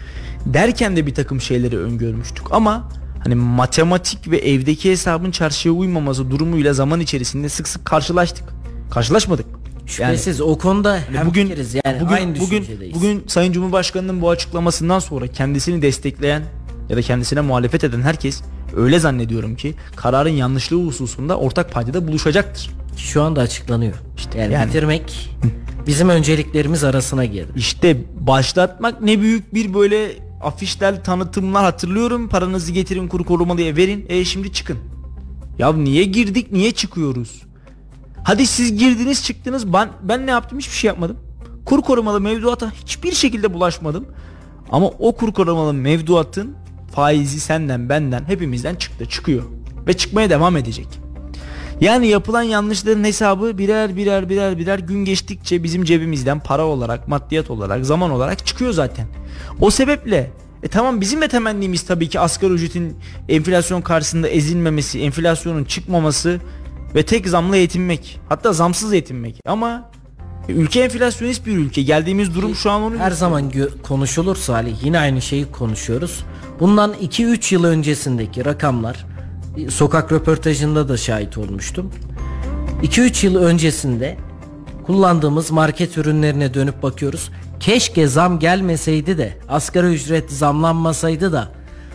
derken 0.46 0.96
de 0.96 1.06
bir 1.06 1.14
takım 1.14 1.40
şeyleri 1.40 1.78
öngörmüştük 1.78 2.52
ama 2.52 2.88
hani 3.24 3.34
matematik 3.34 4.30
ve 4.30 4.38
evdeki 4.38 4.90
hesabın 4.90 5.30
çarşıya 5.30 5.74
uymaması 5.74 6.30
durumuyla 6.30 6.72
zaman 6.72 7.00
içerisinde 7.00 7.48
sık 7.48 7.68
sık 7.68 7.84
karşılaştık. 7.84 8.44
Karşılaşmadık. 8.90 9.46
Şüphesiz 9.88 10.40
o 10.40 10.58
konuda 10.58 11.00
hem 11.12 11.26
bugün 11.26 11.42
fikiriz 11.42 11.74
yani 11.84 12.00
bugün 12.00 12.14
aynı 12.14 12.40
bugün 12.40 12.66
bugün 12.94 13.24
Sayın 13.26 13.52
Cumhurbaşkanının 13.52 14.22
bu 14.22 14.30
açıklamasından 14.30 14.98
sonra 14.98 15.26
kendisini 15.26 15.82
destekleyen 15.82 16.42
ya 16.88 16.96
da 16.96 17.02
kendisine 17.02 17.40
muhalefet 17.40 17.84
eden 17.84 18.02
herkes 18.02 18.42
öyle 18.76 18.98
zannediyorum 18.98 19.56
ki 19.56 19.74
kararın 19.96 20.30
yanlışlığı 20.30 20.86
hususunda 20.86 21.38
ortak 21.38 21.72
paydada 21.72 22.08
buluşacaktır. 22.08 22.70
şu 22.96 23.22
anda 23.22 23.40
açıklanıyor. 23.40 23.94
İşte 24.16 24.38
yani, 24.38 24.52
yani- 24.52 24.68
bitirmek 24.68 25.30
bizim 25.86 26.08
önceliklerimiz 26.08 26.84
arasına 26.84 27.24
girdi. 27.24 27.52
İşte 27.56 27.96
başlatmak 28.20 29.02
ne 29.02 29.20
büyük 29.20 29.54
bir 29.54 29.74
böyle 29.74 30.12
afişler, 30.42 31.04
tanıtımlar 31.04 31.64
hatırlıyorum. 31.64 32.28
Paranızı 32.28 32.72
getirin 32.72 33.08
kuru 33.08 33.24
korumalıya 33.24 33.76
verin. 33.76 34.06
E 34.08 34.24
şimdi 34.24 34.52
çıkın. 34.52 34.78
Ya 35.58 35.72
niye 35.72 36.04
girdik, 36.04 36.52
niye 36.52 36.72
çıkıyoruz? 36.72 37.42
Hadi 38.24 38.46
siz 38.46 38.78
girdiniz, 38.78 39.24
çıktınız. 39.24 39.72
Ben 39.72 39.88
ben 40.02 40.26
ne 40.26 40.30
yaptım? 40.30 40.58
Hiçbir 40.58 40.76
şey 40.76 40.88
yapmadım. 40.88 41.16
Kur 41.64 41.82
korumalı 41.82 42.20
mevduata 42.20 42.70
hiçbir 42.70 43.12
şekilde 43.12 43.54
bulaşmadım. 43.54 44.06
Ama 44.70 44.86
o 44.86 45.16
kur 45.16 45.32
korumalı 45.32 45.74
mevduatın 45.74 46.56
faizi 46.94 47.40
senden, 47.40 47.88
benden, 47.88 48.24
hepimizden 48.26 48.74
çıktı, 48.74 49.06
çıkıyor 49.06 49.42
ve 49.86 49.92
çıkmaya 49.92 50.30
devam 50.30 50.56
edecek. 50.56 50.88
Yani 51.80 52.08
yapılan 52.08 52.42
yanlışların 52.42 53.04
hesabı 53.04 53.58
birer 53.58 53.96
birer 53.96 54.28
birer 54.28 54.58
birer 54.58 54.78
gün 54.78 55.04
geçtikçe 55.04 55.62
bizim 55.62 55.84
cebimizden 55.84 56.40
para 56.40 56.66
olarak, 56.66 57.08
maddiyat 57.08 57.50
olarak, 57.50 57.86
zaman 57.86 58.10
olarak 58.10 58.46
çıkıyor 58.46 58.72
zaten. 58.72 59.06
O 59.60 59.70
sebeple 59.70 60.30
e 60.62 60.68
tamam 60.68 61.00
bizim 61.00 61.20
de 61.20 61.28
temennimiz 61.28 61.82
tabii 61.82 62.08
ki 62.08 62.20
asgari 62.20 62.52
ücretin 62.52 62.96
enflasyon 63.28 63.80
karşısında 63.80 64.28
ezilmemesi, 64.28 65.00
enflasyonun 65.00 65.64
çıkmaması 65.64 66.40
ve 66.94 67.02
tek 67.06 67.28
zamla 67.28 67.56
yetinmek. 67.56 68.20
Hatta 68.28 68.52
zamsız 68.52 68.92
yetinmek. 68.92 69.40
Ama 69.46 69.90
ülke 70.48 70.80
enflasyonist 70.80 71.46
bir 71.46 71.56
ülke. 71.56 71.82
Geldiğimiz 71.82 72.34
durum 72.34 72.54
şu 72.54 72.70
an 72.70 72.82
onu 72.82 72.98
Her 72.98 73.10
zaman 73.10 73.50
gö- 73.50 73.82
konuşulur 73.82 74.36
Salih 74.36 74.84
yine 74.84 74.98
aynı 74.98 75.22
şeyi 75.22 75.52
konuşuyoruz. 75.52 76.24
Bundan 76.60 76.92
2-3 77.02 77.54
yıl 77.54 77.64
öncesindeki 77.64 78.44
rakamlar 78.44 79.06
sokak 79.68 80.12
röportajında 80.12 80.88
da 80.88 80.96
şahit 80.96 81.38
olmuştum. 81.38 81.92
2-3 82.82 83.26
yıl 83.26 83.36
öncesinde 83.36 84.16
kullandığımız 84.86 85.50
market 85.50 85.98
ürünlerine 85.98 86.54
dönüp 86.54 86.82
bakıyoruz. 86.82 87.30
Keşke 87.60 88.06
zam 88.06 88.38
gelmeseydi 88.38 89.18
de 89.18 89.38
asgari 89.48 89.86
ücret 89.86 90.32
zamlanmasaydı 90.32 91.32
da 91.32 91.52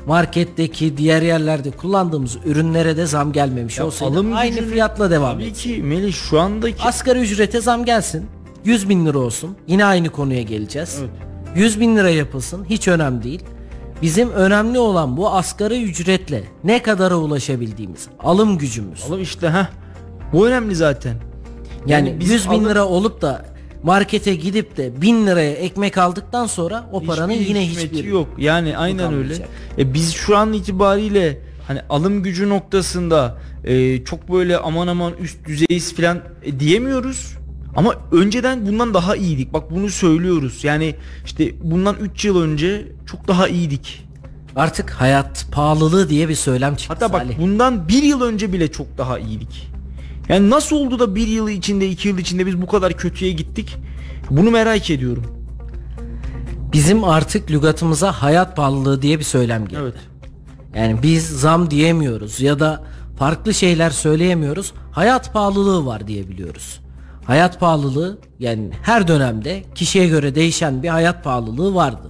marketteki 0.08 0.98
diğer 0.98 1.22
yerlerde 1.22 1.72
kullandığımız 1.72 2.38
ürünlere 2.46 2.98
de 2.98 3.06
zam 3.06 3.32
gelmemiş 3.32 3.80
olsaydı 3.80 4.14
alım 4.14 4.34
aynı 4.36 4.56
gücünü- 4.56 4.72
fiyatla 4.72 5.12
devam 5.12 5.34
Tabii 5.34 5.44
etsin. 5.46 5.76
ki 5.76 5.84
Melih 5.84 6.14
şu 6.14 6.40
andaki 6.40 6.84
Asgari 6.84 7.20
ücrete 7.20 7.62
zam 7.62 7.86
gelsin. 7.86 8.26
100 8.66 8.90
bin 8.90 9.06
lira 9.06 9.18
olsun. 9.18 9.58
Yine 9.68 9.86
aynı 9.86 10.10
konuya 10.10 10.42
geleceğiz. 10.42 11.00
100 11.56 11.80
bin 11.80 11.96
lira 11.98 12.10
yapılsın. 12.10 12.66
Hiç 12.70 12.88
önemli 12.88 13.24
değil. 13.24 13.44
Bizim 14.02 14.30
önemli 14.32 14.80
olan 14.80 15.18
bu 15.18 15.30
asgari 15.30 15.84
ücretle 15.84 16.44
ne 16.64 16.82
kadara 16.82 17.16
ulaşabildiğimiz. 17.16 18.08
Alım 18.20 18.58
gücümüz. 18.58 19.04
Alım 19.08 19.22
işte 19.22 19.48
ha. 19.48 19.70
Bu 20.34 20.48
önemli 20.48 20.76
zaten. 20.76 21.16
yani 21.88 22.18
biz 22.20 22.30
100 22.30 22.46
bin 22.46 22.52
alım- 22.56 22.70
lira 22.70 22.86
olup 22.86 23.22
da 23.22 23.46
markete 23.84 24.36
gidip 24.36 24.78
de 24.78 25.02
1000 25.02 25.28
liraya 25.28 25.52
ekmek 25.52 25.98
aldıktan 25.98 26.46
sonra 26.46 26.90
o 26.92 27.04
paranın 27.04 27.34
Hiçbir 27.34 27.48
yine 27.48 27.68
hiçbir 27.70 28.04
yok. 28.04 28.28
Yani 28.38 28.78
aynen 28.78 29.14
öyle. 29.14 29.48
E 29.78 29.94
biz 29.94 30.14
şu 30.14 30.38
an 30.38 30.54
itibariyle 30.54 31.40
hani 31.68 31.82
alım 31.90 32.24
gücü 32.24 32.50
noktasında 32.50 33.38
e, 33.64 34.04
çok 34.04 34.32
böyle 34.32 34.58
aman 34.58 34.88
aman 34.88 35.14
üst 35.20 35.48
düzeyiz 35.48 35.96
falan 35.96 36.22
e, 36.44 36.60
diyemiyoruz. 36.60 37.34
Ama 37.76 37.96
önceden 38.12 38.66
bundan 38.68 38.94
daha 38.94 39.16
iyiydik. 39.16 39.54
Bak 39.54 39.72
bunu 39.72 39.90
söylüyoruz. 39.90 40.64
Yani 40.64 40.96
işte 41.26 41.52
bundan 41.64 41.96
3 42.02 42.26
yıl 42.26 42.42
önce 42.42 42.88
çok 43.06 43.28
daha 43.28 43.48
iyiydik. 43.48 44.06
Artık 44.56 44.90
hayat 44.90 45.46
pahalılığı 45.52 46.10
diye 46.10 46.30
bir 46.30 46.36
söylem 46.36 46.76
çıktı 46.76 46.94
Hatta 46.94 47.14
bak 47.14 47.22
Salih. 47.22 47.40
bundan 47.40 47.88
bir 47.88 48.04
yıl 48.04 48.22
önce 48.22 48.54
bile 48.54 48.72
çok 48.72 48.98
daha 48.98 49.20
iyiydik. 49.20 49.73
Yani 50.30 50.50
nasıl 50.50 50.76
oldu 50.76 51.00
da 51.00 51.16
bir 51.16 51.28
yıl 51.28 51.50
içinde 51.50 51.90
iki 51.90 52.08
yıl 52.08 52.18
içinde 52.18 52.46
biz 52.46 52.62
bu 52.62 52.68
kadar 52.68 52.94
kötüye 52.94 53.32
gittik? 53.32 53.78
Bunu 54.30 54.52
merak 54.52 54.90
ediyorum. 54.90 55.24
Bizim 56.74 57.04
artık 57.04 57.52
lügatımıza 57.52 58.12
hayat 58.12 58.56
pahalılığı 58.56 59.02
diye 59.02 59.20
bir 59.20 59.24
söylem 59.24 59.68
geldi. 59.68 59.82
Evet. 59.82 59.96
Yani 60.76 61.04
biz 61.04 61.30
zam 61.30 61.72
diyemiyoruz 61.72 62.42
ya 62.42 62.60
da 62.60 62.84
farklı 63.20 63.54
şeyler 63.54 63.90
söyleyemiyoruz. 63.90 64.74
Hayat 64.92 65.34
pahalılığı 65.34 65.86
var 65.86 66.08
diyebiliyoruz. 66.08 66.80
Hayat 67.26 67.60
pahalılığı 67.60 68.18
yani 68.40 68.72
her 68.84 69.08
dönemde 69.08 69.64
kişiye 69.76 70.08
göre 70.08 70.36
değişen 70.36 70.84
bir 70.84 70.90
hayat 70.90 71.24
pahalılığı 71.24 71.76
vardı. 71.76 72.10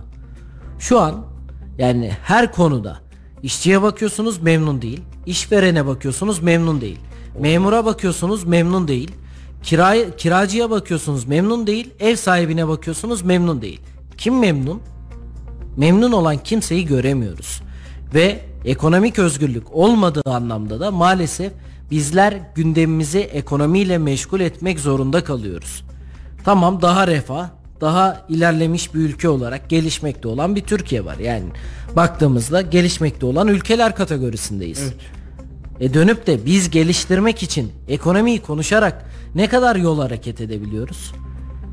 Şu 0.80 1.00
an 1.00 1.26
yani 1.78 2.12
her 2.24 2.52
konuda 2.52 2.98
işçiye 3.44 3.82
bakıyorsunuz 3.82 4.42
memnun 4.42 4.82
değil. 4.82 5.02
işverene 5.26 5.86
bakıyorsunuz 5.86 6.42
memnun 6.42 6.82
değil. 6.82 7.00
Memura 7.40 7.86
bakıyorsunuz 7.86 8.44
memnun 8.44 8.88
değil. 8.88 9.12
Kiraya, 9.64 10.16
kiracıya 10.16 10.70
bakıyorsunuz 10.70 11.26
memnun 11.26 11.68
değil. 11.68 11.90
Ev 12.00 12.16
sahibine 12.16 12.68
bakıyorsunuz 12.68 13.22
memnun 13.22 13.62
değil. 13.62 13.82
Kim 14.18 14.40
memnun? 14.40 14.82
memnun 15.78 16.12
olan 16.12 16.38
kimseyi 16.38 16.86
göremiyoruz. 16.86 17.62
Ve 18.14 18.40
ekonomik 18.66 19.20
özgürlük 19.20 19.76
olmadığı 19.76 20.32
anlamda 20.32 20.80
da 20.80 20.92
maalesef 20.92 21.54
bizler 21.92 22.40
gündemimizi 22.56 23.20
ekonomiyle 23.20 23.98
meşgul 23.98 24.40
etmek 24.40 24.80
zorunda 24.80 25.24
kalıyoruz. 25.24 25.84
Tamam 26.44 26.82
daha 26.82 27.08
refah, 27.08 27.50
daha 27.82 28.26
ilerlemiş 28.30 28.94
bir 28.94 29.00
ülke 29.00 29.30
olarak 29.30 29.70
gelişmekte 29.70 30.28
olan 30.28 30.56
bir 30.56 30.62
Türkiye 30.62 31.06
var. 31.06 31.18
Yani 31.18 31.46
baktığımızda 31.96 32.62
gelişmekte 32.62 33.26
olan 33.26 33.48
ülkeler 33.48 33.96
kategorisindeyiz. 33.96 34.94
E 35.80 35.94
dönüp 35.94 36.28
de 36.28 36.46
biz 36.46 36.70
geliştirmek 36.70 37.44
için 37.44 37.72
ekonomiyi 37.88 38.42
konuşarak 38.42 39.06
ne 39.36 39.48
kadar 39.50 39.76
yol 39.76 40.00
hareket 40.00 40.42
edebiliyoruz? 40.42 41.14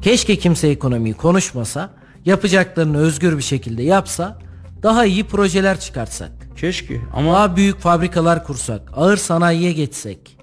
Keşke 0.02 0.36
kimse 0.36 0.68
ekonomiyi 0.68 1.14
konuşmasa, 1.14 1.90
yapacaklarını 2.24 2.98
özgür 2.98 3.38
bir 3.38 3.42
şekilde 3.42 3.82
yapsa, 3.82 4.38
daha 4.82 5.04
iyi 5.04 5.24
projeler 5.24 5.80
çıkartsak. 5.80 6.30
Keşke 6.56 7.00
ama 7.14 7.32
Daha 7.32 7.56
büyük 7.56 7.78
fabrikalar 7.80 8.44
kursak, 8.44 8.82
ağır 8.96 9.16
sanayiye 9.16 9.72
geçsek. 9.72 10.36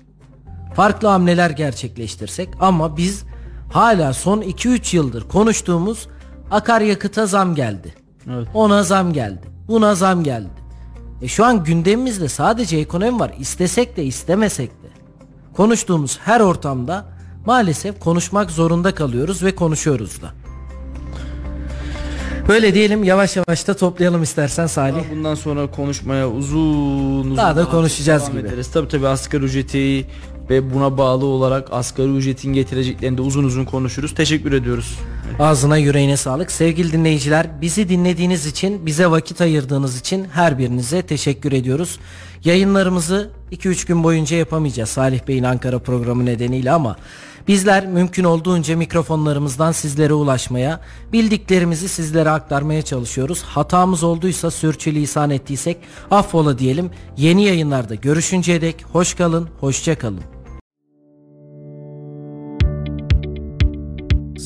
Farklı 0.76 1.08
hamleler 1.08 1.50
gerçekleştirsek 1.50 2.50
ama 2.60 2.98
biz 2.98 3.24
hala 3.72 4.14
son 4.14 4.42
2-3 4.42 4.96
yıldır 4.96 5.28
konuştuğumuz 5.28 6.08
akaryakıta 6.52 7.26
zam 7.26 7.56
geldi. 7.56 7.94
Evet. 8.34 8.48
Ona 8.54 8.84
zam 8.84 9.14
geldi. 9.14 9.42
Buna 9.68 9.96
zam 9.96 10.24
geldi. 10.24 10.50
E 11.22 11.28
şu 11.28 11.46
an 11.46 11.64
gündemimizde 11.64 12.28
sadece 12.30 12.78
ekonomi 12.78 13.20
var. 13.20 13.32
İstesek 13.40 13.98
de 13.98 14.04
istemesek 14.06 14.70
de. 14.70 14.88
Konuştuğumuz 15.54 16.20
her 16.20 16.40
ortamda 16.40 17.06
maalesef 17.46 18.00
konuşmak 18.00 18.52
zorunda 18.52 18.96
kalıyoruz 18.96 19.44
ve 19.44 19.56
konuşuyoruz 19.56 20.22
da. 20.22 20.32
Böyle 22.48 22.74
diyelim 22.74 23.04
yavaş 23.04 23.36
yavaş 23.36 23.68
da 23.68 23.74
toplayalım 23.74 24.24
istersen 24.24 24.68
Salih. 24.68 25.02
bundan 25.12 25.36
sonra 25.36 25.72
konuşmaya 25.72 26.30
uzun 26.30 27.20
uzun 27.20 27.38
Daha 27.38 27.56
da 27.56 27.66
konuşacağız 27.70 28.30
gibi. 28.32 28.40
ederiz. 28.40 28.72
Tabii 28.72 28.88
tabii 28.88 29.08
asgari 29.08 29.44
ücreti 29.44 30.06
ve 30.50 30.74
buna 30.74 30.98
bağlı 30.98 31.26
olarak 31.26 31.74
asgari 31.74 32.16
ücretin 32.16 32.54
getireceklerini 32.54 33.18
de 33.18 33.22
uzun 33.22 33.44
uzun 33.44 33.66
konuşuruz. 33.66 34.16
Teşekkür 34.16 34.52
ediyoruz. 34.52 35.00
Ağzına 35.40 35.78
yüreğine 35.78 36.18
sağlık. 36.18 36.52
Sevgili 36.52 36.92
dinleyiciler 36.92 37.62
bizi 37.62 37.90
dinlediğiniz 37.90 38.46
için 38.46 38.86
bize 38.86 39.12
vakit 39.12 39.42
ayırdığınız 39.42 40.00
için 40.00 40.26
her 40.34 40.58
birinize 40.58 41.02
teşekkür 41.02 41.52
ediyoruz. 41.52 42.00
Yayınlarımızı 42.44 43.32
2-3 43.52 43.88
gün 43.88 44.04
boyunca 44.04 44.38
yapamayacağız 44.38 44.90
Salih 44.90 45.28
Bey'in 45.28 45.44
Ankara 45.44 45.80
programı 45.80 46.26
nedeniyle 46.26 46.72
ama 46.72 46.96
bizler 47.48 47.88
mümkün 47.88 48.24
olduğunca 48.24 48.78
mikrofonlarımızdan 48.78 49.72
sizlere 49.72 50.14
ulaşmaya, 50.14 50.82
bildiklerimizi 51.14 51.90
sizlere 51.90 52.30
aktarmaya 52.30 52.82
çalışıyoruz. 52.82 53.44
Hatamız 53.44 54.04
olduysa 54.04 54.52
sürçülisan 54.52 55.30
ettiysek 55.30 55.78
affola 56.12 56.60
diyelim. 56.60 56.92
Yeni 57.18 57.46
yayınlarda 57.46 57.96
görüşünceye 57.96 58.62
dek 58.62 58.86
hoş 58.92 59.14
kalın, 59.14 59.50
hoşça 59.60 59.98
kalın. 59.98 60.37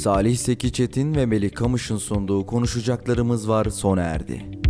Salih 0.01 0.37
Seki 0.37 0.71
Çetin 0.71 1.15
ve 1.15 1.25
Melih 1.25 1.51
Kamış'ın 1.51 1.97
sunduğu 1.97 2.45
konuşacaklarımız 2.45 3.49
var 3.49 3.65
sona 3.65 4.01
erdi. 4.01 4.60